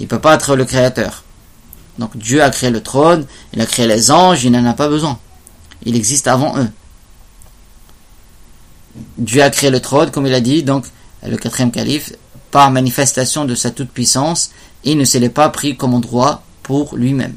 Il 0.02 0.06
ne 0.06 0.08
peut 0.08 0.18
pas 0.18 0.34
être 0.34 0.56
le 0.56 0.64
créateur. 0.64 1.22
Donc 1.96 2.16
Dieu 2.16 2.42
a 2.42 2.50
créé 2.50 2.70
le 2.70 2.82
trône, 2.82 3.24
il 3.52 3.60
a 3.60 3.66
créé 3.66 3.86
les 3.86 4.10
anges, 4.10 4.42
il 4.42 4.50
n'en 4.50 4.66
a 4.66 4.74
pas 4.74 4.88
besoin. 4.88 5.16
Il 5.84 5.94
existe 5.94 6.26
avant 6.26 6.58
eux. 6.58 6.68
Dieu 9.16 9.42
a 9.42 9.50
créé 9.50 9.70
le 9.70 9.78
trône, 9.80 10.10
comme 10.10 10.26
il 10.26 10.34
a 10.34 10.40
dit, 10.40 10.64
donc 10.64 10.86
le 11.24 11.36
quatrième 11.36 11.70
calife, 11.70 12.12
par 12.50 12.70
manifestation 12.72 13.44
de 13.44 13.54
sa 13.54 13.70
toute-puissance 13.70 14.50
il 14.84 14.98
ne 14.98 15.04
se 15.04 15.18
l'est 15.18 15.28
pas 15.28 15.48
pris 15.48 15.76
comme 15.76 16.00
droit 16.00 16.42
pour 16.64 16.96
lui-même. 16.96 17.36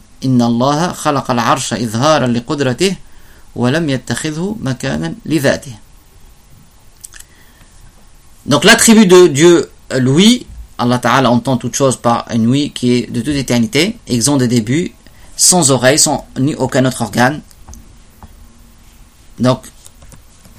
Donc 8.45 8.63
l'attribut 8.63 9.05
de 9.05 9.27
Dieu 9.27 9.69
lui, 9.95 10.47
Allah 10.77 10.99
Ta'ala 10.99 11.31
entend 11.31 11.57
toute 11.57 11.75
chose 11.75 11.95
par 11.95 12.25
une 12.33 12.47
oui 12.47 12.71
qui 12.73 12.93
est 12.93 13.11
de 13.11 13.21
toute 13.21 13.35
éternité, 13.35 13.97
exempt 14.07 14.37
de 14.37 14.45
début, 14.45 14.91
sans 15.37 15.71
oreille, 15.71 15.99
sans 15.99 16.27
ni 16.37 16.55
aucun 16.55 16.85
autre 16.85 17.01
organe. 17.01 17.41
Donc, 19.39 19.61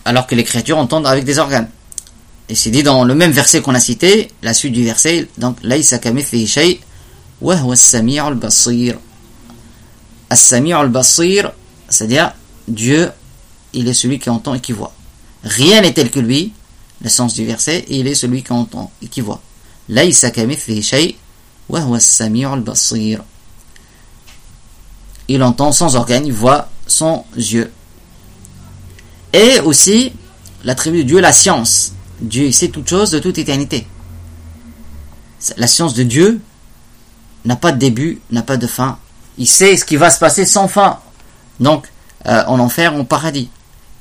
alors 0.04 0.26
que 0.26 0.34
les 0.34 0.44
créatures 0.44 0.78
entendent 0.78 1.06
avec 1.06 1.24
des 1.24 1.38
organes. 1.38 1.68
Et 2.48 2.54
c'est 2.54 2.70
dit 2.70 2.82
dans 2.82 3.04
le 3.04 3.14
même 3.14 3.32
verset 3.32 3.60
qu'on 3.60 3.74
a 3.74 3.80
cité, 3.80 4.30
la 4.42 4.54
suite 4.54 4.72
du 4.72 4.84
verset, 4.84 5.28
donc 5.36 5.56
Laïsa 5.62 5.98
shay 6.46 6.80
wa 7.40 7.56
al-basir. 7.56 8.96
Al-basir, 10.30 11.52
c'est-à-dire 11.88 12.32
Dieu, 12.68 13.10
il 13.72 13.88
est 13.88 13.94
celui 13.94 14.18
qui 14.18 14.30
entend 14.30 14.54
et 14.54 14.60
qui 14.60 14.72
voit. 14.72 14.92
Rien 15.44 15.80
n'est 15.80 15.92
tel 15.92 16.10
que 16.10 16.20
lui, 16.20 16.52
le 17.02 17.08
sens 17.08 17.34
du 17.34 17.44
verset, 17.44 17.84
et 17.88 17.98
il 17.98 18.06
est 18.06 18.14
celui 18.14 18.42
qui 18.42 18.52
entend 18.52 18.90
et 19.02 19.08
qui 19.08 19.20
voit. 19.20 19.40
Il 25.28 25.42
entend 25.42 25.72
sans 25.72 25.96
organe, 25.96 26.26
il 26.26 26.32
voit 26.32 26.68
sans 26.86 27.26
yeux. 27.36 27.72
Et 29.32 29.60
aussi, 29.60 30.12
l'attribut 30.64 31.04
de 31.04 31.08
Dieu, 31.08 31.20
la 31.20 31.32
science. 31.32 31.92
Dieu 32.20 32.50
sait 32.52 32.68
toute 32.68 32.88
chose 32.88 33.10
de 33.10 33.18
toute 33.18 33.38
éternité. 33.38 33.86
La 35.56 35.66
science 35.66 35.94
de 35.94 36.02
Dieu 36.02 36.40
n'a 37.44 37.56
pas 37.56 37.72
de 37.72 37.78
début, 37.78 38.20
n'a 38.30 38.42
pas 38.42 38.56
de 38.56 38.66
fin. 38.66 38.98
Il 39.38 39.46
sait 39.46 39.76
ce 39.76 39.84
qui 39.84 39.96
va 39.96 40.10
se 40.10 40.18
passer 40.18 40.46
sans 40.46 40.68
fin. 40.68 41.00
Donc, 41.60 41.86
euh, 42.26 42.44
en 42.46 42.58
enfer, 42.58 42.94
en 42.94 43.04
paradis. 43.04 43.50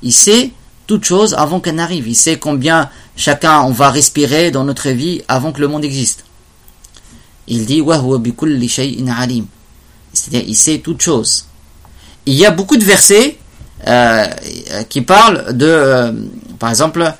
Il 0.02 0.14
sait 0.14 0.52
toute 0.88 1.04
chose 1.04 1.34
avant 1.34 1.60
qu'elle 1.60 1.76
n'arrive. 1.76 2.08
Il 2.08 2.16
sait 2.16 2.40
combien 2.40 2.90
chacun 3.16 3.62
on 3.62 3.72
va 3.72 3.90
respirer 3.90 4.52
dans 4.52 4.64
notre 4.64 4.90
vie 4.90 5.22
avant 5.28 5.52
que 5.52 5.62
le 5.62 5.68
monde 5.68 5.86
existe. 5.86 6.26
Il 7.48 7.66
dit 7.66 7.84
C'est-à-dire, 10.14 10.44
il 10.48 10.56
sait 10.56 10.80
toute 10.80 11.02
chose. 11.02 11.46
Il 12.26 12.34
y 12.34 12.46
a 12.46 12.52
beaucoup 12.52 12.78
de 12.78 12.84
versets 12.84 13.38
euh, 13.88 14.26
qui 14.90 15.02
parlent 15.02 15.56
de, 15.56 15.68
euh, 15.68 16.12
par 16.58 16.70
exemple, 16.70 17.14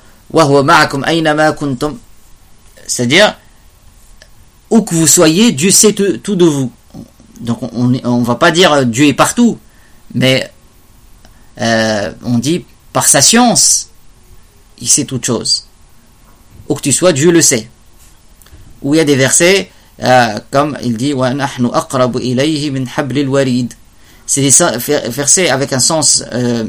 c'est-à-dire, 2.86 3.36
où 4.70 4.82
que 4.82 4.94
vous 4.94 5.06
soyez, 5.06 5.52
Dieu 5.52 5.70
sait 5.70 5.92
tout 5.92 6.34
de 6.34 6.44
vous. 6.44 6.72
Donc 7.40 7.58
on 7.72 7.84
ne 7.88 8.24
va 8.24 8.34
pas 8.34 8.50
dire 8.50 8.86
Dieu 8.86 9.06
est 9.06 9.12
partout, 9.12 9.58
mais 10.14 10.50
euh, 11.60 12.12
on 12.24 12.38
dit 12.38 12.64
par 12.92 13.06
sa 13.06 13.20
science, 13.20 13.90
il 14.80 14.88
sait 14.88 15.04
toute 15.04 15.24
chose. 15.24 15.65
Où 16.68 16.74
que 16.74 16.80
tu 16.80 16.92
sois, 16.92 17.12
Dieu 17.12 17.30
le 17.30 17.40
sait. 17.40 17.68
Où 18.82 18.94
il 18.94 18.98
y 18.98 19.00
a 19.00 19.04
des 19.04 19.16
versets, 19.16 19.70
euh, 20.02 20.38
comme 20.50 20.76
il 20.82 20.96
dit 20.96 21.14
C'est 24.26 24.40
des 24.40 25.10
versets 25.10 25.48
avec 25.48 25.72
un 25.72 25.80
sens 25.80 26.24
euh, 26.32 26.64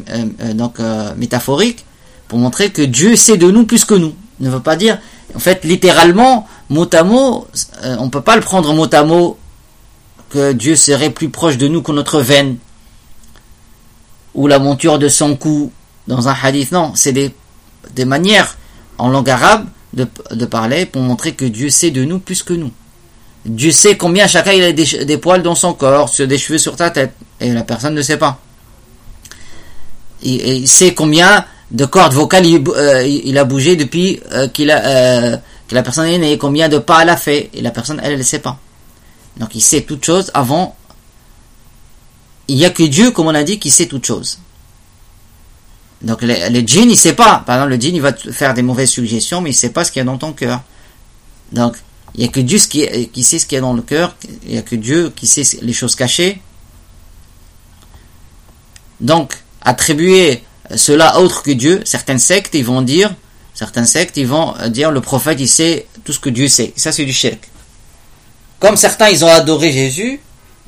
donc, 0.54 0.80
métaphorique 1.18 1.86
pour 2.28 2.40
montrer 2.40 2.70
que 2.72 2.82
Dieu 2.82 3.16
sait 3.16 3.38
de 3.38 3.50
nous 3.50 3.66
plus 3.66 3.86
que 3.86 3.96
nous. 3.96 4.14
Ne 4.40 4.50
veut 4.50 4.60
pas 4.60 4.76
dire, 4.76 5.00
en 5.36 5.40
fait, 5.40 5.64
littéralement, 5.64 6.48
mot 6.70 6.88
à 6.94 7.04
mot, 7.04 7.48
euh, 7.84 7.96
on 8.00 8.06
ne 8.06 8.10
peut 8.10 8.22
pas 8.22 8.36
le 8.36 8.42
prendre 8.42 8.74
mot 8.74 8.94
à 8.94 9.04
mot 9.04 9.38
que 10.30 10.52
Dieu 10.52 10.76
serait 10.76 11.10
plus 11.10 11.30
proche 11.30 11.58
de 11.58 11.68
nous 11.68 11.82
que 11.82 11.92
notre 11.92 12.22
veine 12.22 12.58
ou 14.36 14.48
la 14.48 14.60
monture 14.60 15.00
de 15.00 15.08
son 15.08 15.36
cou 15.36 15.72
dans 16.08 16.28
un 16.28 16.36
hadith. 16.42 16.72
Non, 16.72 16.92
c'est 16.96 17.14
des 17.14 18.06
manières 18.06 18.58
en 18.98 19.10
langue 19.10 19.30
arabe 19.30 19.68
de, 19.94 20.46
parler 20.46 20.86
pour 20.86 21.02
montrer 21.02 21.34
que 21.34 21.46
Dieu 21.46 21.70
sait 21.70 21.92
de 21.92 22.04
nous 22.04 22.20
plus 22.20 22.44
que 22.44 22.54
nous. 22.54 22.72
Dieu 23.46 23.72
sait 23.72 23.96
combien 23.96 24.28
chacun 24.28 24.52
il 24.52 24.64
a 24.64 24.72
des, 24.72 25.18
poils 25.18 25.42
dans 25.42 25.56
son 25.56 25.74
corps, 25.74 26.12
des 26.20 26.38
cheveux 26.38 26.58
sur 26.58 26.76
ta 26.76 26.90
tête, 26.90 27.14
et 27.40 27.52
la 27.52 27.64
personne 27.64 27.94
ne 27.94 28.02
sait 28.02 28.18
pas. 28.18 28.40
il 30.22 30.68
sait 30.68 30.94
combien 30.94 31.46
de 31.72 31.86
cordes 31.86 32.14
vocales 32.14 32.46
euh, 32.46 33.06
il, 33.06 33.38
a 33.38 33.44
bougé 33.44 33.76
depuis 33.76 34.20
euh, 34.32 34.48
qu'il 34.48 34.72
a, 34.72 34.86
euh, 34.86 35.38
que 35.68 35.76
la 35.76 35.84
personne 35.84 36.08
est 36.08 36.18
née, 36.18 36.38
combien 36.38 36.70
de 36.70 36.78
pas 36.78 37.02
elle 37.02 37.10
a 37.10 37.18
fait, 37.18 37.50
et 37.54 37.62
la 37.62 37.72
personne, 37.72 38.00
elle, 38.04 38.18
ne 38.18 38.24
sait 38.24 38.40
pas. 38.40 38.60
Donc 39.38 39.54
il 39.54 39.62
sait 39.62 39.82
toute 39.82 40.06
chose 40.06 40.32
avant. 40.34 40.76
Il 42.48 42.56
n'y 42.56 42.66
a 42.66 42.70
que 42.70 42.84
Dieu, 42.84 43.12
comme 43.12 43.28
on 43.28 43.36
a 43.36 43.44
dit, 43.44 43.60
qui 43.60 43.70
sait 43.70 43.88
toute 43.88 44.06
chose. 44.06 44.40
Donc 46.02 46.22
le, 46.22 46.60
djinn, 46.60 46.90
il 46.90 46.98
sait 46.98 47.14
pas. 47.14 47.44
Par 47.46 47.56
exemple, 47.56 47.72
le 47.72 47.82
djinn, 47.82 47.96
il 47.96 48.02
va 48.02 48.14
te 48.14 48.32
faire 48.32 48.54
des 48.54 48.62
mauvaises 48.62 48.90
suggestions, 48.90 49.42
mais 49.42 49.50
il 49.50 49.54
sait 49.54 49.72
pas 49.72 49.84
ce 49.84 49.92
qu'il 49.92 50.00
y 50.00 50.02
a 50.02 50.06
dans 50.06 50.18
ton 50.18 50.34
cœur. 50.34 50.62
Donc, 51.52 51.76
il 52.16 52.22
n'y 52.22 52.26
a 52.28 52.32
que 52.32 52.40
Dieu 52.40 52.60
qui, 52.60 53.24
sait 53.24 53.40
ce 53.40 53.46
qu'il 53.46 53.56
y 53.56 53.60
a 53.60 53.62
dans 53.62 53.74
le 53.74 53.82
cœur. 53.82 54.16
Il 54.46 54.52
n'y 54.52 54.58
a 54.58 54.62
que 54.62 54.76
Dieu 54.76 55.12
qui 55.16 55.28
sait 55.28 55.44
les 55.62 55.74
choses 55.74 55.96
cachées. 55.96 56.42
Donc, 59.00 59.34
attribuer 59.62 60.44
cela 60.76 61.20
autre 61.20 61.44
que 61.44 61.52
Dieu, 61.52 61.82
certaines 61.86 62.20
sectes, 62.20 62.56
ils 62.56 62.66
vont 62.66 62.82
dire, 62.82 63.14
certaines 63.54 63.86
sectes, 63.86 64.18
ils 64.18 64.28
vont 64.28 64.56
dire 64.70 64.92
le 64.92 65.02
prophète, 65.02 65.40
il 65.40 65.48
sait 65.48 65.88
tout 66.04 66.14
ce 66.14 66.20
que 66.20 66.30
Dieu 66.30 66.48
sait. 66.48 66.74
Ça, 66.76 66.92
c'est 66.92 67.06
du 67.06 67.14
shirk. 67.14 67.50
Comme 68.60 68.76
certains, 68.76 69.10
ils 69.10 69.24
ont 69.24 69.30
adoré 69.30 69.72
Jésus, 69.72 70.20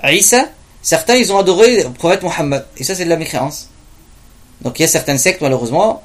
Isa, 0.04 0.46
certains, 0.82 1.16
ils 1.16 1.32
ont 1.32 1.40
adoré 1.40 1.84
le 1.84 1.90
prophète 1.90 2.22
Mohammed. 2.22 2.66
Et 2.78 2.84
ça, 2.84 2.96
c'est 2.96 3.06
de 3.06 3.10
la 3.10 3.18
mécréance. 3.18 3.70
Donc 4.62 4.80
il 4.80 4.84
y 4.84 4.86
a 4.86 4.88
certaines 4.88 5.18
sectes, 5.18 5.42
malheureusement, 5.42 6.04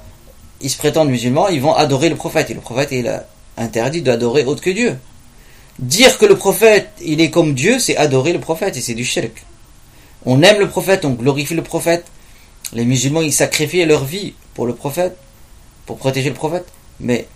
ils 0.61 0.71
se 0.71 0.79
prétendent 0.79 1.11
musulmans, 1.11 1.49
ils 1.49 1.61
vont 1.61 1.75
adorer 1.75 2.09
le 2.09 2.17
prophète. 2.17 2.51
Et 2.51 2.55
le 2.55 2.61
prophète, 2.61 2.89
il 2.93 3.09
a 3.09 3.27
interdit 3.57 4.03
d'adorer 4.03 4.45
autre 4.45 4.63
que 4.63 4.71
Dieu. 4.71 4.97
Dire 5.79 6.19
que 6.19 6.27
le 6.27 6.37
prophète, 6.37 6.91
il 7.05 7.21
est 7.21 7.31
comme 7.31 7.55
Dieu, 7.55 7.79
c'est 7.79 7.97
adorer 7.97 8.33
le 8.33 8.41
prophète, 8.41 8.77
et 8.77 8.81
c'est 8.81 8.95
du 8.95 9.05
shirk. 9.05 9.45
On 10.25 10.43
aime 10.43 10.61
le 10.61 10.69
prophète, 10.69 11.05
on 11.05 11.11
glorifie 11.11 11.55
le 11.55 11.63
prophète. 11.63 12.07
Les 12.73 12.85
musulmans, 12.85 13.21
ils 13.21 13.33
sacrifient 13.33 13.85
leur 13.85 14.05
vie 14.05 14.35
pour 14.55 14.67
le 14.67 14.75
prophète, 14.75 15.17
pour 15.87 15.99
protéger 15.99 16.29
le 16.29 16.35
prophète. 16.35 16.67
Mais 17.01 17.27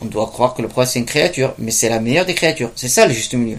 on 0.00 0.06
doit 0.06 0.26
croire 0.26 0.54
que 0.54 0.62
le 0.62 0.68
prophète, 0.68 0.92
c'est 0.92 0.98
une 0.98 1.06
créature, 1.06 1.54
mais 1.58 1.70
c'est 1.70 1.88
la 1.88 1.98
meilleure 1.98 2.26
des 2.26 2.34
créatures. 2.34 2.70
C'est 2.76 2.88
ça 2.88 3.06
le 3.06 3.12
juste 3.12 3.34
milieu. 3.34 3.58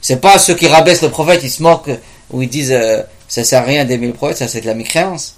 C'est 0.00 0.20
pas 0.20 0.38
ceux 0.38 0.54
qui 0.54 0.68
rabaissent 0.68 1.02
le 1.02 1.10
prophète, 1.10 1.42
ils 1.42 1.50
se 1.50 1.62
moquent, 1.62 1.90
ou 2.30 2.42
ils 2.42 2.48
disent 2.48 2.72
euh, 2.72 3.02
ça 3.28 3.44
sert 3.44 3.62
à 3.62 3.64
rien 3.64 3.84
d'aimer 3.84 4.06
le 4.06 4.12
prophète, 4.12 4.38
ça 4.38 4.48
c'est 4.48 4.60
de 4.60 4.66
la 4.66 4.74
mécréance. 4.74 5.35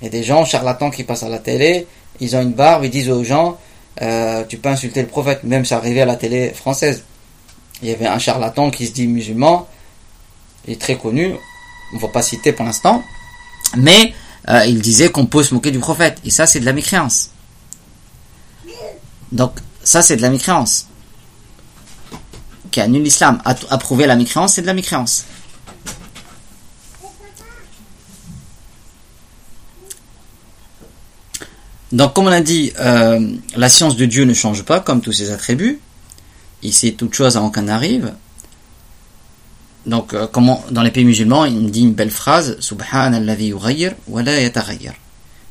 Il 0.00 0.04
y 0.04 0.08
a 0.08 0.10
des 0.10 0.22
gens 0.22 0.44
charlatans 0.44 0.90
qui 0.90 1.04
passent 1.04 1.22
à 1.22 1.28
la 1.28 1.38
télé, 1.38 1.86
ils 2.20 2.36
ont 2.36 2.42
une 2.42 2.52
barbe, 2.52 2.84
ils 2.84 2.90
disent 2.90 3.10
aux 3.10 3.24
gens 3.24 3.58
euh, 4.00 4.44
tu 4.48 4.58
peux 4.58 4.68
insulter 4.68 5.02
le 5.02 5.08
prophète. 5.08 5.44
Même 5.44 5.64
ça 5.64 5.78
arrivait 5.78 6.02
à 6.02 6.06
la 6.06 6.16
télé 6.16 6.50
française. 6.50 7.04
Il 7.82 7.88
y 7.88 7.92
avait 7.92 8.06
un 8.06 8.18
charlatan 8.18 8.70
qui 8.70 8.86
se 8.86 8.92
dit 8.92 9.06
musulman, 9.06 9.68
il 10.66 10.74
est 10.74 10.80
très 10.80 10.96
connu, 10.96 11.34
on 11.92 11.96
ne 11.96 12.00
va 12.00 12.08
pas 12.08 12.22
citer 12.22 12.52
pour 12.52 12.64
l'instant, 12.64 13.02
mais 13.76 14.12
euh, 14.48 14.64
il 14.66 14.80
disait 14.80 15.10
qu'on 15.10 15.26
peut 15.26 15.42
se 15.42 15.54
moquer 15.54 15.70
du 15.70 15.78
prophète. 15.78 16.18
Et 16.24 16.30
ça, 16.30 16.46
c'est 16.46 16.60
de 16.60 16.64
la 16.64 16.72
mécréance. 16.72 17.30
Donc, 19.30 19.52
ça, 19.84 20.02
c'est 20.02 20.16
de 20.16 20.22
la 20.22 20.30
mécréance. 20.30 20.88
Qui 22.70 22.80
annule 22.80 23.02
l'islam. 23.02 23.40
Approuver 23.70 24.06
la 24.06 24.16
mécréance, 24.16 24.54
c'est 24.54 24.62
de 24.62 24.66
la 24.66 24.74
mécréance. 24.74 25.24
Donc, 31.92 32.12
comme 32.12 32.26
on 32.26 32.32
a 32.32 32.40
dit, 32.40 32.72
euh, 32.78 33.32
la 33.56 33.68
science 33.68 33.96
de 33.96 34.04
Dieu 34.04 34.24
ne 34.24 34.34
change 34.34 34.62
pas, 34.62 34.80
comme 34.80 35.00
tous 35.00 35.12
ses 35.12 35.30
attributs. 35.30 35.80
Il 36.62 36.72
sait 36.72 36.92
toute 36.92 37.14
chose 37.14 37.36
avant 37.36 37.50
qu'on 37.50 37.68
arrive. 37.68 38.12
Donc, 39.86 40.12
euh, 40.12 40.26
comment, 40.30 40.62
dans 40.70 40.82
les 40.82 40.90
pays 40.90 41.04
musulmans, 41.04 41.46
il 41.46 41.70
dit 41.70 41.82
une 41.82 41.94
belle 41.94 42.10
phrase 42.10 42.56
Subhanallah 42.60 43.36
wa 44.08 44.22
la 44.22 44.50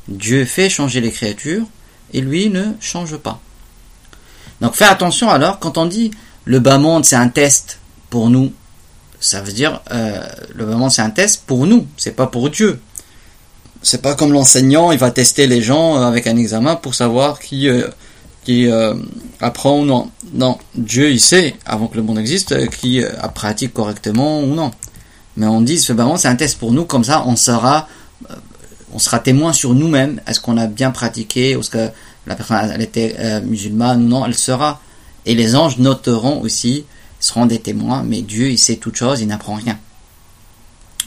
Dieu 0.07 0.45
fait 0.45 0.69
changer 0.69 1.01
les 1.01 1.11
créatures 1.11 1.65
et 2.13 2.21
lui 2.21 2.49
ne 2.49 2.73
change 2.79 3.17
pas. 3.17 3.41
Donc, 4.61 4.75
fais 4.75 4.85
attention 4.85 5.29
alors, 5.29 5.59
quand 5.59 5.77
on 5.77 5.85
dit 5.85 6.11
le 6.45 6.59
bas 6.59 6.77
monde 6.77 7.03
c'est 7.03 7.15
un 7.15 7.27
test 7.27 7.79
pour 8.09 8.29
nous, 8.29 8.53
ça 9.19 9.41
veut 9.41 9.51
dire 9.51 9.81
euh, 9.91 10.25
le 10.55 10.65
bas 10.65 10.75
monde 10.75 10.91
c'est 10.91 11.01
un 11.01 11.09
test 11.09 11.43
pour 11.45 11.65
nous, 11.67 11.87
c'est 11.97 12.15
pas 12.15 12.27
pour 12.27 12.49
Dieu 12.49 12.79
c'est 13.87 14.01
pas 14.01 14.15
comme 14.15 14.33
l'enseignant, 14.33 14.91
il 14.91 14.99
va 14.99 15.11
tester 15.11 15.47
les 15.47 15.61
gens 15.61 15.95
euh, 15.95 16.05
avec 16.05 16.27
un 16.27 16.35
examen 16.35 16.75
pour 16.75 16.93
savoir 16.93 17.39
qui, 17.39 17.69
euh, 17.69 17.87
qui 18.43 18.67
euh, 18.67 18.93
apprend 19.39 19.79
ou 19.79 19.85
non. 19.85 20.11
Non, 20.33 20.57
Dieu 20.75 21.09
il 21.09 21.21
sait, 21.21 21.55
avant 21.65 21.87
que 21.87 21.95
le 21.95 22.03
monde 22.03 22.19
existe, 22.19 22.69
qui 22.69 23.01
pratique 23.33 23.73
correctement 23.73 24.41
ou 24.41 24.47
non. 24.47 24.71
Mais 25.37 25.45
on 25.45 25.61
dit, 25.61 25.79
c'est 25.79 25.93
un 26.25 26.35
test 26.35 26.59
pour 26.59 26.73
nous, 26.73 26.83
comme 26.83 27.05
ça 27.05 27.23
on 27.27 27.37
sera, 27.37 27.87
on 28.93 28.99
sera 28.99 29.19
témoin 29.19 29.53
sur 29.53 29.73
nous-mêmes. 29.73 30.19
Est-ce 30.27 30.41
qu'on 30.41 30.57
a 30.57 30.67
bien 30.67 30.91
pratiqué, 30.91 31.51
est-ce 31.51 31.69
que 31.69 31.87
la 32.25 32.35
personne 32.35 32.69
elle 32.73 32.81
était 32.81 33.39
musulmane 33.41 34.03
ou 34.03 34.07
non, 34.09 34.25
elle 34.25 34.35
sera. 34.35 34.81
Et 35.25 35.33
les 35.33 35.55
anges 35.55 35.77
noteront 35.77 36.41
aussi, 36.41 36.83
seront 37.21 37.45
des 37.45 37.59
témoins, 37.59 38.03
mais 38.03 38.21
Dieu 38.21 38.49
il 38.49 38.57
sait 38.57 38.75
toute 38.75 38.97
chose, 38.97 39.21
il 39.21 39.27
n'apprend 39.27 39.53
rien. 39.53 39.79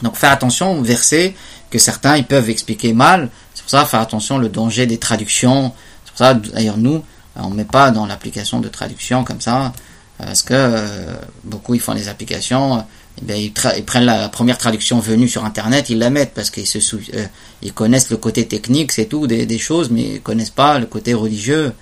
Donc 0.03 0.17
faire 0.17 0.33
attention 0.33 0.79
au 0.79 0.83
verset 0.83 1.35
que 1.71 1.79
certains 1.79 2.17
ils 2.17 2.27
peuvent 2.27 2.51
expliquer 2.51 2.93
mal. 2.93 3.29
C'est 3.55 3.63
pour 3.63 3.71
ça 3.71 3.85
faire 3.85 4.01
attention 4.01 4.39
le 4.39 4.49
danger 4.49 4.87
des 4.87 4.99
traductions. 4.99 5.73
C'est 6.05 6.11
pour 6.11 6.19
ça 6.19 6.35
d'ailleurs 6.35 6.79
nous 6.79 7.03
on 7.37 7.51
met 7.51 7.65
pas 7.65 7.91
dans 7.91 8.07
l'application 8.07 8.61
de 8.61 8.69
traduction 8.69 9.25
comme 9.25 9.41
ça 9.41 9.73
parce 10.19 10.43
que 10.43 10.55
euh, 10.55 11.15
beaucoup 11.45 11.75
ils 11.75 11.81
font 11.81 11.95
des 11.95 12.09
applications. 12.09 12.85
Eh 13.29 13.39
ils, 13.39 13.53
prennent 13.53 14.05
la 14.05 14.29
première 14.29 14.57
traduction 14.57 14.99
venue 14.99 15.29
sur 15.29 15.45
internet, 15.45 15.91
ils 15.91 15.99
la 15.99 16.11
mettent 16.11 16.33
parce 16.33 16.51
qu'ils 16.51 16.67
se 16.67 16.79
euh, 17.15 17.27
ils 17.63 17.73
connaissent 17.73 18.11
le 18.11 18.17
côté 18.17 18.47
technique, 18.47 18.93
c'est 18.93 19.07
tout 19.07 19.27
des, 19.27 19.59
choses, 19.59 19.91
mais 19.91 20.15
ils 20.15 20.21
connaissent 20.23 20.51
pas 20.51 20.79
le 20.79 20.87
côté 20.87 21.13
religieux. 21.13 21.73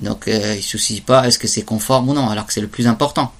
Donc 0.00 0.28
euh, 0.28 0.54
ils 0.56 0.62
se 0.62 0.76
soucient 0.76 1.02
pas 1.04 1.26
est-ce 1.26 1.38
que 1.38 1.48
c'est 1.48 1.62
conforme 1.62 2.10
ou 2.10 2.14
non, 2.14 2.28
alors 2.28 2.46
que 2.46 2.52
c'est 2.52 2.60
le 2.60 2.66
plus 2.66 2.86
important. 2.86 3.32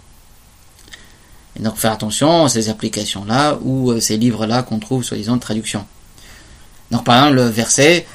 Et 1.59 1.63
donc 1.63 1.77
faire 1.77 1.93
attention 1.93 2.47
à 2.47 2.49
ces 2.49 2.69
applications-là 2.69 3.59
ou 3.63 3.91
euh, 3.91 4.01
ces 4.01 4.17
livres-là 4.17 4.63
qu'on 4.63 4.79
trouve 4.79 5.05
soi-disant 5.05 5.37
de 5.37 5.41
traduction. 5.41 5.85
Donc 6.91 7.05
par 7.05 7.17
exemple 7.17 7.37
le 7.37 7.49
verset 7.49 8.07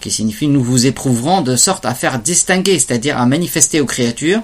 qui 0.00 0.10
signifie 0.10 0.48
nous 0.48 0.62
vous 0.62 0.86
éprouverons 0.86 1.40
de 1.42 1.56
sorte 1.56 1.84
à 1.86 1.94
faire 1.94 2.18
distinguer, 2.18 2.78
c'est-à-dire 2.78 3.18
à 3.18 3.26
manifester 3.26 3.80
aux 3.80 3.86
créatures 3.86 4.42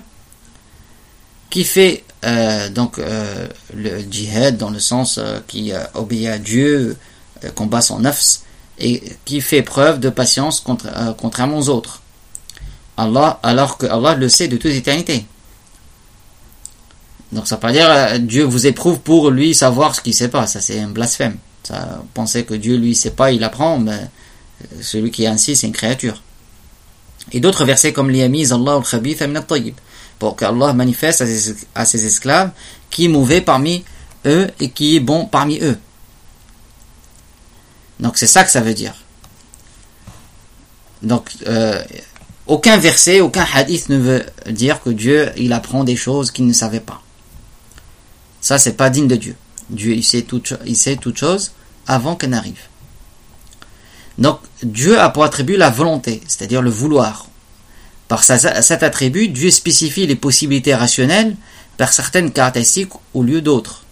qui 1.51 1.65
fait 1.65 2.05
euh, 2.25 2.71
donc 2.71 2.99
euh, 2.99 3.49
le 3.75 4.01
djihad 4.11 4.57
dans 4.57 4.71
le 4.71 4.79
sens 4.79 5.21
qui 5.47 5.73
obéit 5.95 6.29
à 6.29 6.39
Dieu, 6.39 6.97
combat 7.55 7.83
son 7.83 8.01
nafs 8.01 8.41
et 8.79 9.03
qui 9.25 9.41
fait 9.41 9.63
preuve 9.63 10.01
de 10.01 10.09
patience 10.09 10.61
contre, 10.61 10.89
contrairement 11.19 11.59
aux 11.59 11.69
autres. 11.69 12.02
Allah, 12.97 13.41
alors 13.43 13.79
que 13.79 13.87
Allah 13.87 14.15
le 14.15 14.29
sait 14.29 14.49
de 14.49 14.57
toute 14.57 14.73
éternité. 14.73 15.27
Donc 17.33 17.49
ça 17.49 17.57
veut 17.57 17.61
pas 17.61 17.73
dire 17.73 17.89
euh, 17.89 18.19
Dieu 18.19 18.45
vous 18.45 18.67
éprouve 18.67 19.01
pour 19.01 19.31
lui 19.31 19.55
savoir 19.55 19.95
ce 19.95 20.01
qu'il 20.01 20.15
sait 20.15 20.29
pas. 20.29 20.47
Ça 20.47 20.61
c'est 20.61 20.79
un 20.81 20.89
blasphème. 20.89 21.37
Ça 21.63 22.03
penser 22.15 22.45
que 22.45 22.55
Dieu 22.55 22.77
lui 22.77 22.95
sait 22.95 23.13
pas, 23.13 23.33
il 23.33 23.43
apprend, 23.45 23.79
mais 23.79 23.93
euh, 23.93 24.67
celui 24.83 25.11
qui 25.11 25.25
est 25.25 25.29
ainsi 25.29 25.57
c'est 25.57 25.67
une 25.67 25.73
créature. 25.73 26.23
Et 27.33 27.41
d'autres 27.41 27.65
versets 27.65 27.93
comme 27.93 28.11
l'Iyamiz 28.11 28.53
Allah 28.53 28.75
al-Khabith 28.75 29.23
tayyib 29.47 29.75
pour 30.19 30.37
qu'Allah 30.37 30.73
manifeste 30.73 31.23
à 31.75 31.85
ses, 31.85 32.07
esclaves 32.07 32.51
qui 32.91 33.07
est 33.07 33.09
mauvais 33.09 33.41
parmi 33.41 33.85
eux 34.27 34.49
et 34.61 34.71
qui 34.71 34.97
est 34.97 35.01
bon 35.01 35.27
parmi 35.27 35.59
eux. 35.61 35.79
Donc 37.99 38.17
c'est 38.17 38.27
ça 38.27 38.45
que 38.45 38.51
ça 38.51 38.61
veut 38.61 38.75
dire. 38.75 38.95
Donc 41.03 41.31
euh, 41.47 41.83
aucun 42.47 42.77
verset, 42.77 43.21
aucun 43.21 43.47
hadith 43.55 43.89
ne 43.89 43.97
veut 43.97 44.27
dire 44.49 44.83
que 44.83 44.91
Dieu, 44.91 45.31
il 45.37 45.53
apprend 45.53 45.85
des 45.85 45.97
choses 45.97 46.31
qu'il 46.31 46.47
ne 46.47 46.53
savait 46.53 46.81
pas. 46.81 47.03
Ça, 48.41 48.59
c'est 48.59 48.73
pas 48.73 48.91
digne 48.91 49.07
de 49.07 49.17
Dieu. 49.17 49.37
Dieu, 49.71 49.95
il 49.95 50.03
sait 50.03 50.23
toute, 50.23 50.55
il 50.67 50.77
sait 50.77 50.97
toute 50.97 51.17
chose 51.17 51.53
avant 51.87 52.17
qu'elle 52.17 52.31
n'arrive. 52.31 52.59
Donc, 54.19 54.41
Dieu 54.63 54.99
a 54.99 55.09
pour 55.09 55.25
attribut 55.25 55.57
la 55.57 55.71
volonté, 55.71 56.21
c'est-à-dire 56.27 56.63
le 56.63 56.71
vouloir. 56.71 57.29
Par 58.09 58.25
cet 58.25 58.83
attribut, 58.83 59.29
Dieu 59.29 59.51
spécifie 59.51 60.07
les 60.07 60.17
possibilités 60.17 60.75
rationnelles 60.75 61.37
par 61.79 61.93
certaines 61.93 62.33
caractéristiques 62.33 62.93
au 63.15 63.23
lieu 63.23 63.41
d'autres. 63.41 63.85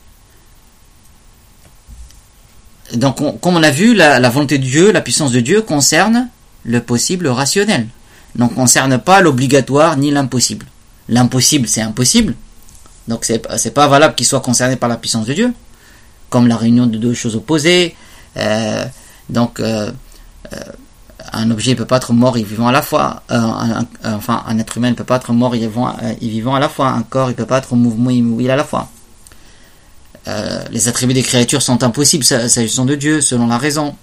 Donc, 2.92 3.18
comme 3.40 3.56
on 3.56 3.62
a 3.62 3.70
vu, 3.70 3.94
la 3.94 4.28
volonté 4.28 4.58
de 4.58 4.64
Dieu, 4.64 4.90
la 4.90 5.00
puissance 5.00 5.30
de 5.30 5.40
Dieu 5.40 5.62
concerne 5.62 6.28
le 6.64 6.82
possible 6.82 7.28
rationnel 7.28 7.86
ne 8.36 8.46
concerne 8.46 8.98
pas 8.98 9.20
l'obligatoire 9.20 9.96
ni 9.96 10.10
l'impossible. 10.10 10.66
L'impossible, 11.08 11.66
c'est 11.68 11.82
impossible. 11.82 12.34
Donc 13.08 13.24
c'est 13.24 13.42
n'est 13.64 13.70
pas 13.72 13.88
valable 13.88 14.14
qu'il 14.14 14.26
soit 14.26 14.40
concerné 14.40 14.76
par 14.76 14.88
la 14.88 14.96
puissance 14.96 15.26
de 15.26 15.34
Dieu, 15.34 15.52
comme 16.28 16.46
la 16.46 16.56
réunion 16.56 16.86
de 16.86 16.96
deux 16.96 17.14
choses 17.14 17.34
opposées. 17.36 17.96
Euh, 18.36 18.84
donc 19.28 19.58
euh, 19.58 19.90
euh, 20.52 20.56
un 21.32 21.50
objet 21.50 21.72
ne 21.72 21.76
peut 21.76 21.86
pas 21.86 21.96
être 21.96 22.12
mort 22.12 22.36
et 22.36 22.42
vivant 22.42 22.68
à 22.68 22.72
la 22.72 22.82
fois. 22.82 23.22
enfin, 24.04 24.44
un 24.46 24.58
être 24.58 24.76
humain 24.76 24.90
ne 24.90 24.94
peut 24.94 25.04
pas 25.04 25.16
être 25.16 25.32
mort 25.32 25.54
et 25.54 25.58
vivant, 25.58 26.54
à 26.54 26.60
la 26.60 26.68
fois. 26.68 26.88
Un 26.88 27.02
corps 27.02 27.28
ne 27.28 27.32
peut 27.32 27.46
pas 27.46 27.58
être 27.58 27.72
en 27.72 27.76
mouvement 27.76 28.10
et 28.10 28.14
immobile 28.14 28.50
à 28.50 28.56
la 28.56 28.64
fois. 28.64 28.88
les 30.70 30.88
attributs 30.88 31.14
des 31.14 31.22
créatures 31.22 31.62
sont 31.62 31.82
impossibles 31.82 32.24
s'agissant 32.24 32.84
de 32.84 32.94
Dieu, 32.94 33.20
selon 33.20 33.46
la 33.48 33.58
raison. 33.58 33.94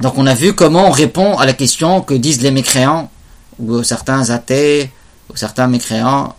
Donc 0.00 0.14
on 0.16 0.26
a 0.26 0.34
vu 0.34 0.54
comment 0.54 0.88
on 0.88 0.90
répond 0.90 1.36
à 1.36 1.46
la 1.46 1.52
question 1.52 2.00
que 2.00 2.14
disent 2.14 2.40
les 2.40 2.50
mécréants, 2.50 3.10
ou 3.58 3.82
certains 3.82 4.30
athées, 4.30 4.90
ou 5.30 5.36
certains 5.36 5.66
mécréants, 5.66 6.34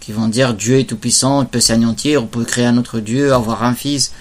qui 0.00 0.12
vont 0.12 0.28
dire 0.28 0.54
Dieu 0.54 0.78
est 0.78 0.84
tout 0.84 0.96
puissant, 0.96 1.42
il 1.42 1.48
peut 1.48 1.60
s'anéantir, 1.60 2.22
on 2.22 2.26
peut 2.26 2.44
créer 2.44 2.64
un 2.64 2.76
autre 2.78 3.00
Dieu, 3.00 3.34
avoir 3.34 3.64
un 3.64 3.74
fils. 3.74 4.12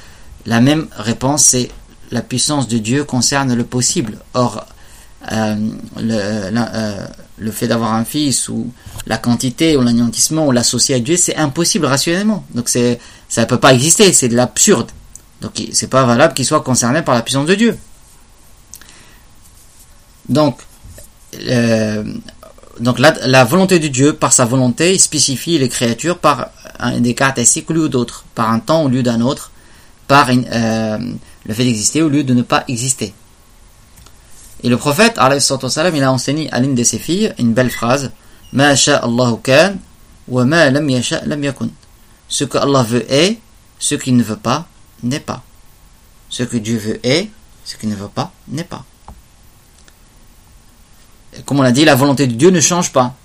La 0.46 0.60
même 0.60 0.88
réponse, 0.98 1.44
c'est 1.44 1.70
la 2.12 2.22
puissance 2.22 2.68
de 2.68 2.78
Dieu 2.78 3.04
concerne 3.04 3.54
le 3.54 3.64
possible. 3.64 4.18
Or, 4.34 4.66
euh, 5.32 5.56
euh, 6.00 7.08
le, 7.38 7.52
fait 7.52 7.68
d'avoir 7.68 7.94
un 7.94 8.04
fils 8.04 8.50
ou 8.50 8.72
la 9.08 9.18
quantité 9.18 9.78
ou 9.78 9.82
l'anéantissement 9.82 10.48
ou 10.48 10.52
l'associer 10.52 10.96
à 10.96 11.00
Dieu, 11.00 11.18
c'est 11.18 11.36
impossible 11.36 11.86
rationnellement. 11.86 12.44
Donc 12.54 12.70
ça 12.70 12.80
ne 12.80 13.46
peut 13.46 13.60
pas 13.60 13.74
exister, 13.74 14.12
c'est 14.12 14.28
de 14.28 14.36
l'absurde. 14.36 14.92
Donc 15.42 15.54
c'est 15.72 15.90
pas 15.90 16.06
valable 16.06 16.34
qu'il 16.34 16.46
soit 16.46 16.62
concerné 16.62 17.02
par 17.02 17.16
la 17.16 17.22
puissance 17.22 17.46
de 17.46 17.56
Dieu. 17.56 17.78
Donc, 20.30 20.60
euh, 21.50 22.04
donc 22.80 23.00
la, 23.00 23.44
volonté 23.44 23.80
de 23.80 23.88
Dieu, 23.88 24.14
par 24.14 24.34
sa 24.34 24.46
volonté, 24.46 24.98
spécifie 24.98 25.58
les 25.58 25.70
créatures 25.70 26.18
par 26.18 26.50
des 26.98 27.14
caractéristiques 27.14 27.70
au 27.70 27.74
lieu 27.74 27.90
d'autres, 27.90 28.26
par 28.36 28.52
un 28.52 28.60
temps 28.60 28.84
au 28.84 28.90
lieu 28.90 29.04
d'un 29.04 29.22
autre, 29.22 29.52
par 30.08 30.30
euh, 30.30 30.98
le 31.46 31.54
fait 31.54 31.64
d'exister 31.64 32.02
au 32.02 32.10
lieu 32.10 32.24
de 32.24 32.34
ne 32.34 32.42
pas 32.42 32.64
exister. 32.68 33.14
Et 34.64 34.70
le 34.70 34.78
prophète, 34.78 35.20
il 35.20 36.04
a 36.04 36.12
enseigné 36.12 36.52
à 36.52 36.60
l'une 36.60 36.76
de 36.76 36.84
ses 36.84 36.98
filles 37.00 37.34
une 37.38 37.54
belle 37.54 37.70
phrase 37.70 38.12
wa. 38.54 40.46
Ce 42.28 42.44
que 42.44 42.58
Allah 42.58 42.84
veut 42.84 43.12
est, 43.12 43.38
ce 43.78 43.96
qu'il 43.96 44.18
ne 44.18 44.24
veut 44.24 44.36
pas 44.36 44.68
n'est 45.04 45.20
pas. 45.20 45.44
Ce 46.30 46.44
que 46.44 46.58
Dieu 46.58 46.78
veut 46.78 47.00
est, 47.06 47.30
ce 47.64 47.76
qu'il 47.78 47.90
ne 47.90 47.96
veut 47.96 48.08
pas 48.08 48.32
n'est 48.48 48.64
pas. 48.64 48.84
Comme 51.46 51.60
on 51.60 51.64
l'a 51.64 51.72
dit, 51.72 51.86
la 51.86 51.96
volonté 51.96 52.28
de 52.28 52.34
Dieu 52.34 52.50
ne 52.50 52.60
change 52.60 52.92
pas. 52.92 53.16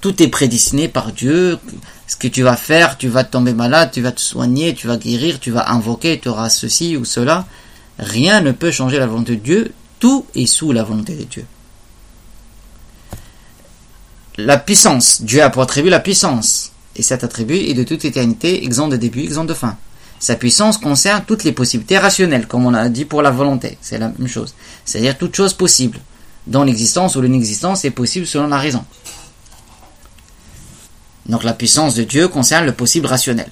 Tout 0.00 0.22
est 0.22 0.28
prédestiné 0.28 0.88
par 0.88 1.12
Dieu. 1.12 1.58
Ce 2.06 2.16
que 2.16 2.28
tu 2.28 2.42
vas 2.42 2.56
faire, 2.56 2.96
tu 2.96 3.08
vas 3.08 3.24
tomber 3.24 3.52
malade, 3.52 3.90
tu 3.92 4.00
vas 4.00 4.12
te 4.12 4.20
soigner, 4.20 4.74
tu 4.74 4.86
vas 4.86 4.96
guérir, 4.96 5.38
tu 5.38 5.50
vas 5.50 5.70
invoquer, 5.70 6.18
tu 6.18 6.28
auras 6.28 6.48
ceci 6.48 6.96
ou 6.96 7.04
cela. 7.04 7.46
Rien 7.98 8.40
ne 8.40 8.52
peut 8.52 8.70
changer 8.70 8.98
la 8.98 9.06
volonté 9.06 9.36
de 9.36 9.42
Dieu. 9.42 9.72
Tout 9.98 10.26
est 10.34 10.46
sous 10.46 10.72
la 10.72 10.82
volonté 10.82 11.14
de 11.14 11.24
Dieu. 11.24 11.44
La 14.38 14.56
puissance. 14.56 15.22
Dieu 15.22 15.42
a 15.42 15.50
pour 15.50 15.62
attribut 15.62 15.90
la 15.90 16.00
puissance. 16.00 16.72
Et 16.96 17.02
cet 17.02 17.22
attribut 17.24 17.56
est 17.56 17.74
de 17.74 17.84
toute 17.84 18.04
éternité, 18.04 18.64
exempt 18.64 18.88
de 18.88 18.96
début, 18.96 19.22
exempt 19.22 19.44
de 19.44 19.54
fin. 19.54 19.76
Sa 20.18 20.34
puissance 20.34 20.78
concerne 20.78 21.24
toutes 21.26 21.44
les 21.44 21.52
possibilités 21.52 21.98
rationnelles, 21.98 22.46
comme 22.46 22.66
on 22.66 22.74
a 22.74 22.88
dit 22.88 23.04
pour 23.04 23.22
la 23.22 23.30
volonté. 23.30 23.78
C'est 23.80 23.98
la 23.98 24.08
même 24.08 24.28
chose. 24.28 24.54
C'est-à-dire 24.84 25.16
toute 25.16 25.34
chose 25.36 25.54
possible. 25.54 25.98
Dans 26.46 26.64
l'existence 26.64 27.16
ou 27.16 27.22
l'inexistence 27.22 27.84
est 27.84 27.90
possible 27.90 28.26
selon 28.26 28.48
la 28.48 28.58
raison. 28.58 28.84
Donc 31.26 31.44
la 31.44 31.52
puissance 31.52 31.94
de 31.94 32.02
Dieu 32.02 32.28
concerne 32.28 32.66
le 32.66 32.72
possible 32.72 33.06
rationnel. 33.06 33.50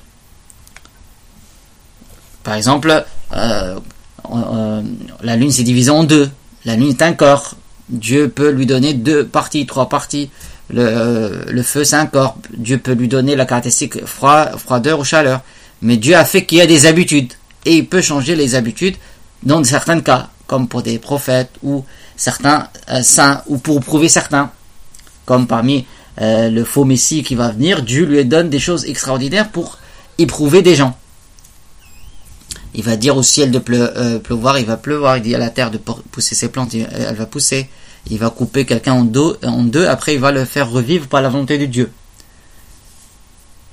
Par 2.42 2.54
exemple, 2.54 3.04
euh, 3.34 3.78
euh, 4.32 4.82
la 5.22 5.36
Lune 5.36 5.50
s'est 5.50 5.62
divisée 5.62 5.90
en 5.90 6.04
deux. 6.04 6.30
La 6.64 6.76
Lune 6.76 6.90
est 6.90 7.02
un 7.02 7.12
corps. 7.12 7.54
Dieu 7.88 8.28
peut 8.28 8.50
lui 8.50 8.66
donner 8.66 8.94
deux 8.94 9.26
parties, 9.26 9.66
trois 9.66 9.88
parties. 9.88 10.30
Le, 10.70 10.82
euh, 10.82 11.44
le 11.46 11.62
feu, 11.62 11.84
c'est 11.84 11.96
un 11.96 12.06
corps. 12.06 12.36
Dieu 12.56 12.78
peut 12.78 12.92
lui 12.92 13.08
donner 13.08 13.36
la 13.36 13.46
caractéristique 13.46 14.04
froid, 14.04 14.56
froideur 14.56 14.98
ou 14.98 15.04
chaleur. 15.04 15.42
Mais 15.82 15.96
Dieu 15.96 16.16
a 16.16 16.24
fait 16.24 16.44
qu'il 16.44 16.58
y 16.58 16.60
a 16.60 16.66
des 16.66 16.86
habitudes. 16.86 17.32
Et 17.64 17.76
il 17.76 17.86
peut 17.86 18.00
changer 18.00 18.34
les 18.34 18.54
habitudes 18.54 18.96
dans 19.42 19.62
certains 19.62 20.00
cas, 20.00 20.30
comme 20.48 20.66
pour 20.66 20.82
des 20.82 20.98
prophètes 20.98 21.52
ou 21.62 21.84
certains 22.16 22.68
saints, 23.02 23.42
ou 23.46 23.58
pour 23.58 23.80
prouver 23.80 24.08
certains. 24.08 24.50
Comme 25.24 25.46
parmi 25.46 25.86
le 26.20 26.64
faux 26.64 26.84
Messie 26.84 27.22
qui 27.22 27.36
va 27.36 27.50
venir, 27.50 27.82
Dieu 27.82 28.04
lui 28.04 28.24
donne 28.24 28.50
des 28.50 28.58
choses 28.58 28.84
extraordinaires 28.86 29.50
pour 29.50 29.78
éprouver 30.18 30.62
des 30.62 30.74
gens. 30.74 30.96
Il 32.74 32.84
va 32.84 32.96
dire 32.96 33.16
au 33.16 33.22
ciel 33.22 33.50
de 33.50 33.60
euh, 33.70 34.18
pleuvoir, 34.18 34.58
il 34.58 34.66
va 34.66 34.76
pleuvoir. 34.76 35.16
Il 35.16 35.22
dit 35.22 35.34
à 35.34 35.38
la 35.38 35.50
terre 35.50 35.70
de 35.70 35.78
pousser 35.78 36.34
ses 36.34 36.48
plantes, 36.48 36.74
elle 36.74 37.14
va 37.16 37.26
pousser. 37.26 37.68
Il 38.10 38.18
va 38.18 38.30
couper 38.30 38.64
quelqu'un 38.64 38.92
en 38.92 39.04
deux, 39.04 39.86
après 39.86 40.14
il 40.14 40.20
va 40.20 40.30
le 40.32 40.44
faire 40.44 40.70
revivre 40.70 41.08
par 41.08 41.20
la 41.20 41.28
volonté 41.28 41.58
de 41.58 41.66
Dieu. 41.66 41.90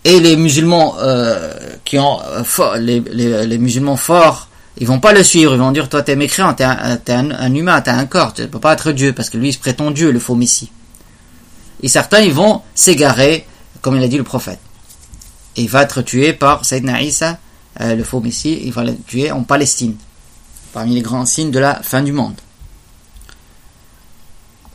Et 0.04 0.20
les 0.20 0.36
musulmans 0.36 0.96
euh, 1.00 1.54
qui 1.84 1.98
ont 2.00 2.20
euh, 2.22 2.78
les, 2.78 3.58
musulmans 3.58 3.96
forts, 3.96 4.50
ils 4.78 4.88
vont 4.88 5.00
pas 5.00 5.14
le 5.14 5.24
suivre. 5.24 5.54
Ils 5.54 5.60
vont 5.60 5.72
dire 5.72 5.90
toi 5.90 6.04
t'es 6.04 6.16
mécréant, 6.16 6.54
t'es 6.54 6.64
un, 6.64 7.00
un, 7.08 7.32
un, 7.32 7.54
humain, 7.54 7.82
t'as 7.82 7.96
un 7.96 8.06
corps, 8.06 8.34
tu 8.34 8.48
peux 8.48 8.60
pas 8.60 8.74
être 8.74 8.92
Dieu 8.92 9.14
parce 9.14 9.30
que 9.30 9.38
lui 9.38 9.50
il 9.50 9.54
se 9.54 9.60
prétend 9.60 9.92
Dieu, 9.92 10.12
le 10.12 10.20
faux 10.20 10.36
messie. 10.36 10.72
Et 11.84 11.88
certains 11.88 12.22
ils 12.22 12.34
vont 12.34 12.62
s'égarer, 12.74 13.46
comme 13.82 13.96
il 13.96 14.04
a 14.04 14.08
dit 14.08 14.18
le 14.18 14.24
prophète. 14.24 14.60
Et 15.56 15.64
il 15.64 15.70
va 15.70 15.84
être 15.84 16.02
tué 16.02 16.34
par 16.34 16.66
Sayyidina 16.66 17.02
Isa 17.02 17.40
euh, 17.82 17.96
le 17.96 18.04
faux 18.04 18.22
Messie, 18.22 18.62
il 18.64 18.72
va 18.72 18.84
le 18.84 18.96
tuer 18.96 19.32
en 19.32 19.44
Palestine, 19.44 19.96
parmi 20.72 20.96
les 20.96 21.02
grands 21.02 21.26
signes 21.26 21.52
de 21.52 21.60
la 21.60 21.82
fin 21.84 22.02
du 22.02 22.14
monde. 22.14 22.36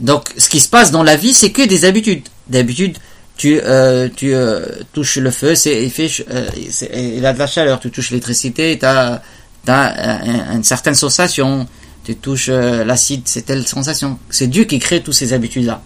Donc, 0.01 0.28
ce 0.36 0.48
qui 0.48 0.61
se 0.61 0.68
passe 0.68 0.90
dans 0.90 1.03
la 1.03 1.16
vie, 1.16 1.32
c'est 1.32 1.51
que 1.51 1.62
des 1.62 1.84
habitudes. 1.86 2.28
D'habitude, 2.48 2.98
tu, 3.36 3.59
euh, 3.59 4.09
euh, 4.22 4.66
touches 4.92 5.16
le 5.16 5.30
feu, 5.30 5.55
c'est, 5.55 5.86
il 5.86 7.24
a 7.24 7.32
de 7.32 7.38
la 7.38 7.46
chaleur, 7.46 7.80
tu 7.80 7.90
touches 7.90 8.11
l'électricité, 8.11 8.78
tu 8.78 8.84
as, 8.84 9.22
une 9.70 10.64
certaine 10.64 10.94
sensation, 10.94 11.66
tu 12.04 12.16
touches 12.16 12.48
l'acide, 12.48 13.22
c'est 13.26 13.42
telle 13.42 13.66
sensation. 13.66 14.18
C'est 14.30 14.46
Dieu 14.46 14.64
qui 14.64 14.78
crée 14.78 15.02
toutes 15.02 15.14
ces 15.14 15.32
habitudes-là. 15.32 15.82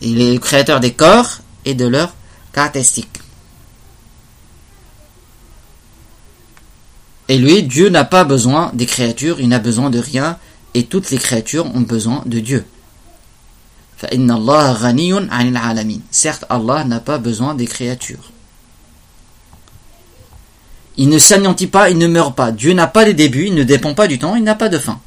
Il 0.00 0.20
est 0.20 0.34
le 0.34 0.38
créateur 0.38 0.80
des 0.80 0.92
corps 0.92 1.38
et 1.64 1.74
de 1.74 1.86
leurs 1.86 2.14
caractéristiques. 2.52 3.20
Et 7.28 7.38
lui, 7.38 7.62
Dieu 7.62 7.88
n'a 7.88 8.04
pas 8.04 8.24
besoin 8.24 8.70
des 8.74 8.86
créatures, 8.86 9.40
il 9.40 9.48
n'a 9.48 9.58
besoin 9.58 9.90
de 9.90 9.98
rien, 9.98 10.38
et 10.74 10.84
toutes 10.84 11.10
les 11.10 11.18
créatures 11.18 11.66
ont 11.74 11.80
besoin 11.80 12.22
de 12.26 12.38
Dieu. 12.38 12.64
Certes, 16.10 16.44
Allah 16.48 16.84
n'a 16.84 17.00
pas 17.00 17.18
besoin 17.18 17.54
des 17.54 17.66
créatures. 17.66 18.30
Il 20.96 21.08
ne 21.08 21.18
s'anéantit 21.18 21.66
pas, 21.66 21.90
il 21.90 21.98
ne 21.98 22.06
meurt 22.06 22.34
pas. 22.34 22.52
Dieu 22.52 22.72
n'a 22.72 22.86
pas 22.86 23.04
de 23.04 23.12
début, 23.12 23.46
il 23.46 23.54
ne 23.54 23.64
dépend 23.64 23.94
pas 23.94 24.06
du 24.06 24.18
temps, 24.18 24.36
il 24.36 24.42
n'a 24.42 24.54
pas 24.54 24.68
de 24.68 24.78
fin. 24.78 25.00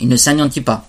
Il 0.00 0.08
ne 0.08 0.16
s'anéantit 0.16 0.60
pas. 0.60 0.86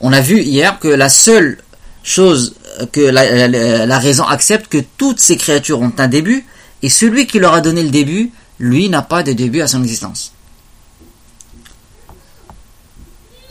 On 0.00 0.12
a 0.12 0.20
vu 0.20 0.40
hier 0.40 0.80
que 0.80 0.88
la 0.88 1.08
seule 1.08 1.62
chose 2.02 2.56
que 2.90 3.00
la 3.00 3.98
raison 3.98 4.24
accepte 4.24 4.66
que 4.68 4.78
toutes 4.96 5.20
ces 5.20 5.36
créatures 5.36 5.80
ont 5.80 5.92
un 5.98 6.08
début, 6.08 6.44
et 6.82 6.88
celui 6.88 7.26
qui 7.26 7.38
leur 7.38 7.54
a 7.54 7.60
donné 7.60 7.82
le 7.82 7.90
début, 7.90 8.32
lui 8.58 8.88
n'a 8.88 9.02
pas 9.02 9.22
de 9.22 9.32
début 9.32 9.60
à 9.60 9.68
son 9.68 9.82
existence. 9.82 10.32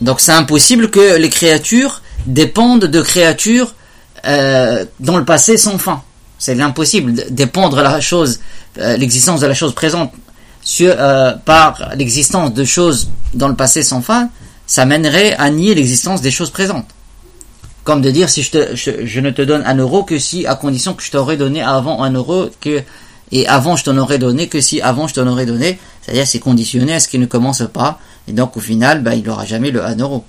Donc 0.02 0.20
c'est 0.20 0.32
impossible 0.32 0.90
que 0.90 1.16
les 1.16 1.30
créatures 1.30 2.02
dépendent 2.26 2.84
de 2.84 3.00
créatures 3.00 3.74
euh, 4.26 4.84
dans 5.00 5.16
le 5.16 5.24
passé 5.24 5.56
sans 5.56 5.78
fin. 5.78 6.02
C'est 6.42 6.60
impossible. 6.60 7.14
Dépendre 7.30 7.80
la 7.82 8.00
chose, 8.00 8.40
euh, 8.78 8.96
l'existence 8.96 9.40
de 9.40 9.46
la 9.46 9.54
chose 9.54 9.76
présente 9.76 10.12
sur, 10.60 10.92
euh, 10.98 11.34
par 11.44 11.92
l'existence 11.94 12.52
de 12.52 12.64
choses 12.64 13.10
dans 13.32 13.46
le 13.46 13.54
passé 13.54 13.84
sans 13.84 14.02
fin, 14.02 14.28
ça 14.66 14.84
mènerait 14.84 15.34
à 15.34 15.50
nier 15.50 15.72
l'existence 15.76 16.20
des 16.20 16.32
choses 16.32 16.50
présentes. 16.50 16.88
Comme 17.84 18.02
de 18.02 18.10
dire 18.10 18.28
si 18.28 18.42
je, 18.42 18.50
te, 18.50 18.74
je, 18.74 19.20
ne 19.20 19.30
te 19.30 19.40
donne 19.40 19.62
un 19.64 19.76
euro 19.76 20.02
que 20.02 20.18
si 20.18 20.44
à 20.44 20.56
condition 20.56 20.94
que 20.94 21.04
je 21.04 21.12
t'aurais 21.12 21.36
donné 21.36 21.62
avant 21.62 22.02
un 22.02 22.10
euro 22.10 22.50
que 22.60 22.82
et 23.30 23.46
avant 23.46 23.76
je 23.76 23.84
t'en 23.84 23.96
aurais 23.96 24.18
donné 24.18 24.48
que 24.48 24.60
si 24.60 24.80
avant 24.80 25.06
je 25.06 25.14
t'en 25.14 25.28
aurais 25.28 25.46
donné, 25.46 25.78
c'est-à-dire 26.02 26.26
c'est 26.26 26.40
conditionné 26.40 26.92
à 26.94 26.98
ce 26.98 27.06
qu'il 27.06 27.20
ne 27.20 27.26
commence 27.26 27.62
pas, 27.72 28.00
et 28.26 28.32
donc 28.32 28.56
au 28.56 28.60
final, 28.60 29.04
bah, 29.04 29.14
il 29.14 29.22
n'aura 29.22 29.46
jamais 29.46 29.70
le 29.70 29.84
1 29.84 29.94
euro. 29.98 30.24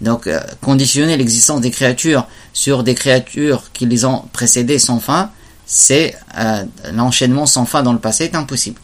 Donc 0.00 0.28
euh, 0.28 0.40
conditionner 0.62 1.18
l'existence 1.18 1.60
des 1.60 1.70
créatures 1.70 2.26
sur 2.54 2.84
des 2.84 2.94
créatures 2.94 3.64
qui 3.74 3.84
les 3.84 4.06
ont 4.06 4.24
précédées 4.32 4.78
sans 4.78 4.98
fin, 4.98 5.30
c'est 5.70 6.16
euh, 6.38 6.64
l'enchaînement 6.92 7.44
sans 7.44 7.66
fin 7.66 7.82
dans 7.82 7.92
le 7.92 7.98
passé 7.98 8.24
est 8.24 8.34
impossible. 8.34 8.80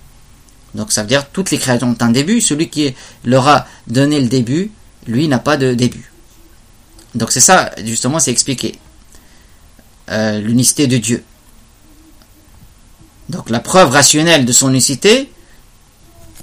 Donc 0.75 0.93
ça 0.93 1.01
veut 1.01 1.09
dire 1.09 1.27
toutes 1.31 1.51
les 1.51 1.59
créatures 1.59 1.89
ont 1.89 1.97
un 1.99 2.11
début, 2.11 2.43
celui 2.43 2.69
qui 2.69 2.95
leur 3.25 3.49
a 3.49 3.67
donné 3.87 4.21
le 4.21 4.27
début, 4.27 4.71
lui 5.07 5.27
n'a 5.27 5.39
pas 5.39 5.57
de 5.57 5.73
début. 5.73 6.13
Donc 7.15 7.33
c'est 7.33 7.41
ça, 7.41 7.71
justement, 7.85 8.19
c'est 8.19 8.31
expliquer 8.31 8.75
euh, 10.11 10.39
l'unicité 10.41 10.87
de 10.87 10.99
Dieu. 10.99 11.25
Donc 13.31 13.49
la 13.49 13.61
preuve 13.61 13.91
rationnelle 13.91 14.45
de 14.45 14.53
son 14.53 14.69
unicité 14.69 15.31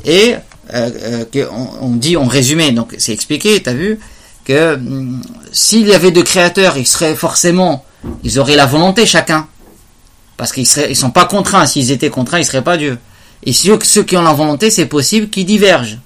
est 0.05 0.39
euh, 0.73 1.25
euh 1.35 1.47
on, 1.81 1.89
dit 1.89 2.17
en 2.17 2.25
résumé, 2.25 2.71
donc 2.71 2.95
c'est 2.97 3.13
expliqué, 3.13 3.61
tu 3.61 3.69
as 3.69 3.73
vu, 3.75 3.99
que 4.45 4.73
hum, 4.73 5.21
s'il 5.51 5.87
y 5.87 5.93
avait 5.93 6.09
deux 6.09 6.23
créateurs, 6.23 6.77
ils 6.77 6.87
seraient 6.87 7.15
forcément, 7.15 7.85
ils 8.23 8.39
auraient 8.39 8.55
la 8.55 8.65
volonté 8.65 9.05
chacun, 9.05 9.47
parce 10.41 10.53
qu'ils 10.53 10.65
ne 10.89 10.93
sont 10.95 11.11
pas 11.11 11.25
contraints. 11.25 11.67
S'ils 11.67 11.91
étaient 11.91 12.09
contraints, 12.09 12.39
ils 12.39 12.45
seraient 12.45 12.63
pas 12.63 12.75
Dieu. 12.75 12.97
Et 13.43 13.53
ceux, 13.53 13.77
qui 13.77 14.17
ont 14.17 14.23
la 14.23 14.33
volonté, 14.33 14.71
c'est 14.71 14.87
possible 14.87 15.29
qu'ils 15.29 15.45
divergent, 15.45 15.99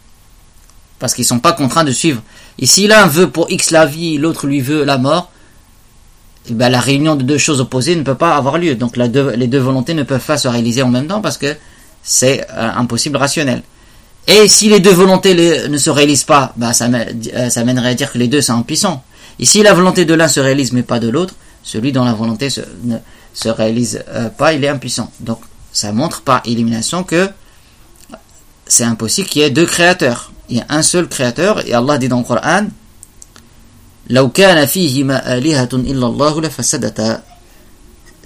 parce 0.99 1.13
qu'ils 1.13 1.23
sont 1.23 1.39
pas 1.39 1.53
contraints 1.53 1.86
de 1.86 1.93
suivre. 1.93 2.21
Et 2.59 2.65
si 2.65 2.86
l'un 2.86 3.07
veut 3.07 3.29
pour 3.29 3.49
X 3.49 3.71
la 3.71 3.86
vie, 3.86 4.17
l'autre 4.17 4.45
lui 4.45 4.59
veut 4.59 4.83
la 4.83 4.97
mort, 4.97 5.31
eh 6.49 6.53
ben, 6.53 6.67
la 6.67 6.81
réunion 6.81 7.15
de 7.15 7.23
deux 7.23 7.38
choses 7.38 7.61
opposées 7.61 7.95
ne 7.95 8.03
peut 8.03 8.15
pas 8.15 8.36
avoir 8.36 8.57
lieu. 8.57 8.75
Donc 8.75 8.97
les 8.97 9.07
deux 9.07 9.59
volontés 9.59 9.93
ne 9.93 10.03
peuvent 10.03 10.19
pas 10.19 10.38
se 10.38 10.49
réaliser 10.49 10.81
en 10.81 10.89
même 10.89 11.07
temps 11.07 11.21
parce 11.21 11.38
que 11.38 11.55
c'est 12.03 12.45
euh, 12.51 12.71
impossible 12.75 13.15
rationnel. 13.15 13.63
Et 14.27 14.49
si 14.49 14.67
les 14.67 14.81
deux 14.81 14.91
volontés 14.91 15.33
ne 15.69 15.77
se 15.77 15.89
réalisent 15.89 16.25
pas, 16.25 16.51
bah, 16.57 16.73
ça, 16.73 16.89
euh, 16.89 17.49
ça, 17.49 17.63
mènerait 17.63 17.91
à 17.91 17.93
dire 17.93 18.11
que 18.11 18.17
les 18.17 18.27
deux 18.27 18.41
sont 18.41 18.55
impuissants. 18.55 19.01
Et 19.39 19.45
si 19.45 19.63
la 19.63 19.73
volonté 19.73 20.03
de 20.03 20.13
l'un 20.13 20.27
se 20.27 20.41
réalise 20.41 20.73
mais 20.73 20.83
pas 20.83 20.99
de 20.99 21.07
l'autre, 21.07 21.36
celui 21.63 21.93
dont 21.93 22.03
la 22.03 22.13
volonté 22.13 22.49
ne 22.83 22.97
se 23.36 23.49
réalise 23.49 24.03
euh, 24.07 24.29
pas, 24.29 24.53
il 24.53 24.63
est 24.63 24.69
impuissant. 24.69 25.11
Donc 25.19 25.41
ça 25.71 25.91
montre 25.91 26.21
par 26.21 26.41
élimination 26.45 27.03
que 27.03 27.29
c'est 28.65 28.86
impossible 28.86 29.27
qu'il 29.27 29.43
y 29.43 29.45
ait 29.45 29.51
deux 29.51 29.67
créateurs. 29.67 30.31
Il 30.49 30.57
y 30.57 30.61
a 30.61 30.65
un 30.69 30.81
seul 30.81 31.07
créateur 31.07 31.67
et 31.67 31.73
Allah 31.73 31.99
dit 31.99 32.07
dans 32.07 32.19
le 32.19 32.23
Coran 32.23 32.67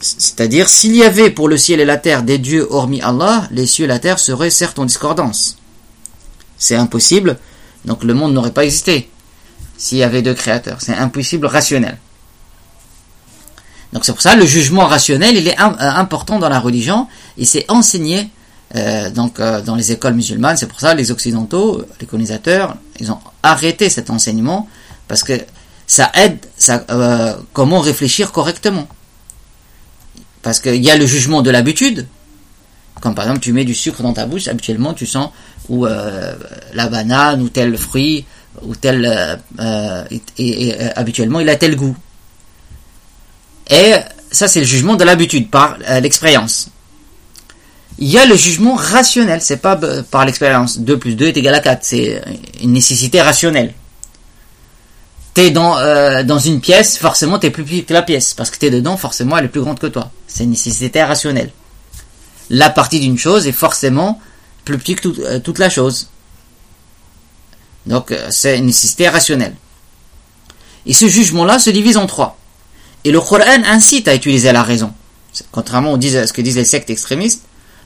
C'est-à-dire, 0.01 0.69
s'il 0.69 0.95
y 0.95 1.03
avait 1.03 1.29
pour 1.29 1.49
le 1.49 1.57
ciel 1.57 1.79
et 1.79 1.85
la 1.85 1.97
terre 1.97 2.23
des 2.23 2.37
dieux 2.37 2.67
hormis 2.69 3.01
Allah, 3.01 3.47
les 3.51 3.65
cieux 3.65 3.85
et 3.85 3.87
la 3.87 3.99
terre 3.99 4.19
seraient 4.19 4.49
certes 4.49 4.79
en 4.79 4.85
discordance. 4.85 5.57
C'est 6.57 6.75
impossible, 6.75 7.37
donc 7.85 8.03
le 8.03 8.13
monde 8.13 8.33
n'aurait 8.33 8.51
pas 8.51 8.65
existé 8.65 9.09
s'il 9.77 9.97
y 9.97 10.03
avait 10.03 10.21
deux 10.21 10.33
créateurs. 10.33 10.77
C'est 10.81 10.93
impossible 10.93 11.47
rationnel. 11.47 11.97
Donc 13.93 14.05
c'est 14.05 14.13
pour 14.13 14.21
ça 14.21 14.35
le 14.35 14.45
jugement 14.45 14.85
rationnel, 14.85 15.35
il 15.35 15.47
est 15.47 15.59
euh, 15.59 15.73
important 15.79 16.39
dans 16.39 16.49
la 16.49 16.59
religion 16.59 17.07
et 17.37 17.45
c'est 17.45 17.65
enseigné 17.69 18.29
euh, 18.75 19.09
donc 19.09 19.39
euh, 19.39 19.61
dans 19.61 19.75
les 19.75 19.91
écoles 19.91 20.13
musulmanes. 20.13 20.57
C'est 20.57 20.67
pour 20.67 20.79
ça 20.79 20.93
les 20.93 21.11
occidentaux, 21.11 21.83
les 21.99 22.05
colonisateurs, 22.05 22.75
ils 22.99 23.11
ont 23.11 23.19
arrêté 23.41 23.89
cet 23.89 24.09
enseignement 24.09 24.67
parce 25.07 25.23
que 25.23 25.33
ça 25.87 26.11
aide 26.13 26.37
ça, 26.55 26.85
comment 27.51 27.79
réfléchir 27.79 28.31
correctement. 28.31 28.87
Parce 30.43 30.59
qu'il 30.59 30.83
y 30.83 30.91
a 30.91 30.95
le 30.95 31.07
jugement 31.07 31.41
de 31.41 31.49
l'habitude, 31.49 32.05
comme 33.01 33.15
par 33.15 33.25
exemple 33.25 33.41
tu 33.41 33.53
mets 33.53 33.65
du 33.65 33.73
sucre 33.73 34.03
dans 34.03 34.13
ta 34.13 34.27
bouche, 34.27 34.47
habituellement 34.47 34.93
tu 34.93 35.07
sens 35.07 35.31
ou 35.67 35.85
la 35.85 36.87
banane 36.89 37.41
ou 37.41 37.49
tel 37.49 37.75
fruit 37.75 38.25
ou 38.61 38.75
tel 38.75 39.39
et 40.37 40.75
habituellement 40.95 41.39
il 41.39 41.49
a 41.49 41.55
tel 41.55 41.75
goût. 41.75 41.95
Et 43.69 43.93
ça, 44.31 44.47
c'est 44.47 44.59
le 44.59 44.65
jugement 44.65 44.95
de 44.95 45.03
l'habitude, 45.03 45.49
par 45.49 45.77
euh, 45.87 45.99
l'expérience. 45.99 46.69
Il 47.97 48.07
y 48.07 48.17
a 48.17 48.25
le 48.25 48.35
jugement 48.35 48.75
rationnel, 48.75 49.41
c'est 49.41 49.57
pas 49.57 49.77
euh, 49.83 50.03
par 50.03 50.25
l'expérience. 50.25 50.79
2 50.79 50.97
plus 50.97 51.15
2 51.15 51.27
est 51.27 51.37
égal 51.37 51.53
à 51.53 51.59
4, 51.59 51.79
c'est 51.83 52.21
une 52.61 52.73
nécessité 52.73 53.21
rationnelle. 53.21 53.73
T'es 55.33 55.51
dans, 55.51 55.77
euh, 55.77 56.23
dans 56.23 56.39
une 56.39 56.59
pièce, 56.59 56.97
forcément 56.97 57.37
t'es 57.37 57.51
plus 57.51 57.63
petit 57.63 57.85
que 57.85 57.93
la 57.93 58.01
pièce, 58.01 58.33
parce 58.33 58.49
que 58.49 58.57
t'es 58.57 58.71
dedans, 58.71 58.97
forcément 58.97 59.37
elle 59.37 59.45
est 59.45 59.49
plus 59.49 59.61
grande 59.61 59.79
que 59.79 59.87
toi. 59.87 60.11
C'est 60.27 60.43
une 60.43 60.51
nécessité 60.51 61.03
rationnelle. 61.03 61.51
La 62.49 62.69
partie 62.69 62.99
d'une 62.99 63.17
chose 63.17 63.45
est 63.45 63.51
forcément 63.51 64.19
plus 64.65 64.77
petite 64.77 65.01
que 65.01 65.37
toute 65.37 65.59
la 65.59 65.69
chose. 65.69 66.09
Donc 67.85 68.13
c'est 68.31 68.57
une 68.57 68.65
nécessité 68.65 69.07
rationnelle. 69.07 69.55
Et 70.85 70.93
ce 70.93 71.07
jugement-là 71.07 71.59
se 71.59 71.69
divise 71.69 71.97
en 71.97 72.07
trois. 72.07 72.38
Et 73.04 73.10
le 73.10 73.20
Coran 73.20 73.62
incite 73.66 74.08
à 74.08 74.14
utiliser 74.14 74.52
la 74.52 74.62
raison. 74.62 74.92
Contrairement 75.50 75.94
à 75.94 76.26
ce 76.26 76.32
que 76.32 76.40
disent 76.40 76.56
les 76.56 76.64
sectes 76.64 76.90
extrémistes, 76.90 77.42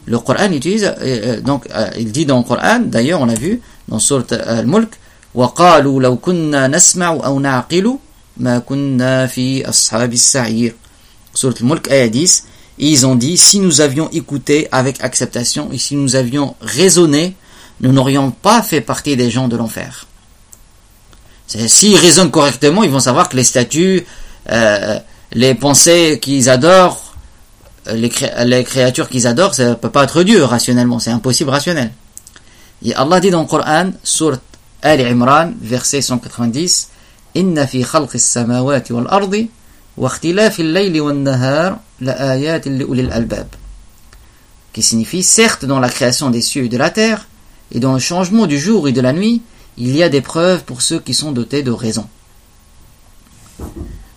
le 0.07 0.19
Coran 0.19 0.51
utilise, 0.53 0.85
euh, 0.85 0.95
euh, 1.01 1.41
donc, 1.41 1.67
euh, 1.75 1.91
il 1.99 2.13
dit 2.13 2.25
dans 2.25 2.39
le 2.39 2.45
Coran, 2.45 2.81
d'ailleurs, 2.81 3.21
on 3.21 3.27
l'a 3.27 3.35
vu, 3.35 3.61
dans 3.89 3.99
Surat 3.99 4.25
Al-Mulk, 4.31 4.91
وَقَالُوا 5.35 6.01
لَوْ 6.03 6.17
كُنَّا 6.17 6.69
نَسْمَعُ 6.69 7.21
أَوْ 7.27 7.41
نَعْقِلُ 7.41 7.99
مَا 8.39 8.59
كُنَّا 8.59 9.27
فِي 9.27 9.69
أَصْحَابِ 9.69 10.13
السَّعِيرِ 10.13 10.73
Surat 11.35 11.55
Al-Mulk, 11.61 11.91
ayah 11.91 12.09
10, 12.09 12.45
et 12.79 12.89
ils 12.89 13.07
ont 13.07 13.15
dit, 13.15 13.37
si 13.37 13.59
nous 13.59 13.81
avions 13.81 14.09
écouté 14.11 14.69
avec 14.73 15.03
acceptation, 15.03 15.71
et 15.73 15.79
si 15.79 15.97
nous 15.97 16.17
avions 16.17 16.55
raisonné, 16.61 17.35
nous 17.81 17.93
n'aurions 17.93 18.31
pas 18.31 18.63
fait 18.63 18.81
partie 18.81 19.17
des 19.17 19.31
gens 19.31 19.49
de 19.49 19.57
l'enfer. 19.57 20.07
S'ils 21.47 21.97
raisonnent 21.97 22.31
correctement, 22.31 22.83
ils 22.83 22.91
vont 22.91 23.01
savoir 23.01 23.29
que 23.29 23.37
les 23.37 23.45
statues, 23.45 24.05
euh, 24.52 25.00
les 25.32 25.56
pensées 25.56 26.20
qu'ils 26.22 26.50
adorent, 26.50 27.16
les, 27.92 28.10
créatures 28.10 29.10
qu'ils 29.10 29.28
adorent, 29.28 29.56
ça 29.56 29.70
ne 29.70 29.74
peut 29.76 29.90
pas 29.90 30.04
être 30.04 30.24
Dieu 30.24 30.44
rationnellement, 30.44 31.00
c'est 31.00 31.12
impossible 31.12 31.50
rationnel. 31.50 31.92
Et 32.84 32.94
Allah 32.96 33.20
dit 33.20 33.30
dans 33.30 33.42
le 33.42 33.48
Coran, 33.48 33.92
surat 34.04 34.38
Al 34.82 35.00
Imran, 35.02 35.54
verset 35.62 36.02
190, 36.02 36.90
Inna 37.36 37.66
fi 37.66 37.84
samawati 37.84 38.94
wal 38.94 39.08
ardi 39.10 39.50
wa 39.98 40.12
al-layli 40.22 41.00
wan 41.00 41.24
nahar 41.24 41.80
la 42.02 42.14
albab. 42.14 43.48
Qui 44.74 44.82
signifie, 44.82 45.24
certes 45.24 45.66
dans 45.66 45.80
la 45.80 45.90
création 45.90 46.30
des 46.30 46.42
cieux 46.42 46.66
et 46.66 46.70
de 46.70 46.78
la 46.78 46.90
terre, 46.90 47.28
et 47.72 47.80
dans 47.80 47.94
le 47.94 48.00
changement 48.00 48.46
du 48.46 48.60
jour 48.60 48.88
et 48.88 48.92
de 48.92 49.02
la 49.02 49.14
nuit, 49.14 49.42
il 49.78 49.96
y 49.96 50.04
a 50.04 50.10
des 50.10 50.22
preuves 50.22 50.64
pour 50.64 50.82
ceux 50.82 51.00
qui 51.00 51.14
sont 51.14 51.32
dotés 51.32 51.64
de 51.64 51.72
raison. 51.72 52.08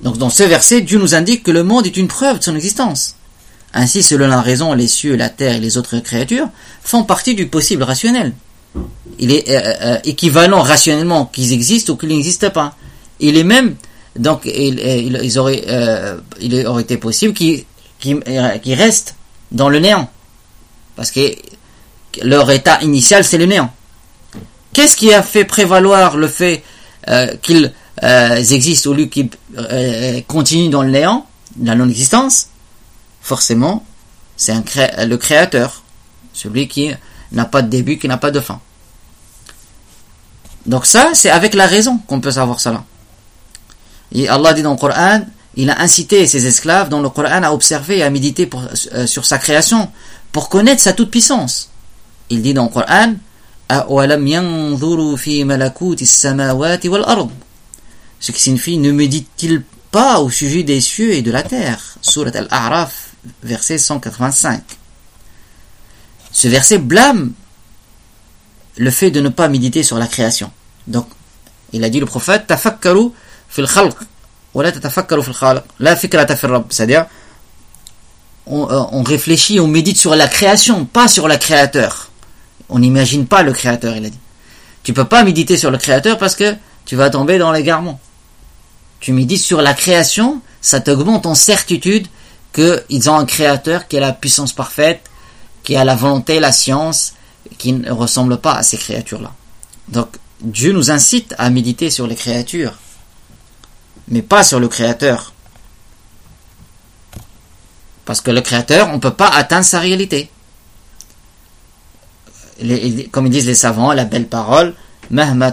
Donc 0.01 0.19
dans 0.19 0.31
ce 0.31 0.43
verset, 0.43 0.83
Dieu 0.83 0.99
nous 0.99 1.15
indique 1.15 1.43
que 1.43 1.51
le 1.51 1.63
monde 1.63 1.87
est 1.87 1.97
une 1.97 2.09
preuve 2.09 2.39
de 2.39 2.45
son 2.45 2.55
existence. 2.55 3.17
Ainsi, 3.73 4.03
selon 4.03 4.29
la 4.29 4.41
raison, 4.41 4.73
les 4.73 4.87
cieux, 4.87 5.17
la 5.17 5.29
terre 5.29 5.57
et 5.57 5.61
les 5.61 5.77
autres 5.77 5.99
créatures 5.99 6.49
font 6.83 7.05
partie 7.05 7.35
du 7.35 7.47
possible 7.47 7.83
rationnel. 7.83 8.33
Il 9.19 9.33
est 9.33 9.49
euh, 9.49 9.75
euh, 9.83 9.99
équivalent 10.05 10.63
rationnellement 10.63 11.27
qu'ils 11.27 11.53
existent 11.53 11.93
ou 11.93 11.97
qu'ils 11.97 12.11
n'existent 12.11 12.51
pas. 12.51 12.75
Il 13.21 13.37
est 13.37 13.45
même, 13.45 13.77
donc, 14.19 14.43
il, 14.45 14.81
euh, 14.83 16.17
il 16.41 16.67
aurait 16.67 16.83
été 16.83 16.97
possible 16.97 17.35
qu'ils 17.35 17.65
restent 18.75 19.15
dans 19.53 19.69
le 19.69 19.79
néant. 19.79 20.11
Parce 20.97 21.11
que 21.11 21.21
leur 22.23 22.51
état 22.51 22.81
initial, 22.83 23.25
c'est 23.25 23.39
le 23.39 23.47
néant. 23.47 23.73
Qu'est-ce 24.73 24.97
qui 24.97 25.13
a 25.13 25.23
fait 25.23 25.45
prévaloir 25.45 26.17
le 26.17 26.29
fait 26.29 26.63
qu'ils 27.43 27.73
euh, 28.03 28.37
existent 28.37 28.91
au 28.91 28.95
lieu 28.95 29.07
qu'ils 29.07 29.31
euh, 29.57 30.21
continuent 30.27 30.71
dans 30.71 30.83
le 30.83 30.91
néant, 30.91 31.27
la 31.63 31.75
non-existence, 31.75 32.49
forcément, 33.23 33.85
c'est 34.37 34.55
le 34.55 35.17
créateur, 35.17 35.83
celui 36.33 36.69
qui 36.69 36.91
n'a 37.33 37.47
pas 37.47 37.63
de 37.63 37.69
début, 37.69 37.99
qui 37.99 38.09
n'a 38.09 38.19
pas 38.19 38.31
de 38.31 38.41
fin. 38.41 38.61
Donc 40.67 40.85
ça, 40.85 41.11
c'est 41.15 41.31
avec 41.31 41.55
la 41.55 41.67
raison 41.67 41.99
qu'on 42.07 42.21
peut 42.21 42.33
savoir 42.33 42.61
cela. 42.61 42.85
Et 44.13 44.29
Allah 44.29 44.53
dit 44.53 44.63
dans 44.63 44.73
le 44.73 44.79
Coran, 44.79 45.23
il 45.55 45.71
a 45.71 45.81
incité 45.81 46.27
ses 46.27 46.47
esclaves 46.47 46.89
dans 46.89 47.01
le 47.01 47.09
Coran 47.09 47.43
à 47.43 47.53
observer 47.53 47.99
et 47.99 48.03
à 48.03 48.11
méditer 48.11 48.49
euh, 48.93 49.07
sur 49.07 49.25
sa 49.25 49.39
création 49.39 49.91
pour 50.33 50.49
connaître 50.49 50.83
sa 50.83 50.93
toute-puissance. 50.93 51.71
Il 52.29 52.43
dit 52.43 52.53
dans 52.53 52.65
le 52.65 52.71
Coran, 52.71 53.15
ce 58.21 58.33
qui 58.33 58.41
signifie 58.41 58.79
ne 58.79 58.93
médite-t-il 58.93 59.63
pas 59.91 60.21
au 60.21 60.31
sujet 60.31 60.63
des 60.63 60.81
cieux 60.81 61.13
et 61.13 61.23
de 61.23 61.31
la 61.31 61.43
terre? 61.43 61.81
Surat 62.01 62.31
Al-A'raf, 62.35 63.11
verset 63.43 63.79
185. 63.79 64.63
Ce 66.33 66.49
verset 66.49 66.79
blâme 66.79 67.33
le 68.77 68.91
fait 68.91 69.11
de 69.11 69.21
ne 69.21 69.29
pas 69.29 69.49
méditer 69.49 69.83
sur 69.83 69.99
la 69.99 70.07
création. 70.07 70.51
Donc, 70.87 71.07
il 71.73 71.83
a 71.85 71.89
dit 71.89 72.01
le 72.01 72.07
prophète, 72.07 72.47
tafakkaru 72.47 73.11
fil 73.49 73.67
khalq, 73.67 73.97
la 74.55 74.73
tatafakkaru 74.73 75.23
fil 75.23 75.35
khalq, 75.35 75.65
la 75.81 75.97
fikrata 75.97 76.37
fil. 76.37 76.51
C'est-à-dire, 76.69 77.07
on, 78.47 78.71
euh, 78.71 78.83
on, 78.93 79.03
réfléchit, 79.03 79.61
on 79.61 79.67
médite 79.67 79.97
sur 79.97 80.15
la 80.15 80.29
création, 80.29 80.85
pas 80.85 81.09
sur 81.09 81.27
le 81.27 81.37
créateur. 81.37 82.11
On 82.69 82.79
n'imagine 82.79 83.27
pas 83.27 83.43
le 83.43 83.53
créateur, 83.53 83.97
il 83.97 84.05
a 84.05 84.11
dit. 84.11 84.19
Tu 84.83 84.93
peux 84.93 85.05
pas 85.05 85.25
méditer 85.25 85.57
sur 85.57 85.71
le 85.71 85.79
créateur 85.79 86.19
parce 86.19 86.37
que 86.37 86.55
tu 86.87 86.97
vas 86.97 87.11
tomber 87.11 87.39
dans 87.39 87.53
l'égarement 87.53 88.01
tu 89.01 89.13
médites 89.13 89.43
sur 89.43 89.63
la 89.63 89.75
création, 89.75 90.41
ça 90.61 90.81
t'augmente 90.81 91.27
en 91.27 91.35
certitude 91.35 92.07
qu'ils 92.53 93.11
ont 93.11 93.17
un 93.17 93.27
créateur 93.27 93.87
qui 93.89 93.97
a 93.97 94.01
la 94.01 94.13
puissance 94.13 94.53
parfaite, 94.53 95.03
qui 95.63 95.77
a 95.77 95.85
la 95.85 95.95
volonté, 95.95 96.41
la 96.41 96.53
science, 96.53 97.15
qui 97.59 97.73
ne 97.73 97.91
ressemble 97.91 98.39
pas 98.39 98.55
à 98.55 98.63
ces 98.63 98.79
créatures-là. 98.79 99.33
Donc, 99.89 100.09
Dieu 100.41 100.73
nous 100.73 100.91
incite 100.91 101.35
à 101.39 101.51
méditer 101.51 101.91
sur 101.91 102.07
les 102.07 102.15
créatures, 102.15 102.75
mais 104.09 104.23
pas 104.23 104.43
sur 104.43 104.61
le 104.61 104.69
créateur. 104.69 105.33
Parce 108.05 108.21
que 108.21 108.31
le 108.31 108.41
créateur, 108.41 108.89
on 108.89 108.95
ne 108.95 108.99
peut 108.99 109.15
pas 109.15 109.29
atteindre 109.29 109.65
sa 109.65 109.81
réalité. 109.81 110.31
comme 113.11 113.27
ils 113.27 113.31
disent 113.31 113.47
les 113.47 113.55
savants, 113.55 113.93
la 113.93 114.05
belle 114.05 114.29
parole, 114.29 114.75
Mahma 115.11 115.53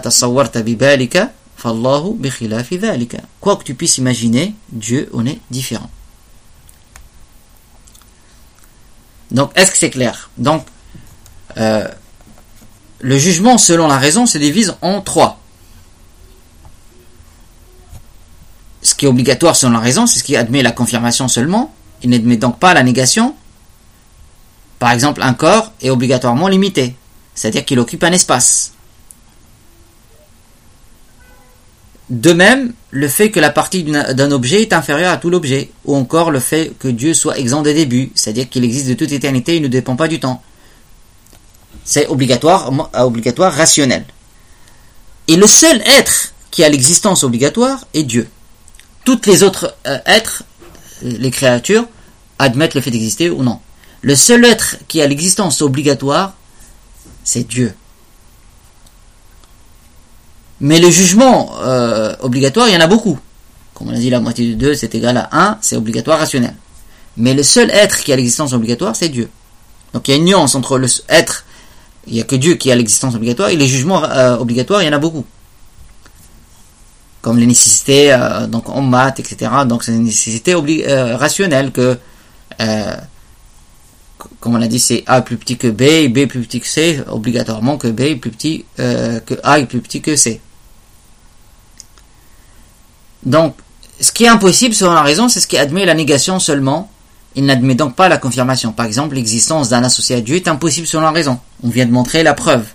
Quoi 3.40 3.56
que 3.56 3.64
tu 3.64 3.74
puisses 3.74 3.98
imaginer, 3.98 4.54
Dieu 4.70 5.08
en 5.14 5.24
est 5.26 5.38
différent. 5.50 5.90
Donc, 9.30 9.50
est-ce 9.56 9.70
que 9.72 9.78
c'est 9.78 9.90
clair? 9.90 10.30
Donc, 10.36 10.66
euh, 11.56 11.88
le 13.00 13.18
jugement 13.18 13.58
selon 13.58 13.86
la 13.86 13.98
raison 13.98 14.26
se 14.26 14.38
divise 14.38 14.76
en 14.82 15.00
trois. 15.00 15.40
Ce 18.82 18.94
qui 18.94 19.06
est 19.06 19.08
obligatoire 19.08 19.56
selon 19.56 19.72
la 19.72 19.80
raison, 19.80 20.06
c'est 20.06 20.18
ce 20.18 20.24
qui 20.24 20.36
admet 20.36 20.62
la 20.62 20.72
confirmation 20.72 21.26
seulement. 21.28 21.74
Il 22.02 22.10
n'admet 22.10 22.36
donc 22.36 22.58
pas 22.58 22.74
la 22.74 22.82
négation. 22.82 23.34
Par 24.78 24.92
exemple, 24.92 25.22
un 25.22 25.32
corps 25.32 25.72
est 25.80 25.88
obligatoirement 25.88 26.48
limité, 26.48 26.94
c'est-à-dire 27.34 27.64
qu'il 27.64 27.78
occupe 27.80 28.04
un 28.04 28.12
espace. 28.12 28.73
De 32.10 32.32
même, 32.32 32.74
le 32.90 33.08
fait 33.08 33.30
que 33.30 33.40
la 33.40 33.50
partie 33.50 33.82
d'un 33.82 34.30
objet 34.30 34.60
est 34.62 34.74
inférieure 34.74 35.10
à 35.12 35.16
tout 35.16 35.30
l'objet, 35.30 35.70
ou 35.86 35.96
encore 35.96 36.30
le 36.30 36.40
fait 36.40 36.72
que 36.78 36.88
Dieu 36.88 37.14
soit 37.14 37.38
exempt 37.38 37.62
des 37.62 37.72
débuts, 37.72 38.12
c'est-à-dire 38.14 38.48
qu'il 38.48 38.64
existe 38.64 38.88
de 38.88 38.94
toute 38.94 39.12
éternité 39.12 39.56
et 39.56 39.60
ne 39.60 39.68
dépend 39.68 39.96
pas 39.96 40.08
du 40.08 40.20
temps. 40.20 40.42
C'est 41.84 42.06
obligatoire, 42.08 42.70
obligatoire 42.94 43.52
rationnel. 43.52 44.04
Et 45.28 45.36
le 45.36 45.46
seul 45.46 45.82
être 45.86 46.34
qui 46.50 46.62
a 46.62 46.68
l'existence 46.68 47.24
obligatoire 47.24 47.86
est 47.94 48.02
Dieu. 48.02 48.28
Toutes 49.04 49.26
les 49.26 49.42
autres 49.42 49.74
euh, 49.86 49.98
êtres, 50.06 50.44
les 51.02 51.30
créatures, 51.30 51.86
admettent 52.38 52.74
le 52.74 52.80
fait 52.80 52.90
d'exister 52.90 53.30
ou 53.30 53.42
non. 53.42 53.60
Le 54.02 54.14
seul 54.14 54.44
être 54.44 54.76
qui 54.88 55.00
a 55.00 55.06
l'existence 55.06 55.62
obligatoire, 55.62 56.34
c'est 57.22 57.46
Dieu. 57.48 57.74
Mais 60.64 60.80
le 60.80 60.90
jugement 60.90 61.58
euh, 61.60 62.16
obligatoire, 62.20 62.68
il 62.68 62.72
y 62.72 62.76
en 62.78 62.80
a 62.80 62.86
beaucoup. 62.86 63.18
Comme 63.74 63.88
on 63.88 63.94
a 63.94 63.98
dit, 63.98 64.08
la 64.08 64.20
moitié 64.20 64.54
de 64.54 64.54
2, 64.54 64.74
c'est 64.74 64.94
égal 64.94 65.18
à 65.18 65.28
1, 65.30 65.58
c'est 65.60 65.76
obligatoire 65.76 66.18
rationnel. 66.18 66.54
Mais 67.18 67.34
le 67.34 67.42
seul 67.42 67.70
être 67.70 68.02
qui 68.02 68.14
a 68.14 68.16
l'existence 68.16 68.54
obligatoire, 68.54 68.96
c'est 68.96 69.10
Dieu. 69.10 69.28
Donc 69.92 70.08
il 70.08 70.12
y 70.12 70.14
a 70.14 70.16
une 70.16 70.24
nuance 70.24 70.54
entre 70.54 70.78
le 70.78 70.88
être, 71.10 71.44
il 72.06 72.14
n'y 72.14 72.20
a 72.22 72.24
que 72.24 72.34
Dieu 72.34 72.54
qui 72.54 72.72
a 72.72 72.76
l'existence 72.76 73.14
obligatoire, 73.14 73.50
et 73.50 73.56
les 73.56 73.68
jugements 73.68 74.04
euh, 74.04 74.38
obligatoires, 74.38 74.82
il 74.82 74.86
y 74.86 74.88
en 74.88 74.94
a 74.94 74.98
beaucoup. 74.98 75.26
Comme 77.20 77.36
les 77.36 77.46
nécessités, 77.46 78.14
euh, 78.14 78.46
donc 78.46 78.70
en 78.70 78.80
maths, 78.80 79.20
etc. 79.20 79.50
Donc 79.68 79.84
c'est 79.84 79.92
une 79.92 80.04
nécessité 80.04 80.54
rationnelle 80.54 81.72
que, 81.72 81.98
comme 84.40 84.54
on 84.54 84.62
a 84.62 84.66
dit, 84.66 84.80
c'est 84.80 85.04
A 85.06 85.20
plus 85.20 85.36
petit 85.36 85.58
que 85.58 85.68
B, 85.68 85.82
et 85.82 86.08
B 86.08 86.26
plus 86.26 86.40
petit 86.40 86.60
que 86.60 86.66
C, 86.66 87.02
obligatoirement 87.06 87.76
que 87.76 87.88
B 87.88 88.00
est 88.00 88.16
plus 88.16 88.30
petit, 88.30 88.64
que 88.78 89.38
A 89.42 89.58
est 89.58 89.66
plus 89.66 89.80
petit 89.80 90.00
que 90.00 90.16
C. 90.16 90.40
Donc, 93.24 93.54
ce 94.00 94.12
qui 94.12 94.24
est 94.24 94.28
impossible 94.28 94.74
selon 94.74 94.92
la 94.92 95.02
raison, 95.02 95.28
c'est 95.28 95.40
ce 95.40 95.46
qui 95.46 95.56
admet 95.56 95.84
la 95.84 95.94
négation 95.94 96.38
seulement. 96.38 96.90
Il 97.36 97.46
n'admet 97.46 97.74
donc 97.74 97.96
pas 97.96 98.08
la 98.08 98.18
confirmation. 98.18 98.72
Par 98.72 98.86
exemple, 98.86 99.14
l'existence 99.14 99.68
d'un 99.68 99.82
associé 99.82 100.16
à 100.16 100.20
Dieu 100.20 100.36
est 100.36 100.48
impossible 100.48 100.86
selon 100.86 101.02
la 101.02 101.10
raison. 101.10 101.38
On 101.62 101.68
vient 101.68 101.86
de 101.86 101.90
montrer 101.90 102.22
la 102.22 102.34
preuve. 102.34 102.66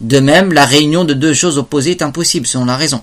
De 0.00 0.20
même, 0.20 0.52
la 0.52 0.66
réunion 0.66 1.04
de 1.04 1.14
deux 1.14 1.34
choses 1.34 1.58
opposées 1.58 1.92
est 1.92 2.02
impossible 2.02 2.46
selon 2.46 2.64
la 2.64 2.76
raison, 2.76 3.02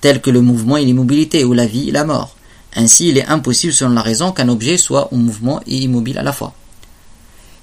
telles 0.00 0.20
que 0.20 0.30
le 0.30 0.40
mouvement 0.40 0.76
et 0.76 0.84
l'immobilité, 0.84 1.44
ou 1.44 1.52
la 1.52 1.66
vie 1.66 1.88
et 1.88 1.92
la 1.92 2.04
mort. 2.04 2.36
Ainsi, 2.76 3.08
il 3.08 3.18
est 3.18 3.26
impossible 3.26 3.72
selon 3.72 3.94
la 3.94 4.02
raison 4.02 4.30
qu'un 4.30 4.48
objet 4.48 4.76
soit 4.76 5.12
en 5.12 5.16
mouvement 5.16 5.60
et 5.66 5.76
immobile 5.76 6.18
à 6.18 6.22
la 6.22 6.32
fois. 6.32 6.54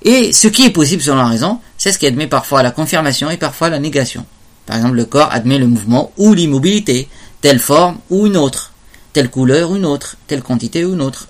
Et 0.03 0.33
ce 0.33 0.47
qui 0.47 0.65
est 0.65 0.71
possible 0.71 1.01
selon 1.01 1.17
la 1.17 1.27
raison, 1.27 1.59
c'est 1.77 1.91
ce 1.91 1.99
qui 1.99 2.07
admet 2.07 2.27
parfois 2.27 2.63
la 2.63 2.71
confirmation 2.71 3.29
et 3.29 3.37
parfois 3.37 3.69
la 3.69 3.79
négation. 3.79 4.25
Par 4.65 4.75
exemple, 4.75 4.95
le 4.95 5.05
corps 5.05 5.31
admet 5.31 5.57
le 5.57 5.67
mouvement 5.67 6.11
ou 6.17 6.33
l'immobilité, 6.33 7.07
telle 7.41 7.59
forme 7.59 7.97
ou 8.09 8.27
une 8.27 8.37
autre, 8.37 8.73
telle 9.13 9.29
couleur 9.29 9.71
ou 9.71 9.75
une 9.75 9.85
autre, 9.85 10.17
telle 10.27 10.43
quantité 10.43 10.85
ou 10.85 10.93
une 10.93 11.01
autre, 11.01 11.27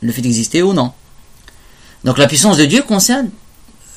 le 0.00 0.12
fait 0.12 0.22
d'exister 0.22 0.62
ou 0.62 0.72
non. 0.72 0.92
Donc 2.04 2.18
la 2.18 2.26
puissance 2.26 2.56
de 2.56 2.64
Dieu 2.64 2.82
concerne 2.82 3.30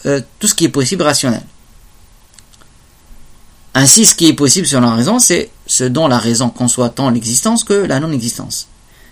euh, 0.05 0.21
tout 0.39 0.47
ce 0.47 0.55
qui 0.55 0.65
est 0.65 0.69
possible 0.69 1.03
rationnel. 1.03 1.43
Ainsi, 3.73 4.05
ce 4.05 4.15
qui 4.15 4.27
est 4.27 4.33
possible 4.33 4.65
selon 4.65 4.89
la 4.89 4.95
raison, 4.95 5.19
c'est 5.19 5.51
ce 5.67 5.83
dont 5.83 6.07
la 6.07 6.17
raison 6.17 6.49
conçoit 6.49 6.89
tant 6.89 7.09
l'existence 7.09 7.63
que 7.63 7.73
la 7.73 7.99
non-existence. 7.99 8.67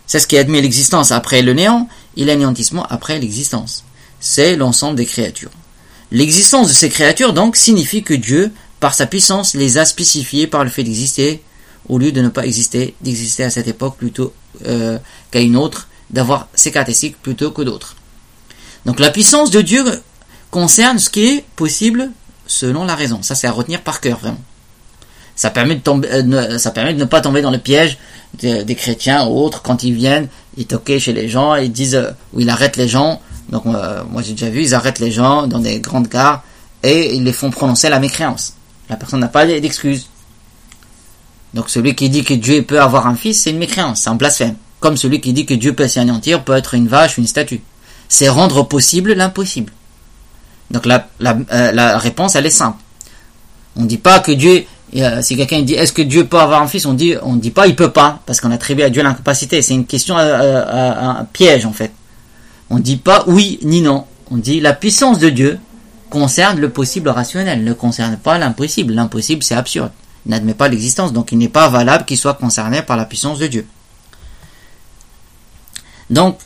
C'est 0.08 0.20
ce 0.20 0.28
qui 0.28 0.38
admet 0.38 0.62
l'existence 0.62 1.12
après 1.12 1.42
le 1.42 1.54
néant 1.54 1.88
et 2.16 2.26
l'anéantissement 2.26 2.86
après 2.88 3.20
l'existence. 3.20 3.84
C'est 4.20 4.56
l'ensemble 4.56 4.96
des 4.96 5.06
créatures. 5.06 5.52
L'existence 6.12 6.70
de 6.70 6.74
ces 6.74 6.90
créatures, 6.90 7.34
donc, 7.34 7.56
signifie 7.56 8.02
que 8.02 8.14
Dieu, 8.14 8.52
par 8.80 8.94
sa 8.94 9.06
puissance, 9.06 9.54
les 9.54 9.78
a 9.78 9.86
spécifiées 9.86 10.48
par 10.48 10.64
le 10.64 10.70
fait 10.70 10.84
d'exister 10.84 11.44
au 11.90 11.98
lieu 11.98 12.12
de 12.12 12.22
ne 12.22 12.30
pas 12.30 12.46
exister, 12.46 12.96
d'exister 13.02 13.44
à 13.44 13.50
cette 13.50 13.68
époque 13.68 13.98
plutôt 13.98 14.34
euh, 14.66 14.98
qu'à 15.32 15.40
une 15.40 15.56
autre, 15.56 15.88
d'avoir 16.10 16.48
ces 16.54 16.72
caractéristiques 16.72 17.22
plutôt 17.22 17.52
que 17.52 17.62
d'autres. 17.62 17.96
Donc 18.86 19.00
la 19.00 19.10
puissance 19.10 19.52
de 19.52 19.62
Dieu 19.62 19.84
concerne 20.52 21.00
ce 21.00 21.10
qui 21.10 21.26
est 21.26 21.46
possible 21.56 22.10
selon 22.46 22.86
la 22.86 22.96
raison. 22.96 23.22
Ça 23.22 23.36
c'est 23.36 23.48
à 23.48 23.52
retenir 23.52 23.82
par 23.82 24.02
cœur 24.02 24.20
vraiment. 24.20 24.42
Ça 25.36 25.50
permet 25.50 25.76
de 25.76 25.82
euh, 25.88 26.24
ne 26.24 27.06
pas 27.06 27.22
tomber 27.22 27.42
dans 27.42 27.52
le 27.52 27.60
piège 27.60 27.98
des 28.34 28.76
chrétiens 28.76 29.26
ou 29.28 29.40
autres 29.40 29.62
quand 29.62 29.84
ils 29.84 29.94
viennent, 29.94 30.28
ils 30.58 30.66
toquent 30.66 30.98
chez 31.00 31.14
les 31.14 31.30
gens, 31.30 31.56
ils 31.56 31.72
disent 31.72 31.96
euh, 31.96 32.12
ou 32.34 32.42
ils 32.42 32.50
arrêtent 32.50 32.78
les 32.78 32.88
gens. 32.88 33.22
Donc 33.50 33.64
moi 33.64 34.22
j'ai 34.22 34.34
déjà 34.34 34.50
vu, 34.50 34.62
ils 34.62 34.76
arrêtent 34.76 35.00
les 35.00 35.12
gens 35.12 35.48
dans 35.48 35.60
des 35.60 35.80
grandes 35.80 36.10
gares 36.10 36.44
et 36.84 37.16
ils 37.16 37.24
les 37.24 37.32
font 37.32 37.50
prononcer 37.50 37.88
la 37.88 38.00
mécréance. 38.00 38.56
La 38.90 38.98
personne 38.98 39.22
n'a 39.22 39.30
pas 39.30 39.46
d'excuse. 39.46 40.08
Donc 41.54 41.70
celui 41.70 41.96
qui 41.96 42.10
dit 42.10 42.24
que 42.24 42.34
Dieu 42.34 42.64
peut 42.64 42.82
avoir 42.82 43.08
un 43.08 43.16
fils, 43.16 43.42
c'est 43.42 43.52
une 43.52 43.58
mécréance, 43.58 44.02
c'est 44.02 44.10
un 44.10 44.16
blasphème. 44.16 44.56
Comme 44.80 44.98
celui 44.98 45.22
qui 45.22 45.34
dit 45.34 45.46
que 45.46 45.54
Dieu 45.54 45.74
peut 45.74 45.88
s'anéantir, 45.88 46.44
peut 46.44 46.56
être 46.56 46.74
une 46.74 46.88
vache, 46.88 47.18
une 47.18 47.28
statue. 47.28 47.62
C'est 48.10 48.30
rendre 48.30 48.64
possible 48.64 49.14
l'impossible. 49.14 49.74
Donc 50.70 50.86
la, 50.86 51.08
euh, 51.22 51.98
réponse, 51.98 52.36
elle 52.36 52.46
est 52.46 52.52
simple. 52.52 52.78
On 53.76 53.84
ne 53.84 53.88
dit 53.88 53.98
pas 53.98 54.20
que 54.20 54.32
Dieu, 54.32 54.66
euh, 54.96 55.22
si 55.22 55.38
quelqu'un 55.38 55.62
dit 55.62 55.74
est-ce 55.74 55.94
que 55.94 56.02
Dieu 56.02 56.26
peut 56.26 56.40
avoir 56.40 56.62
un 56.62 56.68
fils, 56.68 56.86
on 56.86 56.94
dit 56.94 57.16
on 57.22 57.36
dit 57.36 57.52
pas 57.52 57.68
il 57.68 57.76
peut 57.76 57.92
pas, 57.92 58.20
parce 58.26 58.42
qu'on 58.42 58.52
attribue 58.52 58.84
à 58.84 58.90
Dieu 58.90 59.02
l'incapacité. 59.02 59.62
C'est 59.62 59.74
une 59.74 59.86
question, 59.86 60.18
euh, 60.18 60.64
un 61.00 61.26
piège 61.26 61.66
en 61.66 61.74
fait. 61.74 61.92
On 62.70 62.78
ne 62.78 62.82
dit 62.82 62.98
pas 62.98 63.24
oui 63.28 63.60
ni 63.64 63.82
non. 63.82 64.06
On 64.30 64.38
dit 64.38 64.60
la 64.60 64.74
puissance 64.74 65.20
de 65.20 65.30
Dieu 65.30 65.60
concerne 66.10 66.60
le 66.60 66.70
possible 66.70 67.10
rationnel, 67.10 67.64
ne 67.64 67.74
concerne 67.74 68.18
pas 68.18 68.38
l'impossible. 68.38 68.94
L'impossible, 68.94 69.44
c'est 69.44 69.56
absurde 69.56 69.92
n'admet 70.28 70.54
pas 70.54 70.68
l'existence, 70.68 71.14
donc 71.14 71.32
il 71.32 71.38
n'est 71.38 71.50
pas 71.50 71.70
valable 71.70 72.06
qu'il 72.06 72.18
soit 72.18 72.34
concerné 72.36 72.82
par 72.82 72.98
la 72.98 73.06
puissance 73.06 73.40
de 73.40 73.48
Dieu. 73.48 73.66
Donc, 76.10 76.40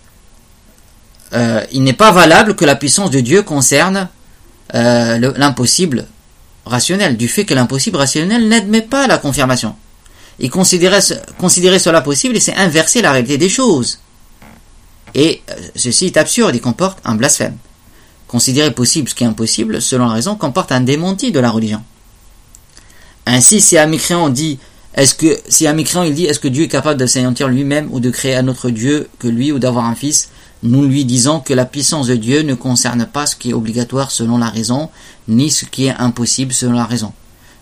euh, 1.33 1.63
il 1.71 1.83
n'est 1.83 1.93
pas 1.93 2.11
valable 2.11 2.55
que 2.55 2.65
la 2.65 2.75
puissance 2.75 3.11
de 3.11 3.19
Dieu 3.19 3.43
concerne 3.43 4.09
euh, 4.75 5.33
l'impossible 5.37 6.07
rationnel, 6.65 7.17
du 7.17 7.27
fait 7.27 7.45
que 7.45 7.53
l'impossible 7.53 7.97
rationnel 7.97 8.47
n'admet 8.47 8.81
pas 8.81 9.07
la 9.07 9.17
confirmation. 9.17 9.75
Et 10.39 10.49
considérer, 10.49 10.99
considérer 11.37 11.79
cela 11.79 12.01
possible, 12.01 12.39
c'est 12.39 12.55
inverser 12.55 13.01
la 13.01 13.11
réalité 13.11 13.37
des 13.37 13.49
choses. 13.49 13.99
Et 15.13 15.41
euh, 15.49 15.53
ceci 15.75 16.05
est 16.07 16.17
absurde 16.17 16.55
et 16.55 16.59
comporte 16.59 16.99
un 17.05 17.15
blasphème. 17.15 17.57
Considérer 18.27 18.71
possible 18.71 19.09
ce 19.09 19.15
qui 19.15 19.23
est 19.23 19.27
impossible, 19.27 19.81
selon 19.81 20.07
la 20.07 20.13
raison, 20.13 20.35
comporte 20.35 20.71
un 20.71 20.81
démenti 20.81 21.31
de 21.31 21.39
la 21.39 21.49
religion. 21.49 21.83
Ainsi, 23.33 23.61
si 23.61 23.77
un 23.77 23.87
dit, 24.29 24.59
est-ce 24.93 25.15
que, 25.15 25.39
si 25.47 25.65
un 25.65 25.73
dit, 25.73 26.25
est-ce 26.25 26.39
que 26.41 26.49
Dieu 26.49 26.65
est 26.65 26.67
capable 26.67 26.99
de 26.99 27.05
s'anéantir 27.05 27.47
lui-même 27.47 27.87
ou 27.93 28.01
de 28.01 28.09
créer 28.09 28.35
un 28.35 28.49
autre 28.49 28.69
Dieu 28.69 29.07
que 29.19 29.29
lui 29.29 29.53
ou 29.53 29.57
d'avoir 29.57 29.85
un 29.85 29.95
fils, 29.95 30.31
nous 30.63 30.85
lui 30.85 31.05
disons 31.05 31.39
que 31.39 31.53
la 31.53 31.63
puissance 31.63 32.07
de 32.07 32.17
Dieu 32.17 32.41
ne 32.41 32.55
concerne 32.55 33.05
pas 33.05 33.25
ce 33.25 33.37
qui 33.37 33.51
est 33.51 33.53
obligatoire 33.53 34.11
selon 34.11 34.37
la 34.37 34.49
raison, 34.49 34.89
ni 35.29 35.49
ce 35.49 35.63
qui 35.63 35.85
est 35.85 35.95
impossible 35.97 36.51
selon 36.51 36.73
la 36.73 36.83
raison, 36.83 37.13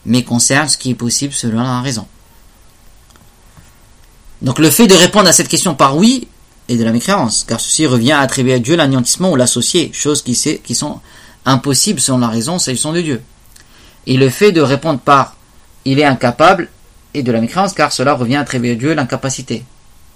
mais 0.08 0.24
concerne 0.24 0.68
ce 0.68 0.76
qui 0.80 0.90
est 0.90 0.96
possible 0.96 1.34
selon 1.34 1.62
la 1.62 1.82
raison. 1.82 2.08
Donc 4.42 4.58
le 4.58 4.72
fait 4.72 4.88
de 4.88 4.96
répondre 4.96 5.30
à 5.30 5.34
cette 5.34 5.50
question 5.50 5.76
par 5.76 5.98
oui 5.98 6.28
est 6.68 6.78
de 6.78 6.84
la 6.84 6.92
mécréance, 6.92 7.46
car 7.48 7.62
ceci 7.62 7.86
revient 7.86 8.14
à 8.14 8.22
attribuer 8.22 8.54
à 8.54 8.60
Dieu 8.60 8.76
l'anéantissement 8.76 9.34
ou 9.34 9.36
l'associer, 9.36 9.92
choses 9.94 10.24
qui, 10.24 10.34
qui 10.64 10.74
sont 10.74 11.00
impossibles 11.46 12.00
selon 12.00 12.18
la 12.18 12.30
raison 12.30 12.58
s'agissant 12.58 12.92
de 12.92 13.02
Dieu. 13.02 13.22
Et 14.08 14.18
le 14.18 14.32
fait 14.32 14.52
de 14.52 14.62
répondre 14.62 15.00
par 15.00 15.36
il 15.92 16.00
est 16.00 16.06
incapable 16.06 16.70
et 17.16 17.24
de 17.24 17.32
la 17.32 17.42
mécréance, 17.42 17.74
car 17.74 17.92
cela 17.92 18.14
revient 18.14 18.36
à 18.36 18.42
attribuer 18.42 18.74
à 18.74 18.76
Dieu 18.76 18.94
l'incapacité. 18.94 19.66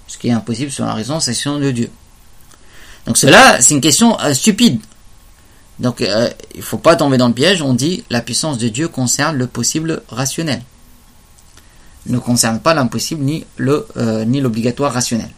Ce 0.06 0.16
qui 0.18 0.28
est 0.28 0.32
impossible 0.32 0.70
selon 0.70 0.88
la 0.88 0.94
raison, 0.94 1.18
c'est 1.18 1.34
selon 1.34 1.58
de 1.58 1.70
Dieu. 1.72 1.90
Donc 3.06 3.16
cela, 3.16 3.60
c'est 3.60 3.74
une 3.74 3.80
question 3.80 4.18
euh, 4.20 4.34
stupide. 4.34 4.80
Donc 5.80 6.00
euh, 6.00 6.30
il 6.54 6.58
ne 6.60 6.64
faut 6.64 6.78
pas 6.78 6.94
tomber 6.94 7.16
dans 7.16 7.26
le 7.26 7.34
piège, 7.34 7.60
on 7.60 7.74
dit 7.74 8.04
la 8.08 8.20
puissance 8.20 8.58
de 8.58 8.68
Dieu 8.68 8.86
concerne 8.86 9.36
le 9.36 9.48
possible 9.48 10.02
rationnel. 10.08 10.62
Ne 12.06 12.18
concerne 12.18 12.60
pas 12.60 12.74
l'impossible 12.74 13.24
ni 13.24 13.44
le 13.56 13.88
euh, 13.96 14.24
ni 14.24 14.40
l'obligatoire 14.40 14.92
rationnel. 14.92 15.30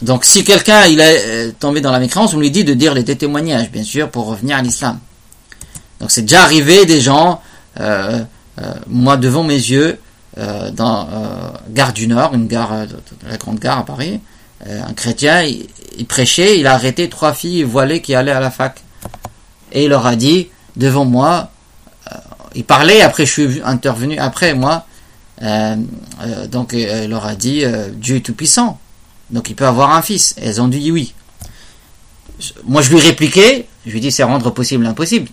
Donc 0.00 0.24
si 0.24 0.44
quelqu'un 0.44 0.86
il 0.86 1.00
est 1.00 1.52
tombé 1.58 1.82
dans 1.82 1.92
la 1.92 1.98
mécréance, 1.98 2.32
on 2.32 2.38
lui 2.38 2.50
dit 2.50 2.64
de 2.64 2.72
dire 2.72 2.94
les 2.94 3.04
témoignages, 3.04 3.70
bien 3.70 3.82
sûr, 3.82 4.10
pour 4.10 4.26
revenir 4.26 4.56
à 4.56 4.62
l'islam. 4.62 4.98
Donc 6.00 6.10
c'est 6.10 6.22
déjà 6.22 6.42
arrivé 6.42 6.86
des 6.86 7.00
gens, 7.00 7.40
euh, 7.80 8.22
euh, 8.60 8.74
moi 8.86 9.16
devant 9.16 9.42
mes 9.42 9.54
yeux, 9.54 9.98
euh, 10.38 10.70
dans 10.70 11.08
Gare 11.70 11.92
du 11.92 12.06
Nord, 12.06 12.34
une 12.34 12.46
gare, 12.46 12.86
la 13.28 13.36
grande 13.36 13.58
gare 13.58 13.78
à 13.78 13.84
Paris, 13.84 14.20
un 14.66 14.92
chrétien, 14.92 15.42
il, 15.42 16.06
prêchait, 16.06 16.58
il 16.58 16.66
a 16.66 16.74
arrêté 16.74 17.08
trois 17.08 17.32
filles 17.32 17.62
voilées 17.62 18.02
qui 18.02 18.14
allaient 18.14 18.32
à 18.32 18.40
la 18.40 18.50
fac. 18.50 18.82
Et 19.72 19.84
il 19.84 19.90
leur 19.90 20.06
a 20.06 20.16
dit, 20.16 20.48
devant 20.76 21.04
moi, 21.04 21.50
il 22.54 22.64
parlait, 22.64 23.02
après 23.02 23.26
je 23.26 23.32
suis 23.32 23.60
intervenu, 23.64 24.18
après 24.18 24.54
moi, 24.54 24.86
donc 26.48 26.72
il 26.72 27.08
leur 27.08 27.26
a 27.26 27.34
dit, 27.34 27.64
Dieu 27.94 28.16
est 28.16 28.20
tout-puissant, 28.20 28.78
donc 29.30 29.50
il 29.50 29.54
peut 29.54 29.66
avoir 29.66 29.92
un 29.92 30.02
fils. 30.02 30.34
Et 30.38 30.46
elles 30.46 30.60
ont 30.60 30.68
dit 30.68 30.90
oui. 30.90 31.14
Moi 32.66 32.82
je 32.82 32.90
lui 32.90 33.00
répliquais, 33.00 33.66
je 33.86 33.92
lui 33.92 34.00
dis 34.00 34.12
c'est 34.12 34.22
rendre 34.22 34.50
possible 34.50 34.84
l'impossible. 34.84 35.28